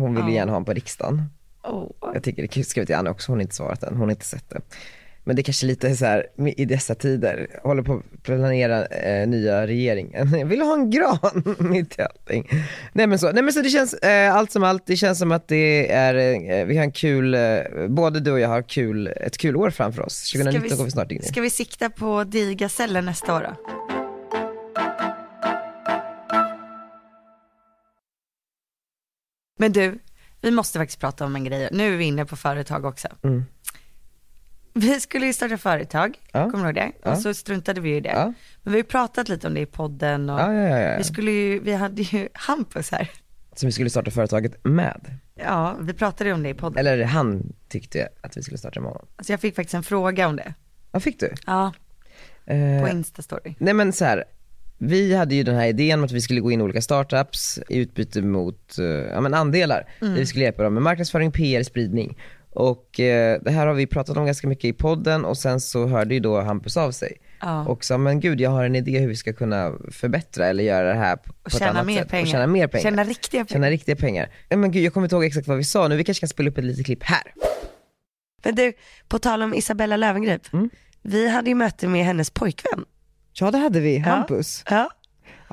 Hon 0.00 0.14
ville 0.14 0.28
Ja. 0.28 0.34
gärna 0.34 0.52
ha 0.52 0.58
den 0.58 0.64
på 0.64 0.72
riksdagen. 0.72 1.22
Oh. 1.62 1.90
Jag 2.14 2.22
tycker 2.22 2.42
det 2.42 2.46
är 2.46 2.48
kul, 2.48 2.64
skrivit 2.64 2.86
till 2.88 2.96
Anna 2.96 3.10
också, 3.10 3.32
hon 3.32 3.38
har 3.38 3.42
inte 3.42 3.54
svarat 3.54 3.82
än, 3.82 3.92
hon 3.96 4.02
har 4.02 4.10
inte 4.10 4.24
sett 4.26 4.50
det. 4.50 4.60
Men 5.26 5.36
det 5.36 5.42
är 5.42 5.44
kanske 5.44 5.66
lite 5.66 5.96
så 5.96 6.04
här 6.04 6.26
i 6.56 6.64
dessa 6.64 6.94
tider, 6.94 7.60
håller 7.62 7.82
på 7.82 7.94
att 7.94 8.22
planera 8.22 8.86
eh, 8.86 9.28
nya 9.28 9.66
regeringen. 9.66 10.32
Jag 10.38 10.46
vill 10.46 10.60
ha 10.60 10.74
en 10.74 10.90
gran 10.90 11.56
mitt 11.70 11.98
i 11.98 12.02
allting. 12.02 12.48
Nej 12.92 13.06
men 13.06 13.18
så, 13.18 13.32
nej 13.32 13.42
men 13.42 13.52
så 13.52 13.60
det 13.60 13.68
känns, 13.68 13.94
eh, 13.94 14.34
allt 14.36 14.52
som 14.52 14.64
allt, 14.64 14.86
det 14.86 14.96
känns 14.96 15.18
som 15.18 15.32
att 15.32 15.48
det 15.48 15.92
är, 15.92 16.14
eh, 16.14 16.66
vi 16.66 16.76
har 16.76 16.84
en 16.84 16.92
kul, 16.92 17.34
eh, 17.34 17.40
både 17.88 18.20
du 18.20 18.32
och 18.32 18.40
jag 18.40 18.48
har 18.48 18.62
kul, 18.62 19.06
ett 19.06 19.38
kul 19.38 19.56
år 19.56 19.70
framför 19.70 20.02
oss. 20.02 20.32
2019 20.32 20.78
går 20.78 20.84
vi 20.84 20.90
snart 20.90 21.12
in 21.12 21.20
i. 21.20 21.24
Ska 21.24 21.40
vi 21.40 21.50
sikta 21.50 21.90
på 21.90 22.24
Digaceller 22.24 23.02
nästa 23.02 23.34
år 23.36 23.40
då? 23.40 23.56
Men 29.58 29.72
du, 29.72 29.98
vi 30.40 30.50
måste 30.50 30.78
faktiskt 30.78 31.00
prata 31.00 31.24
om 31.24 31.36
en 31.36 31.44
grej. 31.44 31.68
Nu 31.72 31.94
är 31.94 31.96
vi 31.96 32.04
inne 32.04 32.24
på 32.24 32.36
företag 32.36 32.84
också. 32.84 33.08
Mm. 33.22 33.44
Vi 34.74 35.00
skulle 35.00 35.26
ju 35.26 35.32
starta 35.32 35.58
företag, 35.58 36.18
Ja. 36.32 36.50
kommer 36.50 36.64
du 36.64 36.68
ihåg 36.68 36.74
det? 36.74 36.92
Ja. 37.02 37.12
Och 37.12 37.18
så 37.18 37.34
struntade 37.34 37.80
vi 37.80 37.96
i 37.96 38.00
det. 38.00 38.08
Ja. 38.08 38.24
Men 38.24 38.34
vi 38.62 38.70
har 38.70 38.76
ju 38.76 38.82
pratat 38.84 39.28
lite 39.28 39.46
om 39.46 39.54
det 39.54 39.60
i 39.60 39.66
podden 39.66 40.30
och 40.30 40.40
Ja, 40.40 40.54
ja, 40.54 40.68
ja, 40.68 40.78
ja. 40.78 40.96
vi 40.98 41.04
skulle 41.04 41.30
ju, 41.30 41.58
vi 41.60 41.72
hade 41.72 42.02
ju 42.02 42.28
Hampus 42.34 42.90
här. 42.90 43.10
Som 43.56 43.66
vi 43.66 43.72
skulle 43.72 43.90
starta 43.90 44.10
företaget 44.10 44.64
med. 44.64 45.18
Ja, 45.34 45.76
vi 45.80 45.92
pratade 45.92 46.32
om 46.32 46.42
det 46.42 46.48
i 46.48 46.54
podden. 46.54 46.78
Eller 46.78 47.04
han 47.04 47.52
tyckte 47.68 48.08
att 48.20 48.36
vi 48.36 48.42
skulle 48.42 48.58
starta 48.58 48.80
med 48.80 48.90
honom. 48.90 49.06
Alltså 49.16 49.32
jag 49.32 49.40
fick 49.40 49.54
faktiskt 49.56 49.74
en 49.74 49.82
fråga 49.82 50.28
om 50.28 50.36
det. 50.36 50.54
Vad 50.90 51.02
fick 51.02 51.20
du? 51.20 51.32
Ja, 51.46 51.72
Eh, 52.46 52.82
på 52.82 52.88
Instastory. 52.88 53.54
Nej 53.58 53.74
men 53.74 53.92
så 53.92 54.04
här. 54.04 54.24
vi 54.78 55.14
hade 55.14 55.34
ju 55.34 55.42
den 55.42 55.54
här 55.56 55.66
idén 55.66 55.98
om 55.98 56.04
att 56.04 56.12
vi 56.12 56.20
skulle 56.20 56.40
gå 56.40 56.50
in 56.50 56.60
i 56.60 56.62
olika 56.62 56.82
startups 56.82 57.60
i 57.68 57.78
utbyte 57.78 58.22
mot 58.22 58.78
eh, 58.78 58.84
ja, 58.86 59.20
men 59.20 59.34
andelar. 59.34 59.88
Där 60.00 60.08
vi 60.14 60.26
skulle 60.26 60.44
hjälpa 60.44 60.62
dem 60.62 60.74
med 60.74 60.82
marknadsföring, 60.82 61.32
PR, 61.32 61.62
spridning. 61.62 62.18
Och 62.54 63.00
eh, 63.00 63.40
det 63.42 63.50
här 63.50 63.66
har 63.66 63.74
vi 63.74 63.86
pratat 63.86 64.16
om 64.16 64.26
ganska 64.26 64.48
mycket 64.48 64.64
i 64.64 64.72
podden 64.72 65.24
och 65.24 65.38
sen 65.38 65.60
så 65.60 65.86
hörde 65.86 66.14
ju 66.14 66.20
då 66.20 66.40
Hampus 66.40 66.76
av 66.76 66.90
sig. 66.90 67.16
Ja. 67.40 67.64
Och 67.66 67.84
sa, 67.84 67.98
men 67.98 68.20
gud 68.20 68.40
jag 68.40 68.50
har 68.50 68.64
en 68.64 68.76
idé 68.76 68.98
hur 68.98 69.08
vi 69.08 69.16
ska 69.16 69.32
kunna 69.32 69.72
förbättra 69.90 70.46
eller 70.46 70.64
göra 70.64 70.88
det 70.88 70.98
här 70.98 71.16
på, 71.16 71.32
Och 71.42 71.54
ett 71.54 71.62
annat 71.62 71.86
mer 71.86 71.98
sätt. 71.98 72.08
pengar. 72.10 72.22
Och 72.24 72.28
tjäna 72.28 72.46
mer 72.46 72.66
pengar. 72.66 72.82
Tjäna 72.82 73.04
riktiga 73.04 73.44
pengar. 73.44 73.46
Tjäna 73.54 73.70
riktiga 73.70 73.96
pengar. 73.96 74.30
Men 74.50 74.70
gud 74.72 74.82
jag 74.84 74.92
kommer 74.94 75.04
inte 75.04 75.14
ihåg 75.16 75.24
exakt 75.24 75.48
vad 75.48 75.56
vi 75.56 75.64
sa 75.64 75.88
nu, 75.88 75.96
vi 75.96 76.04
kanske 76.04 76.20
kan 76.20 76.28
spela 76.28 76.50
upp 76.50 76.58
ett 76.58 76.64
litet 76.64 76.86
klipp 76.86 77.02
här. 77.02 77.22
Men 78.44 78.54
du, 78.54 78.72
på 79.08 79.18
tal 79.18 79.42
om 79.42 79.54
Isabella 79.54 79.96
Löwengrip. 79.96 80.52
Mm. 80.52 80.70
Vi 81.02 81.28
hade 81.30 81.48
ju 81.48 81.54
möte 81.54 81.88
med 81.88 82.04
hennes 82.04 82.30
pojkvän. 82.30 82.84
Ja 83.32 83.50
det 83.50 83.58
hade 83.58 83.80
vi, 83.80 83.98
Hampus. 83.98 84.64
Ja, 84.70 84.76
Ja, 84.76 84.90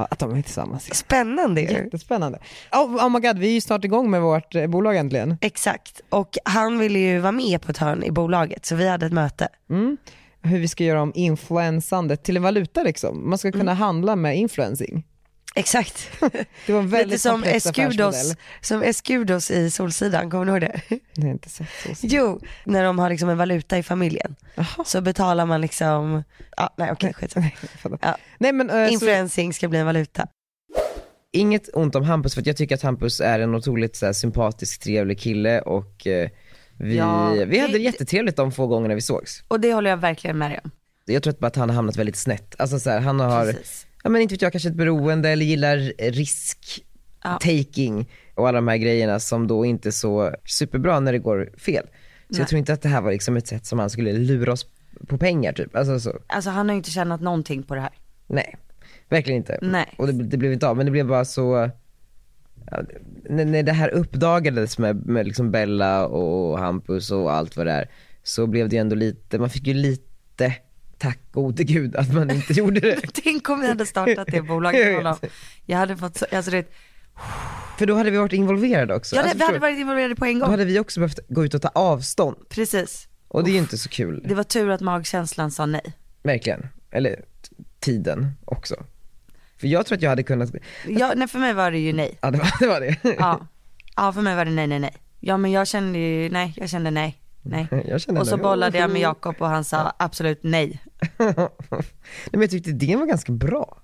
att 0.05 0.19
de 0.19 0.35
är 0.35 0.41
tillsammans. 0.41 0.95
spännande 0.95 1.61
ju. 1.61 1.67
Jättespännande. 1.67 2.39
Oh, 2.71 3.05
oh 3.05 3.09
my 3.09 3.19
god, 3.19 3.37
vi 3.37 3.47
är 3.47 3.53
ju 3.53 3.61
snart 3.61 3.85
igång 3.85 4.11
med 4.11 4.21
vårt 4.21 4.55
eh, 4.55 4.67
bolag 4.67 4.97
äntligen. 4.97 5.37
Exakt, 5.41 6.01
och 6.09 6.37
han 6.45 6.79
ville 6.79 6.99
ju 6.99 7.19
vara 7.19 7.31
med 7.31 7.61
på 7.61 7.71
ett 7.71 7.77
hörn 7.77 8.03
i 8.03 8.11
bolaget 8.11 8.65
så 8.65 8.75
vi 8.75 8.87
hade 8.87 9.05
ett 9.05 9.13
möte. 9.13 9.47
Mm. 9.69 9.97
Hur 10.43 10.59
vi 10.59 10.67
ska 10.67 10.83
göra 10.83 11.01
om 11.01 11.11
influensandet 11.15 12.23
till 12.23 12.37
en 12.37 12.43
valuta 12.43 12.83
liksom. 12.83 13.29
Man 13.29 13.37
ska 13.37 13.51
kunna 13.51 13.73
handla 13.73 14.15
med 14.15 14.37
influencing. 14.37 15.03
Exakt. 15.55 16.09
Det 16.65 16.73
var 16.73 16.79
en 16.79 16.89
väldigt 16.89 17.07
Lite 17.07 17.19
som 17.19 17.43
Escudos, 17.43 18.35
som 18.61 18.83
Escudos 18.83 19.51
i 19.51 19.71
Solsidan, 19.71 20.29
kommer 20.31 20.45
du 20.45 20.51
ihåg 20.51 20.61
det? 20.61 20.81
Har 21.21 21.29
inte 21.29 21.49
sett 21.49 21.67
så. 21.83 22.07
Jo, 22.07 22.39
när 22.63 22.83
de 22.83 22.99
har 22.99 23.09
liksom 23.09 23.29
en 23.29 23.37
valuta 23.37 23.77
i 23.77 23.83
familjen 23.83 24.35
Jaha. 24.55 24.85
så 24.85 25.01
betalar 25.01 25.45
man 25.45 25.61
liksom, 25.61 26.23
ja, 26.57 26.73
nej 26.77 26.91
okej 26.91 27.13
skit. 27.13 27.33
Fattar. 27.79 27.99
Ja. 28.01 28.17
Nej 28.39 28.51
men 28.53 28.69
eh, 28.69 28.87
så, 28.87 28.93
Influencing 28.93 29.53
ska 29.53 29.67
bli 29.67 29.79
en 29.79 29.85
valuta. 29.85 30.27
inget 31.31 31.69
ont 31.73 31.95
om 31.95 32.03
Hampus 32.03 32.33
för 32.33 32.43
jag 32.45 32.57
tycker 32.57 32.75
att 32.75 32.81
Hampus 32.81 33.21
är 33.21 33.39
en 33.39 33.55
otroligt 33.55 33.95
så 33.95 34.05
här, 34.05 34.13
sympatisk, 34.13 34.83
trevlig 34.83 35.19
kille 35.19 35.61
och 35.61 36.07
eh, 36.07 36.29
vi, 36.77 36.97
Ja, 36.97 37.33
vi 37.47 37.59
hade 37.59 37.73
det 37.73 37.79
jättetrevligt 37.79 38.35
de 38.35 38.51
få 38.51 38.67
gångerna 38.67 38.95
vi 38.95 39.01
sågs. 39.01 39.43
Och 39.47 39.59
det 39.59 39.73
håller 39.73 39.89
jag 39.89 39.97
verkligen 39.97 40.37
med 40.37 40.51
dig 40.51 40.59
om. 40.63 40.71
Jag 41.05 41.23
tror 41.23 41.33
att 41.33 41.39
bara 41.39 41.47
att 41.47 41.55
han 41.55 41.69
har 41.69 41.75
hamnat 41.75 41.95
väldigt 41.95 42.15
snett. 42.15 42.55
Alltså 42.59 42.79
så 42.79 42.89
här, 42.89 42.99
han 42.99 43.19
har, 43.19 43.45
Precis. 43.45 43.87
Ja 44.03 44.09
men 44.09 44.21
inte 44.21 44.33
vet 44.33 44.41
jag, 44.41 44.51
kanske 44.51 44.69
ett 44.69 44.75
beroende 44.75 45.29
eller 45.29 45.45
gillar 45.45 45.77
risk 46.11 46.85
Ja. 47.23 47.39
taking 47.41 48.09
och 48.35 48.47
alla 48.47 48.57
de 48.57 48.67
här 48.67 48.77
grejerna 48.77 49.19
som 49.19 49.47
då 49.47 49.65
inte 49.65 49.89
är 49.89 49.91
så 49.91 50.35
superbra 50.45 50.99
när 50.99 51.11
det 51.11 51.19
går 51.19 51.49
fel. 51.57 51.83
Så 51.85 51.91
Nej. 52.27 52.39
jag 52.39 52.47
tror 52.47 52.59
inte 52.59 52.73
att 52.73 52.81
det 52.81 52.89
här 52.89 53.01
var 53.01 53.11
liksom 53.11 53.37
ett 53.37 53.47
sätt 53.47 53.65
som 53.65 53.79
han 53.79 53.89
skulle 53.89 54.13
lura 54.13 54.51
oss 54.51 54.65
på 55.07 55.17
pengar 55.17 55.53
typ. 55.53 55.75
Alltså 55.75 55.99
så, 55.99 56.19
Alltså 56.27 56.49
han 56.49 56.69
har 56.69 56.73
ju 56.73 56.77
inte 56.77 56.91
tjänat 56.91 57.21
någonting 57.21 57.63
på 57.63 57.75
det 57.75 57.81
här. 57.81 57.89
nej. 58.27 58.55
Verkligen 59.09 59.37
inte. 59.37 59.59
Nej. 59.61 59.93
Och 59.97 60.07
det, 60.07 60.23
det 60.23 60.37
blev 60.37 60.53
inte 60.53 60.67
av, 60.67 60.77
men 60.77 60.85
det 60.85 60.91
blev 60.91 61.07
bara 61.07 61.25
så, 61.25 61.69
ja, 62.71 62.81
när, 63.29 63.45
när 63.45 63.63
det 63.63 63.71
här 63.71 63.89
uppdagades 63.89 64.77
med, 64.77 65.05
med 65.05 65.27
liksom 65.27 65.51
Bella 65.51 66.07
och 66.07 66.59
Hampus 66.59 67.11
och 67.11 67.31
allt 67.33 67.57
vad 67.57 67.65
det 67.65 67.71
är, 67.71 67.89
så 68.23 68.47
blev 68.47 68.69
det 68.69 68.77
ändå 68.77 68.95
lite, 68.95 69.39
man 69.39 69.49
fick 69.49 69.67
ju 69.67 69.73
lite 69.73 70.55
tack 71.01 71.19
gode 71.31 71.63
gud 71.63 71.95
att 71.95 72.13
man 72.13 72.31
inte 72.31 72.53
gjorde 72.53 72.79
det. 72.79 72.99
Tänk 73.23 73.49
om 73.49 73.59
vi 73.61 73.67
hade 73.67 73.85
startat 73.85 74.27
det 74.31 74.41
bolaget 74.41 74.85
med 74.85 74.95
honom. 75.03 75.17
Jag 75.65 75.77
hade 75.77 75.97
fått, 75.97 76.17
så- 76.17 76.25
alltså 76.31 76.51
det, 76.51 76.65
För 77.77 77.85
då 77.85 77.95
hade 77.95 78.11
vi 78.11 78.17
varit 78.17 78.33
involverade 78.33 78.95
också. 78.95 79.15
ja, 79.15 79.21
Alltså, 79.21 79.37
vi 79.37 79.43
hade 79.43 79.59
varit 79.59 79.79
involverade 79.79 80.15
på 80.15 80.25
en 80.25 80.33
Då 80.39 80.45
gång. 80.45 80.51
hade 80.51 80.65
vi 80.65 80.79
också 80.79 80.99
behövt 80.99 81.19
gå 81.29 81.45
ut 81.45 81.53
och 81.53 81.61
ta 81.61 81.67
avstånd. 81.67 82.37
Precis. 82.49 83.07
Och 83.27 83.43
det 83.43 83.49
är 83.49 83.53
ju 83.53 83.57
inte 83.59 83.77
så 83.77 83.89
kul, 83.89 84.23
Det 84.25 84.35
var 84.35 84.43
tur 84.43 84.69
att 84.69 84.81
magkänslan 84.81 85.51
sa 85.51 85.65
nej. 85.65 85.93
verkligen. 86.23 86.67
Eller 86.91 87.23
tiden 87.79 88.31
också. 88.45 88.75
För 89.59 89.67
jag 89.67 89.85
tror 89.85 89.95
att 89.95 90.01
jag 90.01 90.09
hade 90.09 90.23
kunnat, 90.23 90.49
Ja, 90.87 91.13
nej 91.15 91.27
för 91.27 91.39
mig 91.39 91.53
var 91.53 91.71
det 91.71 91.79
ju 91.79 91.93
nej. 91.93 92.17
ja 92.21 92.31
det 92.31 92.37
var 92.37 92.51
det. 92.59 92.67
Var 92.67 92.79
det. 92.81 92.97
Ja. 93.19 93.47
ja, 93.95 94.13
för 94.13 94.21
mig 94.21 94.35
var 94.35 94.45
det 94.45 94.51
nej, 94.51 94.67
nej, 94.67 94.79
nej. 94.79 94.95
Ja 95.19 95.37
men 95.37 95.51
jag 95.51 95.67
kände 95.67 95.99
ju, 95.99 96.29
nej, 96.29 96.53
jag 96.57 96.69
kände 96.69 96.91
nej. 96.91 97.20
Nej. 97.41 97.67
Och 98.19 98.27
så 98.27 98.37
bollade 98.37 98.77
jag 98.77 98.89
med 98.91 99.01
Jakob 99.01 99.35
och 99.39 99.47
han 99.47 99.63
sa 99.63 99.93
absolut 99.99 100.39
nej. 100.43 100.83
Nej 101.17 101.49
men 102.31 102.41
jag 102.41 102.49
tyckte 102.49 102.69
idén 102.69 102.99
var 102.99 103.05
ganska 103.05 103.31
bra. 103.31 103.77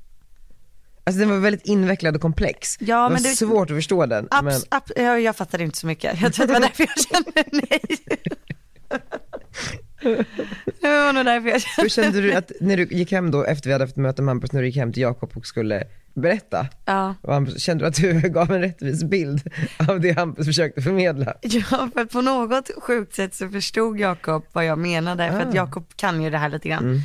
Alltså 1.04 1.20
den 1.20 1.30
var 1.30 1.38
väldigt 1.38 1.66
invecklad 1.66 2.16
och 2.16 2.22
komplex. 2.22 2.78
Ja, 2.80 2.86
det 2.96 3.02
var 3.02 3.10
men 3.10 3.24
det- 3.24 3.30
svårt 3.30 3.70
att 3.72 3.78
förstå 3.78 4.06
den. 4.06 4.28
Abs, 4.32 4.44
men, 4.44 4.62
ab, 4.70 4.84
jag, 4.96 5.22
jag 5.22 5.36
fattade 5.36 5.64
inte 5.64 5.78
så 5.78 5.88
mycket. 5.88 6.22
Jag 6.22 6.34
tror 6.34 6.44
att 6.44 6.48
det 6.48 6.54
var 6.54 6.60
därför 6.68 6.84
jag 6.84 7.24
kände 7.24 7.44
nej. 7.52 7.82
Det 10.82 10.88
var 10.88 11.14
nog 11.14 11.26
därför 11.26 11.50
jag 11.50 11.62
kände 11.62 11.82
hur 11.82 11.90
kände 11.90 12.22
du 12.22 12.34
att 12.34 12.52
när 12.62 12.78
du 12.78 12.84
gick 12.92 13.12
hem 13.12 13.32
då 13.32 13.44
efter 13.46 13.70
vi 13.70 13.74
hade 13.74 13.84
haft 13.86 13.96
möte 13.96 14.22
med 14.22 14.30
Hampus, 14.32 14.52
när 14.52 14.62
du 14.62 14.68
gick 14.68 14.76
hem 14.78 14.94
till 14.94 15.02
Jakob 15.02 15.32
och 15.36 15.46
skulle 15.46 15.84
berätta? 16.14 16.68
Ja. 16.86 17.16
Hampus, 17.28 17.62
kände 17.62 17.84
du 17.84 17.88
att 17.88 17.96
du 17.96 18.14
gav 18.30 18.52
en 18.52 18.62
rättvis 18.62 19.04
bild 19.04 19.42
av 19.90 20.00
det 20.02 20.12
Hampus 20.12 20.46
försökte 20.46 20.82
förmedla? 20.82 21.34
Ja, 21.42 21.90
för 21.94 22.06
på 22.06 22.22
något 22.22 22.70
sjukt 22.82 23.16
sätt 23.16 23.36
så 23.36 23.50
förstod 23.50 24.00
Jakob 24.00 24.46
vad 24.54 24.66
jag 24.66 24.80
menade, 24.80 25.32
för 25.32 25.40
att 25.40 25.48
Ah. 25.48 25.56
Jakob 25.56 25.86
kan 25.96 26.22
ju 26.24 26.30
det 26.30 26.38
här 26.38 26.50
lite 26.50 26.70
grann. 26.70 26.84
Mm. 26.84 27.00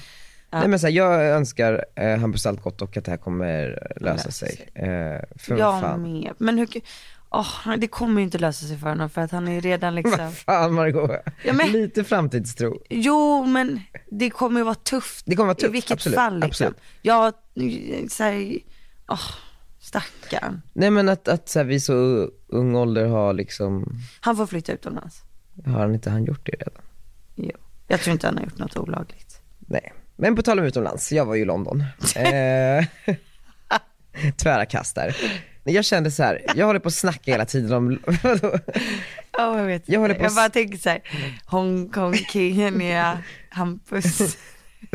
Ja. 0.50 0.58
Nej 0.58 0.68
men 0.68 0.78
så 0.80 0.86
här, 0.86 0.94
jag 0.94 1.24
önskar 1.26 1.84
eh, 1.94 2.18
Hampus 2.18 2.46
allt 2.46 2.62
gott 2.62 2.82
och 2.82 2.96
att 2.96 3.04
det 3.04 3.10
här 3.10 3.18
kommer 3.18 3.88
lösa 4.00 4.12
Lösa 4.14 4.30
sig. 4.30 4.56
sig. 4.56 4.68
Eh, 4.84 5.20
för 5.36 5.58
jag 5.58 5.80
fan. 5.80 6.02
med. 6.02 6.32
Men 6.38 6.58
hur, 6.58 6.68
åh, 7.32 7.76
det 7.78 7.88
kommer 7.88 8.20
ju 8.20 8.24
inte 8.24 8.38
lösa 8.38 8.66
sig 8.66 8.78
för 8.78 8.88
honom 8.88 9.10
för 9.10 9.20
att 9.20 9.30
han 9.30 9.48
är 9.48 9.52
ju 9.52 9.60
redan 9.60 9.94
liksom, 9.94 10.18
Vad 10.18 10.34
fan 10.36 10.72
Margot, 10.74 11.10
Ja, 11.44 11.52
men- 11.52 11.72
lite 11.72 12.04
framtidstro. 12.04 12.82
jo 12.90 13.44
men 13.46 13.80
det 14.10 14.30
kommer 14.30 14.60
ju 14.60 14.64
vara 14.64 14.74
tufft. 14.74 15.24
Det 15.26 15.36
kommer 15.36 15.46
vara 15.46 15.56
I 15.58 15.60
tufft, 15.60 15.74
vilket 15.74 15.90
absolut, 15.90 16.14
fall 16.16 16.34
liksom. 16.40 16.66
absolut. 16.66 16.80
Jag, 17.02 17.32
såhär, 18.10 18.58
åh, 19.08 19.20
stackarn. 19.80 20.62
Nej 20.72 20.90
men 20.90 21.08
att, 21.08 21.28
att 21.28 21.48
så 21.48 21.58
här, 21.58 21.66
vi 21.66 21.80
så 21.80 22.28
ung 22.48 22.74
ålder 22.76 23.06
har 23.06 23.32
liksom, 23.32 23.92
Han 24.20 24.36
får 24.36 24.46
flytta 24.46 24.72
utomlands. 24.72 25.22
har 25.66 25.72
han 25.80 25.94
inte 25.94 26.10
han 26.10 26.24
gjort 26.24 26.46
det 26.46 26.52
redan? 26.52 26.82
Jo. 27.34 27.56
Jag 27.88 28.00
tror 28.00 28.12
inte 28.12 28.26
han 28.26 28.36
har 28.36 28.44
gjort 28.44 28.58
något 28.58 28.76
olagligt. 28.76 29.40
Nej, 29.58 29.92
men 30.16 30.36
på 30.36 30.42
tal 30.42 30.58
om 30.58 30.64
utomlands, 30.64 31.12
jag 31.12 31.24
var 31.26 31.34
ju 31.34 31.42
i 31.42 31.44
London. 31.44 31.84
Eh, 32.16 32.84
tvära 34.36 34.66
kast 34.66 34.94
där. 34.94 35.16
Jag 35.64 35.84
kände 35.84 36.10
så 36.10 36.22
här, 36.22 36.42
jag 36.56 36.66
håller 36.66 36.80
på 36.80 36.88
att 36.88 36.94
snacka 36.94 37.30
hela 37.30 37.44
tiden 37.44 37.72
om? 37.72 37.98
Ja 39.38 39.58
jag 39.58 39.66
vet. 39.66 39.82
Jag 39.88 40.00
håller 40.00 40.14
på 40.14 40.22
jag 40.22 40.34
bara 40.34 40.48
tänker 40.48 40.78
såhär, 40.78 41.02
Hongkong, 41.46 42.14
Kenya, 42.14 43.18
Hampus. 43.50 44.36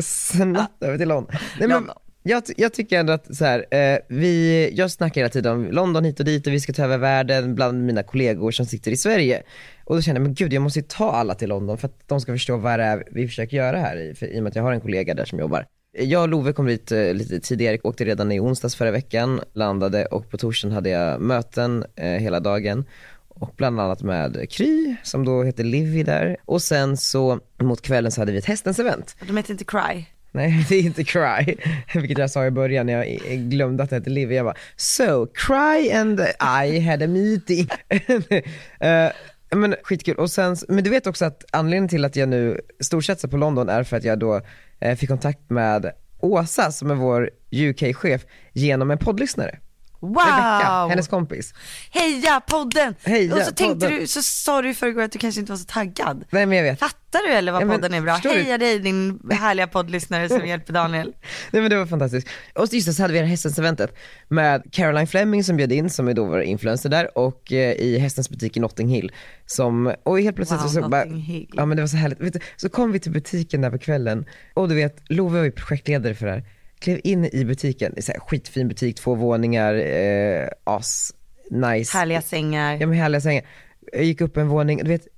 snabbt 0.02 0.82
över 0.82 0.98
till 0.98 1.08
London. 1.08 1.32
Nej, 1.32 1.68
men, 1.68 1.70
London. 1.70 1.96
jag, 2.22 2.42
jag 2.56 2.74
tycker 2.74 3.00
ändå 3.00 3.12
att 3.12 3.36
så 3.36 3.44
här, 3.44 3.74
eh, 3.74 3.98
vi, 4.08 4.70
jag 4.74 4.90
snackar 4.90 5.20
hela 5.20 5.28
tiden 5.28 5.52
om 5.52 5.64
London 5.64 6.04
hit 6.04 6.20
och 6.20 6.26
dit 6.26 6.46
och 6.46 6.52
vi 6.52 6.60
ska 6.60 6.72
ta 6.72 6.84
över 6.84 6.98
världen 6.98 7.54
bland 7.54 7.86
mina 7.86 8.02
kollegor 8.02 8.50
som 8.50 8.66
sitter 8.66 8.90
i 8.90 8.96
Sverige. 8.96 9.42
Och 9.84 9.96
då 9.96 10.02
kände 10.02 10.18
jag, 10.18 10.22
men 10.22 10.34
gud 10.34 10.52
jag 10.52 10.62
måste 10.62 10.78
ju 10.78 10.84
ta 10.88 11.12
alla 11.12 11.34
till 11.34 11.48
London 11.48 11.78
för 11.78 11.88
att 11.88 12.08
de 12.08 12.20
ska 12.20 12.32
förstå 12.32 12.56
vad 12.56 12.78
det 12.78 12.84
är 12.84 13.04
vi 13.10 13.28
försöker 13.28 13.56
göra 13.56 13.78
här 13.78 13.96
i, 13.96 14.14
för, 14.14 14.26
i 14.26 14.38
och 14.38 14.42
med 14.42 14.50
att 14.50 14.56
jag 14.56 14.62
har 14.62 14.72
en 14.72 14.80
kollega 14.80 15.14
där 15.14 15.24
som 15.24 15.38
jobbar. 15.38 15.66
Jag 16.00 16.22
och 16.22 16.28
Love 16.28 16.52
kom 16.52 16.66
dit 16.66 16.92
eh, 16.92 17.14
lite 17.14 17.40
tidigare, 17.40 17.78
åkte 17.82 18.04
redan 18.04 18.32
i 18.32 18.40
onsdags 18.40 18.76
förra 18.76 18.90
veckan, 18.90 19.40
landade 19.52 20.04
och 20.06 20.30
på 20.30 20.38
torsdagen 20.38 20.74
hade 20.74 20.90
jag 20.90 21.20
möten 21.20 21.84
eh, 21.96 22.06
hela 22.06 22.40
dagen. 22.40 22.84
Och 23.28 23.54
bland 23.56 23.80
annat 23.80 24.02
med 24.02 24.50
Kry, 24.50 24.96
som 25.02 25.24
då 25.24 25.42
heter 25.42 25.64
Livy 25.64 26.02
där. 26.02 26.36
Och 26.44 26.62
sen 26.62 26.96
så 26.96 27.40
mot 27.62 27.82
kvällen 27.82 28.12
så 28.12 28.20
hade 28.20 28.32
vi 28.32 28.38
ett 28.38 28.44
hästens 28.44 28.78
event. 28.78 29.16
De 29.26 29.36
heter 29.36 29.50
inte 29.50 29.64
Cry. 29.64 30.04
Nej, 30.32 30.64
det 30.68 30.74
är 30.74 30.82
inte 30.82 31.04
Cry, 31.04 31.56
vilket 31.94 32.18
jag 32.18 32.30
sa 32.30 32.46
i 32.46 32.50
början 32.50 32.86
när 32.86 32.92
jag 32.92 33.18
glömde 33.38 33.82
att 33.82 33.90
det 33.90 33.96
hette 33.96 34.10
Livy. 34.10 34.34
Jag 34.34 34.46
bara, 34.46 34.56
so 34.76 35.26
Cry 35.26 35.90
and 35.92 36.20
I 36.20 36.80
had 36.80 37.02
a 37.02 37.06
meeting. 37.06 37.68
Men 39.50 39.74
skitkul. 39.82 40.16
Och 40.16 40.30
sen, 40.30 40.56
men 40.68 40.84
du 40.84 40.90
vet 40.90 41.06
också 41.06 41.24
att 41.24 41.44
anledningen 41.52 41.88
till 41.88 42.04
att 42.04 42.16
jag 42.16 42.28
nu 42.28 42.60
storsatsar 42.80 43.28
på 43.28 43.36
London 43.36 43.68
är 43.68 43.82
för 43.82 43.96
att 43.96 44.04
jag 44.04 44.18
då 44.18 44.40
eh, 44.80 44.96
fick 44.96 45.08
kontakt 45.08 45.50
med 45.50 45.92
Åsa 46.20 46.72
som 46.72 46.90
är 46.90 46.94
vår 46.94 47.30
UK-chef 47.50 48.26
genom 48.52 48.90
en 48.90 48.98
poddlyssnare. 48.98 49.58
Wow! 50.00 50.88
hennes 50.90 51.08
kompis. 51.08 51.54
Heja 51.90 52.40
podden! 52.40 52.94
Heja 53.04 53.34
och 53.34 53.40
så 53.42 53.52
tänkte 53.52 53.86
podden. 53.86 54.00
du, 54.00 54.06
så 54.06 54.22
sa 54.22 54.62
du 54.62 54.70
i 54.70 54.74
förrgår 54.74 55.02
att 55.02 55.12
du 55.12 55.18
kanske 55.18 55.40
inte 55.40 55.52
var 55.52 55.56
så 55.56 55.64
taggad. 55.64 56.24
Nej 56.30 56.46
men 56.46 56.58
jag 56.58 56.64
vet. 56.64 56.78
Fattar 56.78 57.28
du 57.28 57.32
eller 57.34 57.52
vad 57.52 57.62
Ja, 57.62 57.66
podden 57.66 57.94
är 57.94 58.00
bra? 58.00 58.14
förstår 58.14 58.30
du? 58.30 58.36
Heja 58.42 58.58
dig 58.58 58.78
din 58.78 59.20
härliga 59.30 59.66
poddlyssnare 59.66 60.28
som 60.28 60.46
hjälper 60.46 60.72
Daniel. 60.72 61.12
Nej 61.50 61.62
men 61.62 61.70
det 61.70 61.76
var 61.76 61.86
fantastiskt. 61.86 62.28
Och 62.54 62.68
just 62.72 62.86
det, 62.86 62.92
så 62.92 63.02
hade 63.02 63.12
vi 63.12 63.18
det 63.18 63.24
här 63.24 63.30
hästens 63.30 63.58
eventet 63.58 63.94
med 64.28 64.62
Caroline 64.72 65.06
Fleming 65.06 65.44
som 65.44 65.56
bjöd 65.56 65.72
in, 65.72 65.90
som 65.90 66.08
är 66.08 66.14
då 66.14 66.24
vår 66.24 66.42
influencer 66.42 66.88
där, 66.88 67.18
och 67.18 67.52
eh, 67.52 67.72
i 67.72 67.98
hästens 67.98 68.30
butik 68.30 68.56
i 68.56 68.60
Notting 68.60 68.88
Hill. 68.88 69.12
Som, 69.46 69.94
och 70.02 70.20
helt 70.20 70.36
plötsligt 70.36 70.60
Wow, 70.60 70.68
så, 70.68 70.82
så 70.82 70.88
bara, 70.88 71.04
Hill. 71.04 71.50
ja 71.52 71.66
men 71.66 71.76
det 71.76 71.82
var 71.82 71.88
så 71.88 71.96
härligt. 71.96 72.32
Du, 72.32 72.40
så 72.56 72.68
kom 72.68 72.92
vi 72.92 73.00
till 73.00 73.12
butiken 73.12 73.60
där 73.60 73.70
på 73.70 73.78
kvällen, 73.78 74.24
och 74.54 74.68
du 74.68 74.74
vet, 74.74 74.96
Love 75.08 75.38
var 75.38 75.44
ju 75.44 75.50
projektledare 75.50 76.14
för 76.14 76.26
det 76.26 76.32
här. 76.32 76.44
Klev 76.78 77.00
in 77.04 77.24
i 77.24 77.44
butiken, 77.44 77.94
är 77.96 78.02
så 78.02 78.12
här 78.12 78.20
skitfin 78.20 78.68
butik, 78.68 78.96
två 78.96 79.14
våningar, 79.14 79.74
eh, 79.74 80.48
as, 80.64 81.14
nice. 81.50 81.98
Härliga 81.98 82.22
sängar. 82.22 82.76
Ja 82.80 82.86
men 82.86 82.98
härliga 82.98 83.20
sängar. 83.20 83.44
Jag 83.92 84.04
gick 84.04 84.20
upp 84.20 84.36
en 84.36 84.48
våning, 84.48 84.78
du 84.78 84.88
vet, 84.90 85.08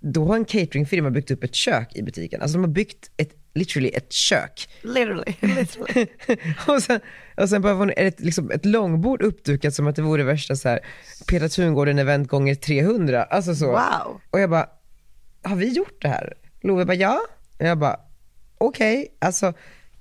då 0.00 0.24
har 0.24 0.36
en 0.36 0.44
cateringfirma 0.44 1.10
byggt 1.10 1.30
upp 1.30 1.44
ett 1.44 1.54
kök 1.54 1.96
i 1.96 2.02
butiken. 2.02 2.42
Alltså 2.42 2.58
de 2.58 2.64
har 2.64 2.70
byggt 2.70 3.10
ett, 3.16 3.30
literally 3.54 3.88
ett 3.88 4.12
kök. 4.12 4.68
Literally, 4.82 5.34
literally. 5.40 6.06
och 6.66 6.82
sen, 6.82 7.00
och 7.36 7.48
sen 7.48 7.62
bara 7.62 7.74
var 7.74 7.86
det 7.86 8.20
liksom 8.20 8.50
ett 8.50 8.64
långbord 8.64 9.22
uppdukat 9.22 9.74
som 9.74 9.86
att 9.86 9.96
det 9.96 10.02
vore 10.02 10.24
värsta 10.24 10.56
så 10.56 10.68
här 10.68 10.80
Petra 11.28 11.48
Tungården 11.48 11.98
event 11.98 12.28
gånger 12.28 12.54
300. 12.54 13.24
Alltså 13.24 13.54
så. 13.54 13.66
Wow. 13.66 14.20
Och 14.30 14.40
jag 14.40 14.50
bara, 14.50 14.68
har 15.42 15.56
vi 15.56 15.68
gjort 15.68 16.02
det 16.02 16.08
här? 16.08 16.34
Love 16.60 16.84
bara, 16.84 16.94
ja. 16.94 17.20
Och 17.58 17.66
jag 17.66 17.78
bara, 17.78 18.00
okej, 18.58 19.16
alltså 19.18 19.54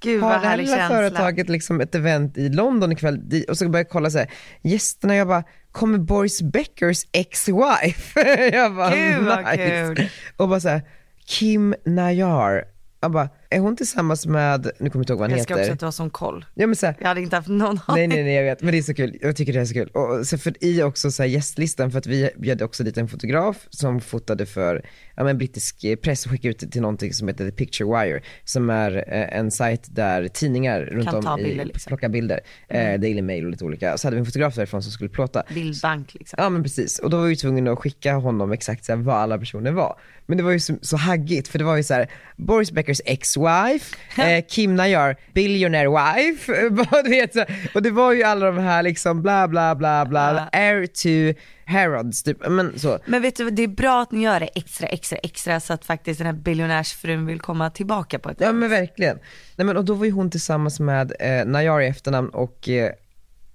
Gud 0.06 0.22
har 0.22 0.30
vad 0.30 0.42
härlig 0.42 0.68
känsla. 0.68 0.88
företaget 0.88 1.50
liksom 1.50 1.82
ett 1.82 1.96
event 1.96 2.38
i 2.38 2.50
London 2.50 2.92
ikväll 2.92 3.44
och 3.50 3.58
så 3.58 3.66
började 3.66 3.80
jag 3.80 3.90
kolla 3.90 4.10
så 4.10 4.18
här, 4.18 4.32
gästerna, 4.62 5.16
jag 5.16 5.28
bara, 5.28 5.44
kommer 5.72 5.98
Boris 5.98 6.42
Beckers 6.42 7.06
ex-wife? 7.12 8.20
jag 8.54 8.76
bara, 8.76 8.96
Gud, 8.96 9.24
vad 9.24 9.40
nice. 9.40 9.94
kul. 9.96 10.10
Och 10.38 10.50
bara 10.50 10.60
så 10.60 10.70
här, 10.70 10.82
Kim 11.26 11.76
Nayar. 11.86 12.64
Jag 13.00 13.12
bara, 13.12 13.30
är 13.56 13.60
hon 13.60 13.76
tillsammans 13.76 14.26
med, 14.26 14.64
nu 14.66 14.90
kommer 14.90 14.90
jag 14.94 15.02
inte 15.02 15.14
ihåg 15.14 15.20
vad 15.20 15.30
han 15.30 15.38
Jag 15.38 15.44
ska 15.44 15.54
också 15.54 15.62
heter. 15.62 15.74
att 15.74 15.80
du 15.80 15.86
har 15.86 15.92
sån 15.92 16.10
koll. 16.10 16.46
Ja 16.54 16.68
men 16.68 16.76
så 16.76 16.86
här, 16.86 16.96
Jag 17.00 17.08
hade 17.08 17.22
inte 17.22 17.36
haft 17.36 17.48
någon 17.48 17.80
Nej 17.88 18.04
aning. 18.06 18.10
nej 18.10 18.24
nej 18.24 18.34
jag 18.34 18.44
vet, 18.44 18.62
men 18.62 18.72
det 18.72 18.78
är 18.78 18.82
så 18.82 18.94
kul, 18.94 19.18
jag 19.22 19.36
tycker 19.36 19.54
det 19.54 19.60
är 19.60 19.66
så 19.66 19.74
kul. 19.74 19.88
Och 19.90 20.28
så 20.28 20.38
för 20.38 20.64
i 20.64 20.84
också 20.84 21.12
så 21.12 21.24
här 21.24 21.30
gästlistan, 21.30 21.92
för 21.92 22.00
att 22.00 22.08
vi 22.08 22.30
bjöd 22.38 22.62
också 22.62 22.84
dit 22.84 22.98
en 22.98 23.08
fotograf 23.08 23.68
som 23.70 24.02
fotade 24.02 24.46
för 24.46 24.86
ja, 25.16 25.24
men 25.24 25.38
brittisk 25.38 25.86
press 26.02 26.26
och 26.26 26.32
skickade 26.32 26.50
ut 26.50 26.72
till 26.72 26.82
någonting 26.82 27.14
som 27.14 27.28
heter 27.28 27.46
The 27.46 27.52
Picture 27.52 28.00
Wire, 28.06 28.22
som 28.44 28.70
är 28.70 28.96
eh, 29.08 29.38
en 29.40 29.52
sajt 29.52 29.88
där 29.96 30.28
tidningar 30.28 30.82
runt 30.82 31.06
Kan 31.10 31.28
om 31.28 31.40
i, 31.40 31.44
bilder, 31.44 31.66
liksom. 31.66 31.90
plockar 31.90 32.10
bilder, 32.10 32.40
eh, 32.68 33.00
Daily 33.00 33.22
Mail 33.22 33.46
och 33.46 33.52
lite 33.52 33.66
olika. 33.66 33.98
Så 33.98 34.08
hade 34.08 34.16
vi 34.16 34.20
en 34.20 34.26
fotograf 34.26 34.56
därifrån 34.56 34.84
som 34.84 34.92
skulle 34.92 35.10
plåta. 35.10 35.44
Bildbank 35.54 36.14
liksom. 36.14 36.38
Ja 36.44 36.50
men 36.50 36.64
precis, 36.64 37.00
och 37.00 37.10
då 37.10 37.18
var 37.18 37.28
vi 37.28 37.36
tvungna 37.36 37.72
att 37.72 37.80
skicka 37.80 38.14
honom 38.14 38.52
exakt 38.52 38.86
så 38.86 38.92
här, 38.96 39.00
vad 39.00 39.16
alla 39.16 39.38
personer 39.38 39.72
var. 39.72 40.00
Men 40.28 40.38
det 40.38 40.44
var 40.44 40.52
ju 40.52 40.60
så, 40.60 40.74
så 40.82 40.98
haggigt, 40.98 41.48
för 41.48 41.60
det 41.60 41.66
var 41.66 41.78
ju 41.78 41.84
så 41.84 41.94
här: 41.94 42.12
Boris 42.36 42.72
Beckers 42.72 43.02
ex-wife, 43.06 43.96
eh, 44.38 44.46
Kim 44.50 44.76
Nayar, 44.76 45.16
billionaire 45.34 45.90
wife, 45.90 46.52
du 47.04 47.10
vet, 47.10 47.34
så, 47.34 47.46
och 47.74 47.82
det 47.82 47.92
var 47.92 48.14
ju 48.14 48.24
alla 48.24 48.46
de 48.46 48.58
här 48.58 48.84
liksom 48.84 49.22
bla 49.22 49.48
bla 49.48 49.76
bla 49.76 50.06
bla, 50.06 50.34
Ja. 50.52 50.60
heir 50.60 50.86
to 50.88 51.40
Harrods 51.68 52.24
typ, 52.24 52.38
men 52.50 52.80
så. 52.80 53.00
Men 53.06 53.22
vet 53.22 53.36
du, 53.36 53.50
det 53.50 53.64
är 53.64 53.68
bra 53.68 54.02
att 54.02 54.12
ni 54.12 54.24
gör 54.24 54.40
det 54.40 54.50
extra, 54.56 54.88
extra, 54.88 55.18
extra 55.18 55.60
så 55.60 55.74
att 55.74 55.86
faktiskt 55.86 56.18
den 56.18 56.26
här 56.28 56.34
biljonärsfrun 56.34 57.26
vill 57.26 57.40
komma 57.40 57.70
tillbaka 57.70 58.20
på 58.20 58.30
ett 58.30 58.38
Ja 58.40 58.52
men 58.52 58.70
verkligen. 58.70 59.18
Nej 59.56 59.66
men 59.66 59.78
och 59.78 59.86
då 59.86 59.94
var 59.94 60.06
ju 60.06 60.12
hon 60.12 60.32
tillsammans 60.32 60.80
med 60.80 61.14
eh, 61.20 61.46
Nayar 61.46 61.82
i 61.82 61.88
efternamn 61.88 62.30
och 62.30 62.70
eh, 62.70 62.92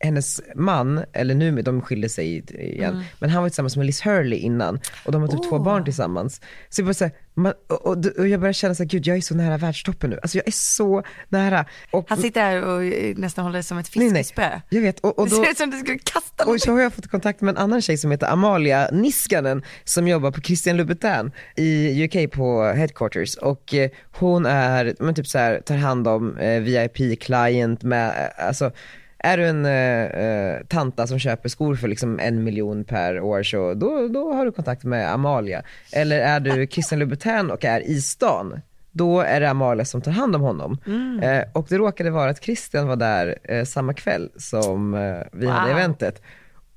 hennes 0.01 0.41
man, 0.55 1.05
eller 1.13 1.35
nu, 1.35 1.63
de 1.63 1.83
skilde 1.83 2.09
sig 2.09 2.45
igen, 2.49 3.05
men 3.19 3.31
han 3.31 3.43
var 3.43 3.49
tillsammans 3.49 3.77
med 3.77 3.87
Liz 3.87 4.07
Hurley 4.07 4.39
innan 4.39 4.81
och 5.05 5.13
de 5.13 5.23
har 5.23 5.29
typ 5.29 5.43
två 5.49 5.57
Åh. 5.57 5.65
barn 5.65 5.85
tillsammans. 5.85 6.41
Så 6.69 6.81
jag 6.81 6.87
bara 6.87 6.95
så 6.95 7.05
här, 7.05 7.13
man, 7.35 7.53
och, 7.69 7.87
och, 7.87 8.07
och 8.19 8.29
jag 8.29 8.41
börjar 8.41 8.53
känna 8.53 8.75
så 8.75 8.83
här, 8.83 8.89
gud 8.89 9.07
jag 9.07 9.17
är 9.17 9.21
så 9.21 9.35
nära 9.35 9.59
världstoppen 9.59 10.11
nu, 10.11 10.19
alltså 10.23 10.39
jag 10.39 10.49
är 10.49 10.53
så 10.53 11.03
nära. 11.29 11.65
Och, 11.91 12.07
Han 12.09 12.19
sitter 12.19 12.41
här 12.41 12.63
och 12.63 12.83
nästan 13.19 13.45
håller 13.45 13.57
det 13.57 13.63
som 13.63 13.79
ett 13.79 13.97
nej, 13.97 14.11
nej, 14.11 14.23
fiskespö. 14.25 14.61
jag 14.69 14.81
vet, 14.81 15.01
och, 15.01 15.19
och 15.19 15.29
Det 15.29 15.37
då, 15.37 15.45
ser 15.45 15.51
ut 15.51 15.59
som 15.59 15.71
du 15.71 15.79
skulle 15.79 15.99
kasta 15.99 16.45
och 16.47 16.61
så 16.61 16.73
har 16.73 16.81
jag 16.81 16.93
fått 16.93 17.07
kontakt 17.11 17.41
med 17.41 17.53
en 17.53 17.63
annan 17.63 17.83
tjej 17.83 17.97
som 17.97 18.11
heter 18.11 18.27
Amalia 18.27 18.89
Niskanen 18.93 19.63
som 19.85 20.09
jobbar 20.09 20.31
på 20.31 20.41
Christian 20.41 20.77
Louboutin 20.77 21.33
i 21.57 22.05
UK 22.05 22.33
på 22.33 22.63
headquarters 22.63 23.37
och 23.37 23.75
eh, 23.75 23.91
hon 24.13 24.47
är, 24.47 24.95
men 24.99 25.15
typ 25.15 25.27
så 25.27 25.39
här, 25.39 25.61
tar 25.61 25.77
hand 25.77 26.09
om 26.09 26.39
eh, 26.39 26.61
VIP-client 26.61 27.83
med, 27.83 28.09
eh, 28.09 28.47
alltså 28.47 28.73
är 29.25 29.37
du 29.37 29.47
en 29.47 29.67
eh, 29.67 30.05
eh, 30.25 30.61
tanta 30.69 31.07
som 31.07 31.19
köper 31.19 31.49
skor 31.49 31.75
för 31.75 31.89
liksom 31.89 32.19
en 32.21 32.45
miljon 32.45 32.85
per 32.85 33.21
år 33.21 33.43
så 33.43 33.75
då, 33.75 34.09
då 34.09 34.33
har 34.33 34.45
du 34.45 34.53
kontakt 34.53 34.85
med 34.85 35.13
Amalia. 35.13 35.63
Eller 35.93 36.19
är 36.21 36.41
du 36.41 36.67
Christian 36.67 36.99
Louboutin 36.99 37.51
och 37.51 37.65
är 37.65 37.81
i 37.81 38.01
stan, 38.01 38.61
då 38.91 39.21
är 39.21 39.41
det 39.41 39.51
Amalia 39.51 39.85
som 39.85 40.01
tar 40.03 40.13
hand 40.13 40.37
om 40.37 40.43
honom. 40.43 40.79
Eh, 41.23 41.43
och 41.53 41.67
det 41.69 41.79
råkade 41.79 42.11
vara 42.11 42.31
att 42.31 42.45
Christian 42.45 42.89
var 42.89 42.97
där 42.97 43.39
eh, 43.45 43.65
samma 43.65 43.95
kväll 43.95 44.31
som 44.37 44.95
eh, 44.95 45.17
vi 45.33 45.47
hade 45.47 45.69
Wow. 45.73 45.79
eventet. 45.79 46.23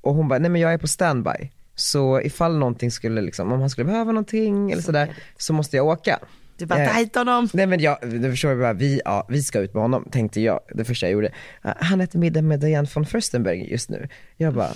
Och 0.00 0.14
hon 0.14 0.28
bara, 0.28 0.38
nej 0.38 0.50
men 0.50 0.60
jag 0.60 0.72
är 0.72 0.78
på 0.78 0.88
standby. 0.88 1.50
Så 1.74 2.20
ifall 2.20 2.58
någonting 2.58 2.90
skulle 2.90 3.20
liksom, 3.20 3.52
om 3.52 3.60
han 3.60 3.70
skulle 3.70 3.84
behöva 3.84 4.12
någonting 4.12 4.70
eller 4.72 4.82
sådär, 4.82 5.08
så 5.38 5.52
måste 5.52 5.76
jag 5.76 5.86
åka. 5.86 6.18
Du 6.56 6.66
bara, 6.66 6.82
Eh, 6.82 6.88
ta 6.92 6.98
hit 6.98 7.14
honom. 7.16 7.48
Nej 7.52 7.66
men 7.66 7.80
jag, 7.80 7.98
du 8.02 8.30
förstår 8.30 8.52
ju 8.52 8.60
bara, 8.60 8.72
vi, 8.72 9.00
ja, 9.04 9.26
vi 9.28 9.42
ska 9.42 9.58
ut 9.60 9.74
med 9.74 9.82
honom, 9.82 10.08
tänkte 10.10 10.40
jag, 10.40 10.60
det 10.74 10.84
första 10.84 11.06
jag 11.06 11.12
gjorde. 11.12 11.26
Uh, 11.64 11.72
Han 11.80 12.00
äter 12.00 12.18
middag 12.18 12.42
med 12.42 12.60
Diane 12.60 12.88
von 12.94 13.06
Furstenberg 13.06 13.70
just 13.70 13.90
nu. 13.90 14.08
Jag 14.36 14.54
bara, 14.54 14.70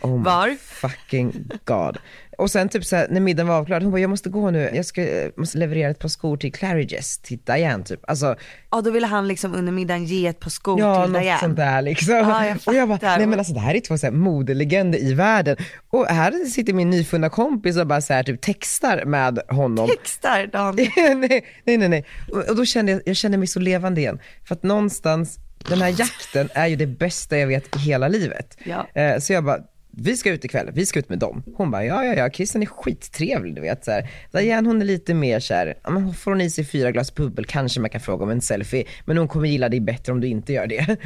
oh 0.00 0.16
my 0.18 0.24
Var? 0.24 0.56
fucking 0.60 1.32
god. 1.64 1.98
Och 2.42 2.50
sen 2.50 2.68
typ 2.68 2.84
såhär, 2.84 3.06
när 3.10 3.20
middagen 3.20 3.48
var 3.48 3.56
avklarad, 3.58 3.82
hon 3.82 3.92
bara, 3.92 4.00
jag 4.00 4.10
måste 4.10 4.28
gå 4.28 4.50
nu, 4.50 4.70
jag 4.74 4.84
ska, 4.86 5.02
eh, 5.02 5.30
måste 5.36 5.58
leverera 5.58 5.90
ett 5.90 5.98
par 5.98 6.08
skor 6.08 6.36
till 6.36 6.52
Claridges, 6.52 7.18
till 7.18 7.38
Diane 7.38 7.84
typ. 7.84 8.00
Alltså, 8.10 8.36
Ja 8.70 8.80
då 8.80 8.90
ville 8.90 9.06
han 9.06 9.28
liksom 9.28 9.54
under 9.54 9.72
middagen 9.72 10.04
ge 10.04 10.26
ett 10.26 10.40
par 10.40 10.50
skor 10.50 10.80
Ja, 10.80 11.02
till 11.04 11.12
något 11.12 11.22
Diane. 11.22 11.40
sånt 11.40 11.56
där 11.56 11.82
liksom. 11.82 12.14
Ja, 12.14 12.46
jag 12.46 12.58
och 12.66 12.74
jag 12.74 12.88
bara, 12.88 12.98
nej 13.16 13.26
men 13.26 13.38
alltså 13.38 13.54
det 13.54 13.60
här 13.60 13.74
är 13.74 13.80
två 13.80 13.98
så 13.98 14.06
här 14.06 14.12
modelegender 14.12 14.98
i 14.98 15.14
världen. 15.14 15.56
Och 15.90 16.06
här 16.06 16.44
sitter 16.44 16.72
min 16.72 16.90
nyfunna 16.90 17.28
kompis 17.28 17.76
och 17.76 17.86
bara 17.86 18.00
så 18.00 18.12
här, 18.12 18.22
typ 18.22 18.40
textar 18.40 19.04
med 19.04 19.38
honom. 19.48 19.88
Textar 19.88 20.46
Dan. 20.46 20.76
nej, 20.96 21.42
nej, 21.64 21.78
nej, 21.78 21.88
nej. 21.88 22.04
Och, 22.32 22.48
och 22.48 22.56
då 22.56 22.64
kände 22.64 22.92
jag, 22.92 23.00
jag 23.06 23.16
kände 23.16 23.38
mig 23.38 23.46
så 23.46 23.60
levande 23.60 24.00
igen. 24.00 24.18
För 24.48 24.54
att 24.54 24.62
någonstans, 24.62 25.38
den 25.68 25.82
här 25.82 25.94
jakten 25.98 26.48
är 26.54 26.66
ju 26.66 26.76
det 26.76 26.86
bästa 26.86 27.38
jag 27.38 27.46
vet 27.46 27.76
i 27.76 27.78
hela 27.78 28.08
livet. 28.08 28.56
Ja. 28.64 29.00
Eh, 29.00 29.18
så 29.18 29.32
jag 29.32 29.44
bara, 29.44 29.58
vi 29.96 30.16
ska 30.16 30.30
ut 30.30 30.44
ikväll, 30.44 30.70
vi 30.74 30.86
ska 30.86 30.98
ut 30.98 31.08
med 31.08 31.18
dem. 31.18 31.42
Hon 31.56 31.70
bara, 31.70 31.84
ja 31.84 32.04
ja 32.04 32.14
ja, 32.14 32.30
Christian 32.30 32.62
är 32.62 32.66
skittrevlig 32.66 33.54
du 33.54 33.60
vet. 33.60 33.84
Så 33.84 33.90
här. 33.90 34.08
Diane 34.32 34.68
hon 34.68 34.80
är 34.82 34.86
lite 34.86 35.14
mer 35.14 35.40
såhär, 35.40 35.74
ja, 35.84 35.90
men 35.90 36.14
får 36.14 36.30
hon 36.30 36.40
i 36.40 36.50
sig 36.50 36.64
fyra 36.64 36.90
glas 36.90 37.14
bubbel 37.14 37.44
kanske 37.44 37.80
man 37.80 37.90
kan 37.90 38.00
fråga 38.00 38.24
om 38.24 38.30
en 38.30 38.40
selfie, 38.40 38.84
men 39.04 39.18
hon 39.18 39.28
kommer 39.28 39.48
gilla 39.48 39.68
dig 39.68 39.80
bättre 39.80 40.12
om 40.12 40.20
du 40.20 40.26
inte 40.28 40.52
gör 40.52 40.66
det. 40.66 40.96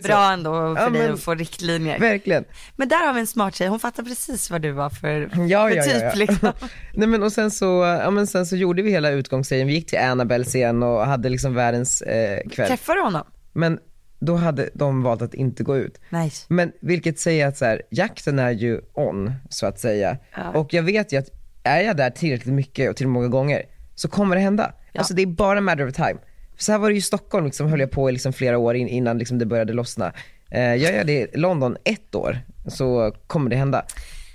Så. 0.02 0.08
Bra 0.08 0.32
ändå 0.32 0.50
för 0.76 0.82
Ja, 0.82 0.90
dig 0.90 1.02
men- 1.02 1.12
att 1.14 1.20
få 1.20 1.34
riktlinjer. 1.34 1.98
Verkligen. 1.98 2.44
Men 2.76 2.88
där 2.88 3.06
har 3.06 3.14
vi 3.14 3.20
en 3.20 3.26
smart 3.26 3.54
tjej, 3.54 3.68
hon 3.68 3.80
fattar 3.80 4.02
precis 4.02 4.50
vad 4.50 4.62
du 4.62 4.70
var 4.72 4.90
för, 4.90 5.20
Ja, 5.48 5.68
för 5.68 5.76
ja, 5.76 5.82
typ 5.82 5.92
ja, 5.94 6.00
ja. 6.04 6.12
liksom. 6.14 6.52
Nej 6.94 7.08
men 7.08 7.22
och 7.22 7.32
sen 7.32 7.50
så, 7.50 7.98
ja 8.04 8.10
men 8.10 8.26
sen 8.26 8.46
så 8.46 8.56
gjorde 8.56 8.82
vi 8.82 8.90
hela 8.90 9.10
utgångsserien, 9.10 9.66
vi 9.66 9.74
gick 9.74 9.86
till 9.86 9.98
Annabelle 9.98 10.44
scen 10.44 10.82
och 10.82 11.06
hade 11.06 11.28
liksom 11.28 11.54
världens 11.54 12.02
eh, 12.02 12.48
kväll. 12.50 12.68
Träffar 12.68 12.94
du 12.94 13.00
honom? 13.02 13.22
Men 13.52 13.78
då 14.20 14.36
hade 14.36 14.70
de 14.74 15.02
valt 15.02 15.22
att 15.22 15.34
inte 15.34 15.62
gå 15.62 15.76
ut. 15.76 16.00
Nice. 16.10 16.46
Men 16.48 16.72
vilket 16.80 17.18
säger 17.18 17.46
att 17.46 17.56
så 17.56 17.64
här, 17.64 17.82
jakten 17.90 18.38
är 18.38 18.50
ju 18.50 18.80
on, 18.94 19.32
så 19.48 19.66
att 19.66 19.78
säga. 19.78 20.18
Ja. 20.36 20.50
Och 20.50 20.74
jag 20.74 20.82
vet 20.82 21.12
ju 21.12 21.16
att 21.16 21.30
är 21.62 21.80
jag 21.80 21.96
där 21.96 22.10
tillräckligt 22.10 22.54
mycket 22.54 22.90
och 22.90 22.96
tillräckligt 22.96 23.12
många 23.12 23.28
gånger, 23.28 23.62
så 23.94 24.08
kommer 24.08 24.36
det 24.36 24.42
hända. 24.42 24.72
Ja. 24.92 24.98
Alltså 24.98 25.14
det 25.14 25.22
är 25.22 25.26
bara 25.26 25.60
matter 25.60 25.88
of 25.88 25.94
time. 25.94 26.16
För 26.56 26.64
så 26.64 26.72
här 26.72 26.78
var 26.78 26.88
det 26.88 26.92
ju 26.92 26.98
i 26.98 27.02
Stockholm, 27.02 27.46
liksom, 27.46 27.68
höll 27.68 27.80
jag 27.80 27.90
på 27.90 28.08
i 28.08 28.12
liksom 28.12 28.32
flera 28.32 28.58
år 28.58 28.76
in, 28.76 28.88
innan 28.88 29.18
liksom 29.18 29.38
det 29.38 29.46
började 29.46 29.72
lossna. 29.72 30.12
Eh, 30.50 30.76
gör 30.76 30.92
jag 30.92 31.06
det 31.06 31.12
i 31.12 31.38
London 31.38 31.76
ett 31.84 32.14
år, 32.14 32.38
så 32.68 33.14
kommer 33.26 33.50
det 33.50 33.56
hända. 33.56 33.84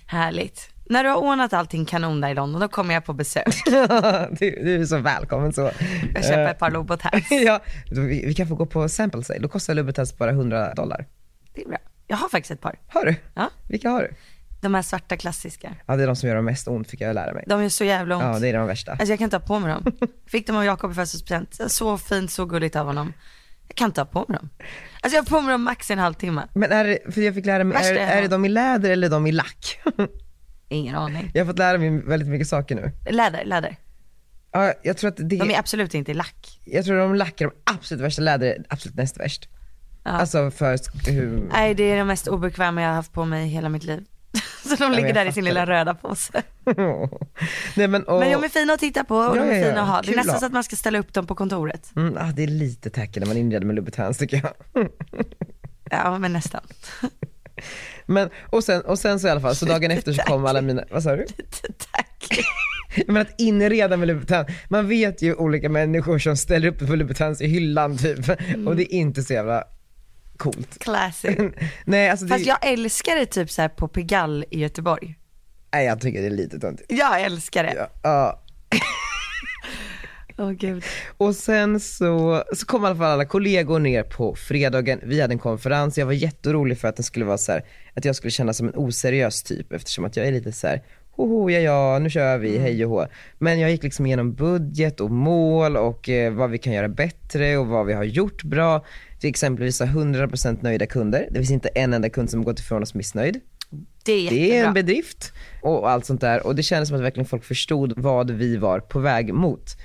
Härligt. 0.07 0.69
När 0.89 1.03
du 1.03 1.09
har 1.09 1.17
ordnat 1.17 1.53
allting 1.53 1.85
kanon 1.85 2.21
där 2.21 2.29
i 2.29 2.33
London, 2.33 2.61
då 2.61 2.67
kommer 2.67 2.93
jag 2.93 3.05
på 3.05 3.13
besök. 3.13 3.45
du, 3.65 4.51
du 4.63 4.81
är 4.81 4.85
så 4.85 4.97
välkommen 4.97 5.53
så. 5.53 5.71
Jag 6.13 6.23
köper 6.23 6.43
Eh, 6.43 6.49
ett 6.49 6.59
par 6.59 6.71
Louboutins. 6.71 7.31
ja, 7.45 7.59
vi, 7.91 8.25
vi 8.25 8.33
kan 8.33 8.47
få 8.47 8.55
gå 8.55 8.65
på 8.65 8.89
sample 8.89 9.23
sale, 9.23 9.39
då 9.39 9.47
kostar 9.47 9.73
Louboutins 9.73 10.17
bara 10.17 10.31
100 10.31 10.73
dollar. 10.73 11.05
Det 11.53 11.61
är 11.61 11.67
bra. 11.67 11.77
Jag 12.07 12.17
har 12.17 12.29
faktiskt 12.29 12.51
ett 12.51 12.61
par. 12.61 12.75
Har 12.87 13.05
du? 13.05 13.15
Ja. 13.33 13.49
Vilka 13.69 13.89
har 13.89 14.01
du? 14.01 14.09
De 14.61 14.73
här 14.73 14.81
svarta 14.81 15.17
klassiska. 15.17 15.75
Ja 15.85 15.95
det 15.95 16.03
är 16.03 16.07
de 16.07 16.15
som 16.15 16.29
gör 16.29 16.35
de 16.35 16.45
mest 16.45 16.67
ont 16.67 16.89
fick 16.89 17.01
jag 17.01 17.13
lära 17.13 17.33
mig. 17.33 17.43
De 17.47 17.61
är 17.61 17.69
så 17.69 17.83
jävla 17.83 18.15
ont. 18.15 18.23
Ja 18.23 18.39
det 18.39 18.49
är 18.49 18.53
de 18.53 18.67
värsta. 18.67 18.91
Alltså 18.91 19.07
jag 19.07 19.19
kan 19.19 19.23
inte 19.23 19.35
ha 19.35 19.41
på 19.45 19.59
mig 19.59 19.73
dem. 19.73 19.91
Fick 20.27 20.47
dem 20.47 20.55
av 20.55 20.65
Jakob 20.65 20.91
i 20.91 20.93
födelsedagspresent. 20.93 21.71
Så 21.71 21.97
fint, 21.97 22.31
så 22.31 22.45
gulligt 22.45 22.75
av 22.75 22.85
honom. 22.85 23.13
Jag 23.67 23.75
kan 23.75 23.85
inte 23.85 24.01
ha 24.01 24.05
på 24.05 24.25
mig 24.27 24.37
dem. 24.37 24.49
Alltså 25.01 25.17
jag 25.17 25.23
har 25.23 25.27
på 25.29 25.41
mig 25.41 25.51
dem 25.51 25.63
max 25.63 25.91
en 25.91 25.99
halvtimme. 25.99 26.47
Men 26.53 26.71
är 26.71 26.85
det, 26.85 27.13
för 27.13 27.21
jag 27.21 27.35
fick 27.35 27.45
lära 27.45 27.63
mig, 27.63 27.77
är, 27.77 27.95
är 27.95 28.21
det 28.21 28.27
de 28.27 28.45
i 28.45 28.49
läder 28.49 28.89
eller 28.89 29.09
de 29.09 29.27
i 29.27 29.31
lack? 29.31 29.79
Ingen 30.69 30.95
aning. 30.95 31.31
jag 31.33 31.41
har 31.41 31.47
fått 31.47 31.59
lära 31.59 31.77
mig 31.77 31.89
väldigt 32.01 32.29
mycket 32.29 32.47
saker 32.47 32.75
nu. 32.75 32.91
Läder, 33.13 33.45
läder. 33.45 33.75
Ja, 34.51 34.73
jag 34.83 34.97
tror 34.97 35.07
att 35.09 35.17
det, 35.17 35.23
De 35.37 35.51
är 35.51 35.59
absolut 35.59 35.93
inte 35.93 36.11
i 36.11 36.13
lack. 36.13 36.59
jag 36.65 36.85
tror 36.85 36.97
de 36.97 37.15
lack 37.15 37.41
är 37.41 37.45
de 37.45 37.53
absolut 37.63 38.03
värsta, 38.03 38.21
läder 38.21 38.47
är 38.47 38.65
absolut 38.69 38.95
näst 38.97 39.19
värst. 39.19 39.49
Ja. 40.03 40.11
Alltså 40.11 40.51
för 40.51 41.11
hur, 41.11 41.49
Nej 41.51 41.73
det 41.73 41.83
är 41.83 41.97
de 41.97 42.07
mest 42.07 42.27
obekväma 42.27 42.81
jag 42.81 42.89
har 42.89 42.95
haft 42.95 43.13
på 43.13 43.25
mig 43.25 43.47
hela 43.47 43.69
mitt 43.69 43.83
liv. 43.83 44.05
Så 44.65 44.75
de 44.75 44.83
men 44.83 44.91
ligger 44.95 45.13
där 45.13 45.25
i 45.25 45.31
sin 45.31 45.33
fattar. 45.33 45.41
lilla 45.41 45.65
röda 45.65 45.93
påse. 45.93 46.43
Nej 47.75 47.87
men 47.87 48.03
och, 48.03 48.19
Men 48.19 48.31
de 48.31 48.43
är 48.43 48.49
fina 48.49 48.73
att 48.73 48.79
titta 48.79 49.03
på 49.03 49.15
och 49.15 49.37
Ja, 49.37 49.41
de 49.41 49.49
är 49.49 49.53
ja, 49.53 49.57
ja. 49.57 49.69
fina 49.69 49.81
att 49.81 49.87
ha. 49.87 50.01
Det 50.01 50.11
är 50.11 50.15
nästan 50.15 50.35
att 50.35 50.39
så 50.39 50.45
att 50.45 50.51
man 50.51 50.63
ska 50.63 50.75
ställa 50.75 50.99
upp 50.99 51.13
dem 51.13 51.27
på 51.27 51.35
kontoret. 51.35 51.91
mm, 51.95 52.17
ah, 52.19 52.31
det 52.35 52.43
är 52.43 52.47
lite 52.47 52.89
tacky 52.89 53.19
när 53.19 53.27
man 53.27 53.37
inreder 53.37 53.65
med 53.65 53.75
Louboutins 53.75 54.17
tycker 54.17 54.41
jag. 54.73 54.87
Ja 55.91 56.17
men 56.17 56.33
nästan. 56.33 56.61
Men, 58.05 58.29
och 58.49 58.63
sen, 58.63 58.81
och 58.81 58.99
sen 58.99 59.19
så 59.19 59.27
i 59.27 59.31
alla 59.31 59.41
fall, 59.41 59.55
så 59.55 59.65
dagen 59.65 59.91
efter 59.91 60.13
så 60.13 60.21
kom 60.21 60.45
alla 60.45 60.61
mina, 60.61 60.83
vad 60.91 61.03
sa 61.03 61.15
du? 61.15 61.25
Tack. 61.91 62.39
Men 63.07 63.17
att 63.17 63.39
inreda 63.41 63.97
med 63.97 64.07
Louboutin, 64.07 64.55
man 64.69 64.87
vet 64.87 65.21
ju 65.21 65.33
olika 65.35 65.69
människor 65.69 66.19
som 66.19 66.37
ställer 66.37 66.67
upp 66.67 66.79
för 66.79 66.95
Louboutins 66.95 67.41
i 67.41 67.47
hyllan 67.47 67.97
typ, 67.97 68.19
och 68.67 68.75
det 68.75 68.95
är 68.95 68.97
inte 68.97 69.23
så 69.23 69.33
jävla 69.33 69.63
coolt. 70.37 70.79
Classic. 70.79 71.37
Nej 71.85 72.09
alltså 72.09 72.25
det, 72.25 72.33
Fast 72.33 72.45
jag 72.45 72.57
älskar 72.67 73.15
det 73.15 73.25
typ 73.25 73.51
så 73.51 73.61
här 73.61 73.69
på 73.69 73.87
Pigalle 73.87 74.45
i 74.51 74.59
Göteborg. 74.59 75.15
nej 75.73 75.85
jag 75.85 76.01
tycker 76.01 76.21
det 76.21 76.27
är 76.27 76.31
lite 76.31 76.59
töntigt. 76.59 76.91
Jag 76.91 77.21
älskar 77.21 77.63
det. 77.63 77.73
Ja, 77.77 77.89
ja. 78.03 78.41
Åh 80.37 80.51
gud. 80.51 80.83
Och 81.17 81.35
sen 81.35 81.79
så, 81.79 82.43
så 82.53 82.65
kom 82.65 82.83
i 82.83 82.87
alla 82.87 82.95
fall 82.95 83.11
alla 83.11 83.25
kollegor 83.25 83.79
ner 83.79 84.03
på 84.03 84.35
fredagen, 84.35 84.99
vi 85.03 85.21
hade 85.21 85.33
en 85.33 85.39
konferens, 85.39 85.97
jag 85.97 86.05
var 86.05 86.13
jätteorolig 86.13 86.77
för 86.77 86.87
att 86.87 86.95
det 86.95 87.03
skulle 87.03 87.25
vara 87.25 87.37
så 87.37 87.51
här, 87.51 87.63
att 87.93 88.05
jag 88.05 88.15
skulle 88.15 88.31
känna 88.31 88.53
som 88.53 88.67
en 88.67 88.75
oseriös 88.75 89.43
typ 89.43 89.73
eftersom 89.73 90.05
att 90.05 90.17
jag 90.17 90.27
är 90.27 90.31
lite 90.31 90.51
så 90.51 90.67
här, 90.67 90.83
hoho 91.11 91.49
ja 91.49 91.59
ja 91.59 91.99
nu 91.99 92.09
kör 92.09 92.37
vi, 92.37 92.57
hej 92.57 92.85
och 92.85 92.91
hå. 92.91 93.07
Men 93.37 93.59
jag 93.59 93.71
gick 93.71 93.83
liksom 93.83 94.05
igenom 94.05 94.33
budget 94.33 94.99
och 94.99 95.11
mål 95.11 95.77
och 95.77 96.09
eh, 96.09 96.33
vad 96.33 96.49
vi 96.49 96.57
kan 96.57 96.73
göra 96.73 96.89
bättre 96.89 97.57
och 97.57 97.67
vad 97.67 97.85
vi 97.85 97.93
har 97.93 98.03
gjort 98.03 98.43
bra. 98.43 98.85
Till 99.19 99.29
exempelvis 99.29 99.79
har 99.79 99.87
100% 99.87 100.57
nöjda 100.61 100.85
kunder, 100.85 101.27
det 101.31 101.37
finns 101.39 101.51
inte 101.51 101.69
en 101.69 101.93
enda 101.93 102.09
kund 102.09 102.29
som 102.29 102.43
gått 102.43 102.59
ifrån 102.59 102.83
oss 102.83 102.93
missnöjd. 102.93 103.39
Det 104.05 104.11
är 104.11 104.29
Det 104.29 104.35
är 104.35 104.45
jättebra. 104.45 104.67
en 104.67 104.73
bedrift 104.73 105.33
och 105.61 105.89
allt 105.89 106.05
sånt 106.05 106.21
där 106.21 106.47
och 106.47 106.55
det 106.55 106.63
kändes 106.63 106.89
som 106.89 106.97
att 106.97 107.03
verkligen 107.03 107.25
folk 107.27 107.43
förstod 107.43 107.93
vad 107.97 108.31
vi 108.31 108.57
var 108.57 108.79
på 108.79 108.99
väg 108.99 109.33
mot. 109.33 109.75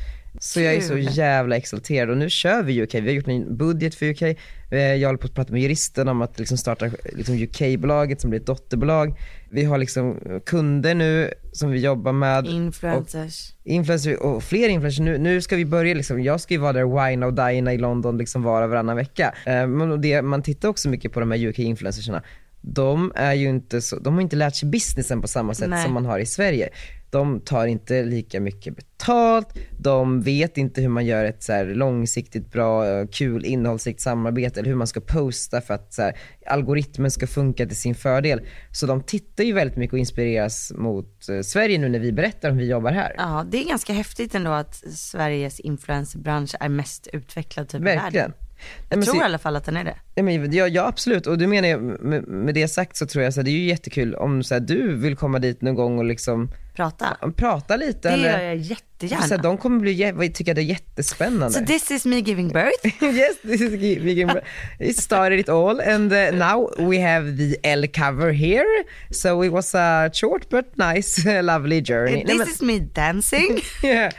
Så 0.42 0.60
jag 0.60 0.74
är 0.74 0.80
så 0.80 0.98
jävla 0.98 1.56
exalterad 1.56 2.10
och 2.10 2.16
nu 2.16 2.30
kör 2.30 2.62
vi 2.62 2.82
UK, 2.82 2.94
vi 2.94 3.00
har 3.00 3.10
gjort 3.10 3.28
en 3.28 3.56
budget 3.56 3.94
för 3.94 4.06
UK, 4.06 4.38
Eh, 4.70 4.78
jag 4.78 5.08
håller 5.08 5.18
på 5.18 5.26
att 5.26 5.34
prata 5.34 5.52
med 5.52 5.62
juristen 5.62 6.08
om 6.08 6.22
att 6.22 6.38
liksom 6.38 6.58
starta 6.58 6.90
liksom 7.12 7.34
UK-bolaget 7.34 8.20
som 8.20 8.30
blir 8.30 8.40
ett 8.40 8.46
dotterbolag. 8.46 9.18
Vi 9.50 9.64
har 9.64 9.78
liksom 9.78 10.20
kunder 10.46 10.94
nu 10.94 11.34
som 11.52 11.70
vi 11.70 11.80
jobbar 11.80 12.12
med. 12.12 12.46
Influencers. 12.46 13.54
influencers 13.64 14.18
och 14.18 14.42
fler 14.42 14.68
influencers. 14.68 15.00
Nu, 15.00 15.18
nu 15.18 15.42
ska 15.42 15.56
vi 15.56 15.64
börja 15.64 15.94
liksom, 15.94 16.22
jag 16.22 16.40
ska 16.40 16.54
ju 16.54 16.60
vara 16.60 16.72
där 16.72 17.08
Wine 17.10 17.26
och 17.26 17.34
Dina 17.34 17.74
i 17.74 17.78
London 17.78 18.18
liksom 18.18 18.42
vara 18.42 18.66
varannan 18.66 18.96
vecka. 18.96 19.34
Eh, 19.46 19.66
men 19.66 20.00
det, 20.00 20.22
man 20.22 20.42
tittar 20.42 20.68
också 20.68 20.88
mycket 20.88 21.12
på 21.12 21.20
de 21.20 21.30
här 21.30 21.46
UK-influencersarna. 21.46 22.22
De 22.60 23.12
är 23.14 23.34
ju 23.34 23.48
inte 23.48 23.80
så, 23.80 23.98
de 23.98 24.14
har 24.14 24.20
inte 24.20 24.36
lärt 24.36 24.54
sig 24.54 24.68
businessen 24.68 25.20
på 25.22 25.28
samma 25.28 25.54
sätt 25.54 25.70
Nej. 25.70 25.84
som 25.84 25.94
man 25.94 26.06
har 26.06 26.18
i 26.18 26.26
Sverige. 26.26 26.68
De 27.10 27.40
tar 27.40 27.66
inte 27.66 28.02
lika 28.02 28.40
mycket 28.40 28.76
betalt, 28.76 29.48
de 29.78 30.20
vet 30.22 30.58
inte 30.58 30.80
hur 30.80 30.88
man 30.88 31.06
gör 31.06 31.24
ett 31.24 31.42
så 31.42 31.64
långsiktigt 31.64 32.52
bra, 32.52 32.88
eh, 32.88 33.06
kul, 33.06 33.44
innehållsrikt 33.44 34.00
samarbete 34.00 34.60
eller 34.60 34.68
hur 34.68 34.76
man 34.76 34.86
ska 34.86 35.00
posta 35.00 35.60
för 35.60 35.74
att 35.74 35.92
så 35.94 36.02
här, 36.02 36.16
algoritmen 36.46 37.10
ska 37.10 37.26
funka 37.26 37.66
till 37.66 37.76
sin 37.76 37.94
fördel. 37.94 38.40
Så 38.72 38.86
de 38.86 39.02
tittar 39.02 39.44
ju 39.44 39.52
väldigt 39.52 39.76
mycket 39.76 39.92
och 39.92 39.98
inspireras 39.98 40.72
mot 40.76 41.28
eh, 41.28 41.40
Sverige 41.40 41.78
nu 41.78 41.88
när 41.88 41.98
vi 41.98 42.12
berättar 42.12 42.50
om 42.50 42.56
vi 42.56 42.70
jobbar 42.70 42.92
här. 42.92 43.14
Ja, 43.18 43.46
det 43.50 43.58
är 43.64 43.68
ganska 43.68 43.92
häftigt 43.92 44.34
ändå 44.34 44.50
att 44.50 44.74
Sveriges 44.94 45.60
influencerbransch 45.60 46.54
är 46.60 46.68
mest 46.68 47.08
utvecklad 47.12 47.68
typ 47.68 47.80
i 47.80 47.84
Verkligen. 47.84 48.12
världen. 48.12 48.32
Nej, 48.38 48.86
Jag 48.90 48.96
men 48.98 49.04
tror 49.06 49.14
så- 49.14 49.20
i 49.20 49.24
alla 49.24 49.38
fall 49.38 49.56
att 49.56 49.64
den 49.64 49.76
är 49.76 49.84
det. 49.84 49.96
Ja, 50.14 50.22
men, 50.22 50.52
ja, 50.52 50.68
ja 50.68 50.86
absolut, 50.86 51.26
och 51.26 51.38
du 51.38 51.46
menar 51.46 51.78
med, 51.78 52.28
med 52.28 52.54
det 52.54 52.68
sagt 52.68 52.96
så 52.96 53.06
tror 53.06 53.24
jag 53.24 53.34
så 53.34 53.40
här, 53.40 53.44
det 53.44 53.50
är 53.50 53.58
ju 53.58 53.66
jättekul 53.66 54.14
om 54.14 54.42
så 54.42 54.54
här, 54.54 54.60
du 54.60 54.96
vill 54.96 55.16
komma 55.16 55.38
dit 55.38 55.62
någon 55.62 55.74
gång 55.74 55.98
och 55.98 56.04
liksom 56.04 56.50
Prata. 56.80 57.16
prata 57.36 57.76
lite 57.76 58.08
Det 58.08 58.14
eller 58.14 58.30
gör 58.30 58.40
jag 58.40 58.56
jättegärna. 58.56 59.22
så 59.22 59.36
de 59.36 59.58
kommer 59.58 59.80
bli, 59.80 60.30
tycka 60.30 60.54
det 60.54 60.60
är 60.60 60.64
jättespännande. 60.64 61.50
So 61.58 61.66
this 61.66 61.90
is 61.90 62.04
me 62.06 62.16
giving 62.20 62.48
birth. 62.48 63.02
yes, 63.02 63.40
this 63.42 63.60
is 63.60 63.72
vegan. 63.72 64.38
It 64.78 64.96
started 64.96 65.40
it 65.40 65.48
all 65.48 65.80
and 65.80 66.12
uh, 66.12 66.18
now 66.32 66.70
we 66.78 67.00
have 67.12 67.36
the 67.36 67.56
L 67.62 67.86
cover 67.94 68.32
here. 68.32 68.84
So 69.10 69.44
it 69.44 69.52
was 69.52 69.74
a 69.74 70.10
short 70.12 70.48
but 70.50 70.76
nice, 70.76 71.42
lovely 71.42 71.82
journey. 71.82 72.24
This 72.24 72.54
is 72.54 72.62
me 72.62 72.78
dancing. 72.78 73.60
yeah. 73.82 74.12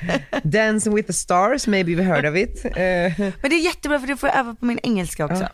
Dancing 0.44 0.94
with 0.96 1.08
the 1.08 1.14
stars, 1.14 1.68
maybe 1.68 1.92
you've 1.92 2.06
heard 2.06 2.26
of 2.26 2.36
it. 2.36 2.66
Uh, 2.66 2.72
Men 3.42 3.50
det 3.50 3.56
är 3.56 3.64
jättebra 3.66 4.00
för 4.00 4.08
då 4.08 4.16
får 4.18 4.28
öva 4.28 4.56
på 4.56 4.66
min 4.66 4.80
engelska 4.84 5.26
också. 5.26 5.48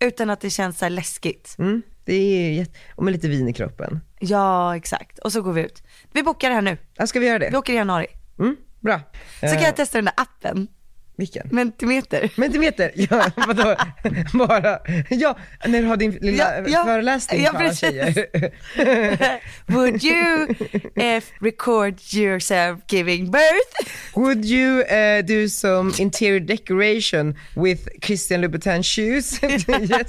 Utan 0.00 0.30
att 0.30 0.40
det 0.40 0.50
känns 0.50 0.78
så 0.78 0.84
här 0.84 0.90
läskigt. 0.90 1.54
mm, 1.58 1.82
det 2.04 2.14
är 2.14 2.52
jätte... 2.52 2.78
Och 2.94 3.04
med 3.04 3.12
lite 3.12 3.28
vin 3.28 3.48
i 3.48 3.52
kroppen. 3.52 4.00
Ja, 4.20 4.76
exakt. 4.76 5.18
Och 5.18 5.32
så 5.32 5.42
går 5.42 5.52
vi 5.52 5.60
ut. 5.62 5.82
Vi 6.12 6.22
bokar 6.22 6.48
det 6.48 6.54
här 6.54 6.62
nu. 6.62 6.76
Ja, 6.94 7.06
ska 7.06 7.20
vi 7.20 7.26
göra 7.26 7.38
Vi 7.38 7.50
det? 7.50 7.58
åker 7.58 7.72
i 7.72 7.76
januari. 7.76 8.06
Mm, 8.38 8.56
bra. 8.80 9.00
Så 9.40 9.46
kan 9.46 9.56
Eh, 9.56 9.62
jag 9.64 9.76
testa 9.76 9.98
den 9.98 10.04
där 10.04 10.14
appen. 10.16 10.68
Vilken? 11.20 11.48
Mentimeter. 11.50 12.30
Mentimeter, 12.36 12.90
ja 12.94 13.30
vadå? 13.46 13.76
Bara, 14.32 14.78
ja, 15.08 15.38
när 15.66 15.82
du 15.82 15.86
har 15.88 15.96
din 15.96 16.10
lilla 16.12 16.58
Ja, 16.58 16.68
ja. 16.68 16.84
föreläsning 16.84 17.42
Ja, 17.42 17.50
för 17.52 17.58
alla 17.58 17.74
tjejer. 17.74 18.26
Would 19.66 20.04
you 20.04 20.46
eh, 20.96 21.22
record 21.40 21.94
yourself 22.14 22.78
giving 22.88 23.30
birth? 23.30 23.90
Would 24.14 24.44
you 24.44 24.80
uh, 24.80 25.22
do 25.26 25.48
some 25.48 25.92
interior 25.98 26.40
decoration 26.40 27.34
with 27.56 27.88
Christian 28.02 28.40
Louboutin 28.40 28.82
shoes? 28.82 29.42
yes, 29.42 30.08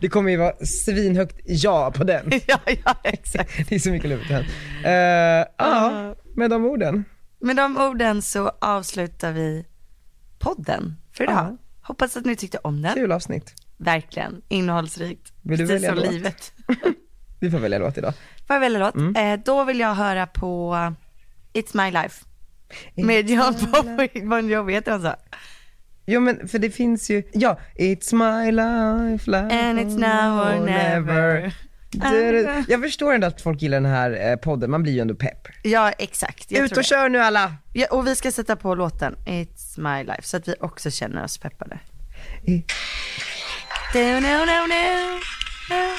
det 0.00 0.08
kommer 0.08 0.30
ju 0.30 0.36
vara 0.36 0.54
svinhögt 0.66 1.36
ja 1.44 1.90
på 1.96 2.04
den. 2.04 2.32
ja, 2.46 2.58
ja, 2.84 2.94
exakt. 3.04 3.68
Det 3.68 3.74
är 3.74 3.78
så 3.78 3.90
mycket 3.90 4.10
Louboutin. 4.10 4.36
Uh, 4.36 4.92
ja, 5.58 6.14
med 6.36 6.50
de 6.50 6.64
orden. 6.64 7.04
Med 7.40 7.56
de 7.56 7.76
orden 7.76 8.22
så 8.22 8.52
avslutar 8.60 9.32
vi 9.32 9.64
podden 10.42 10.96
för 11.12 11.24
idag. 11.24 11.34
Ja. 11.36 11.56
Hoppas 11.82 12.16
att 12.16 12.24
ni 12.24 12.36
tyckte 12.36 12.58
om 12.58 12.82
den. 12.82 12.94
Kul 12.94 13.12
avsnitt. 13.12 13.54
Verkligen, 13.76 14.42
innehållsrikt. 14.48 15.32
Vill 15.42 15.58
du 15.58 15.66
Precis 15.66 15.74
välja 15.84 15.88
som 15.90 15.98
låt? 16.04 16.12
livet. 16.12 16.52
Vi 17.40 17.50
får 17.50 17.58
välja 17.58 17.78
låt 17.78 17.98
idag. 17.98 18.14
Får 18.46 18.54
jag 18.56 18.60
välja 18.60 18.78
låt? 18.78 18.94
Mm. 18.94 19.16
Eh, 19.16 19.44
då 19.44 19.64
vill 19.64 19.80
jag 19.80 19.94
höra 19.94 20.26
på 20.26 20.74
It's 21.52 21.84
My 21.84 21.90
Life. 22.02 22.24
Med 22.94 23.30
John 23.30 23.54
Bon- 23.54 24.28
Bon 24.28 24.48
Jovi, 24.48 24.72
heter 24.72 24.92
han 24.92 25.02
så? 25.02 25.14
Jo 26.06 26.20
men 26.20 26.48
för 26.48 26.58
det 26.58 26.70
finns 26.70 27.10
ju, 27.10 27.22
ja, 27.32 27.58
It's 27.74 28.14
my 28.14 28.50
life, 28.52 29.30
life 29.30 29.60
And 29.60 29.78
it's 29.78 29.98
now 29.98 30.40
or 30.40 30.66
never. 30.66 31.42
Du, 31.42 31.50
du, 31.92 32.64
Jag 32.68 32.82
förstår 32.82 33.12
ändå 33.12 33.26
att 33.26 33.40
folk 33.40 33.62
gillar 33.62 33.80
den 33.80 33.90
här 33.90 34.30
eh, 34.30 34.36
podden, 34.36 34.70
man 34.70 34.82
blir 34.82 34.92
ju 34.92 35.00
ändå 35.00 35.14
pepp. 35.14 35.48
Ja, 35.62 35.90
exakt. 35.90 36.52
Ut 36.52 36.76
och 36.76 36.84
kör 36.84 37.08
nu 37.08 37.18
alla! 37.18 37.54
Ja, 37.72 37.86
och 37.90 38.06
vi 38.06 38.16
ska 38.16 38.30
sätta 38.32 38.56
på 38.56 38.74
låten 38.74 39.16
It's 39.26 39.80
My 39.80 40.04
Life 40.04 40.22
så 40.22 40.36
att 40.36 40.48
vi 40.48 40.54
också 40.60 40.90
känner 40.90 41.24
oss 41.24 41.38
peppade. 41.38 41.78
Do, 43.92 44.00
no, 44.00 44.20
no, 44.20 44.66
no. 44.66 44.66
no. 45.70 45.98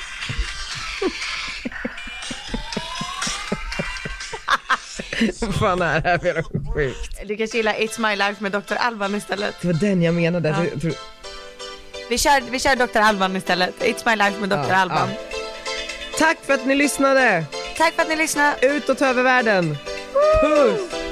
Vad 5.41 5.55
fan 5.55 5.81
är 5.81 6.01
det 6.01 6.09
här 6.09 6.17
för 6.17 6.73
sjukt? 6.73 7.27
Du 7.27 7.37
kanske 7.37 7.57
gillar 7.57 7.73
It's 7.73 8.09
My 8.09 8.15
Life 8.15 8.43
med 8.43 8.51
Dr. 8.51 8.73
Alban 8.77 9.15
istället. 9.15 9.55
Det 9.61 9.67
var 9.67 9.73
den 9.73 10.01
jag 10.01 10.13
menade. 10.13 10.49
Ja. 10.49 10.91
Vi 12.09 12.17
kör, 12.17 12.51
vi 12.51 12.59
kör 12.59 12.75
Dr. 12.75 12.97
Alban 12.97 13.35
istället. 13.35 13.75
It's 13.79 14.09
My 14.09 14.15
Life 14.15 14.39
med 14.39 14.49
Dr. 14.49 14.69
Ja, 14.69 14.75
Alban. 14.75 15.09
Tack 16.23 16.37
för 16.41 16.53
att 16.53 16.65
ni 16.65 16.75
lyssnade! 16.75 17.45
Tack 17.77 17.93
för 17.93 18.01
att 18.01 18.09
ni 18.09 18.15
lyssnade. 18.15 18.55
Ut 18.61 18.89
och 18.89 18.97
ta 18.97 19.05
över 19.05 19.23
världen! 19.23 19.77
Puss! 20.41 21.02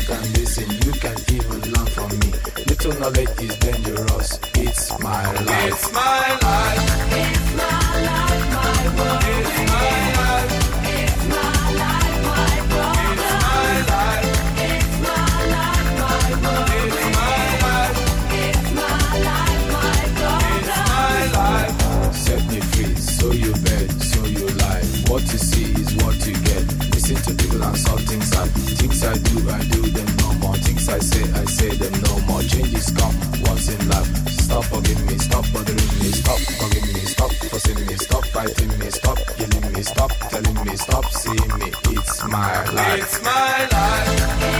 You 0.00 0.14
have 0.14 0.22
to 0.22 0.22
look 0.22 0.22
and 0.22 0.38
listen. 0.38 0.70
You 0.70 0.92
can 0.92 1.16
even 1.34 1.60
learn 1.72 1.86
from 1.86 2.10
me. 2.18 2.32
Little 2.66 2.94
knowledge 3.00 3.40
is 3.42 3.56
dangerous. 3.58 4.38
It's 4.54 4.98
my 5.00 5.32
life. 5.32 5.72
It's 5.72 5.92
my 5.92 6.38
life. 6.42 6.80
It's 7.12 7.54
my 7.56 7.68
life, 8.08 8.46
my 8.52 8.80
world. 8.96 9.22
It's 9.24 9.56
my 9.70 9.84
life. 10.20 10.52
It's 10.90 11.22
my 11.28 11.52
life, 11.80 12.18
my 12.26 12.56
world. 12.70 12.96
It's 13.10 13.34
my 13.44 13.72
life. 13.90 14.28
It's 14.60 14.94
my 15.00 15.28
life, 15.54 15.90
my 16.00 16.18
world. 16.42 16.68
It's 16.70 16.96
my 17.16 17.38
life. 17.60 17.98
It's 18.32 18.68
my 18.72 18.96
life, 19.28 19.64
my 19.74 20.00
world. 20.20 20.44
It's 20.56 20.70
my 20.88 21.18
life. 21.38 22.14
Set 22.14 22.42
me 22.50 22.60
free, 22.60 22.94
so 22.96 23.26
you 23.32 23.52
bet, 23.64 23.90
so 24.02 24.20
you 24.24 24.46
lie. 24.62 24.84
What 25.08 25.22
you 25.22 25.38
see 25.38 25.72
is 25.72 25.90
what 25.96 26.16
you 26.26 26.34
get. 26.48 26.64
Listen 26.94 27.16
to 27.16 27.34
people 27.42 27.62
and 27.62 27.76
saw 27.76 27.96
things 29.00 29.04
I 29.04 29.30
do, 29.30 29.50
I 29.50 29.60
do 29.64 29.82
them 29.90 30.16
no 30.16 30.32
more. 30.40 30.56
Things 30.56 30.88
I 30.88 30.98
say, 30.98 31.22
I 31.32 31.44
say 31.44 31.70
them 31.76 32.02
no 32.02 32.18
more. 32.26 32.42
Changes 32.42 32.90
come 32.90 33.14
once 33.44 33.68
in 33.68 33.88
life. 33.88 34.28
Stop 34.28 34.64
bugging 34.64 35.06
me, 35.06 35.18
stop 35.18 35.44
bothering 35.52 35.94
me, 36.00 36.10
stop 36.12 36.40
bugging 36.58 36.94
me, 36.94 37.00
stop 37.00 37.32
fussing 37.32 37.86
me, 37.86 37.96
stop 37.96 38.24
fighting 38.26 38.78
me. 38.78 38.90
Stop 38.90 39.18
killing 39.36 39.72
me, 39.72 39.82
stop 39.82 40.10
telling 40.30 40.64
me, 40.64 40.76
stop 40.76 41.04
seeing 41.06 41.58
me. 41.58 41.72
It's 41.96 42.24
my 42.24 42.64
life. 42.72 43.02
It's 43.02 43.22
my 43.22 43.68
life. 43.72 44.59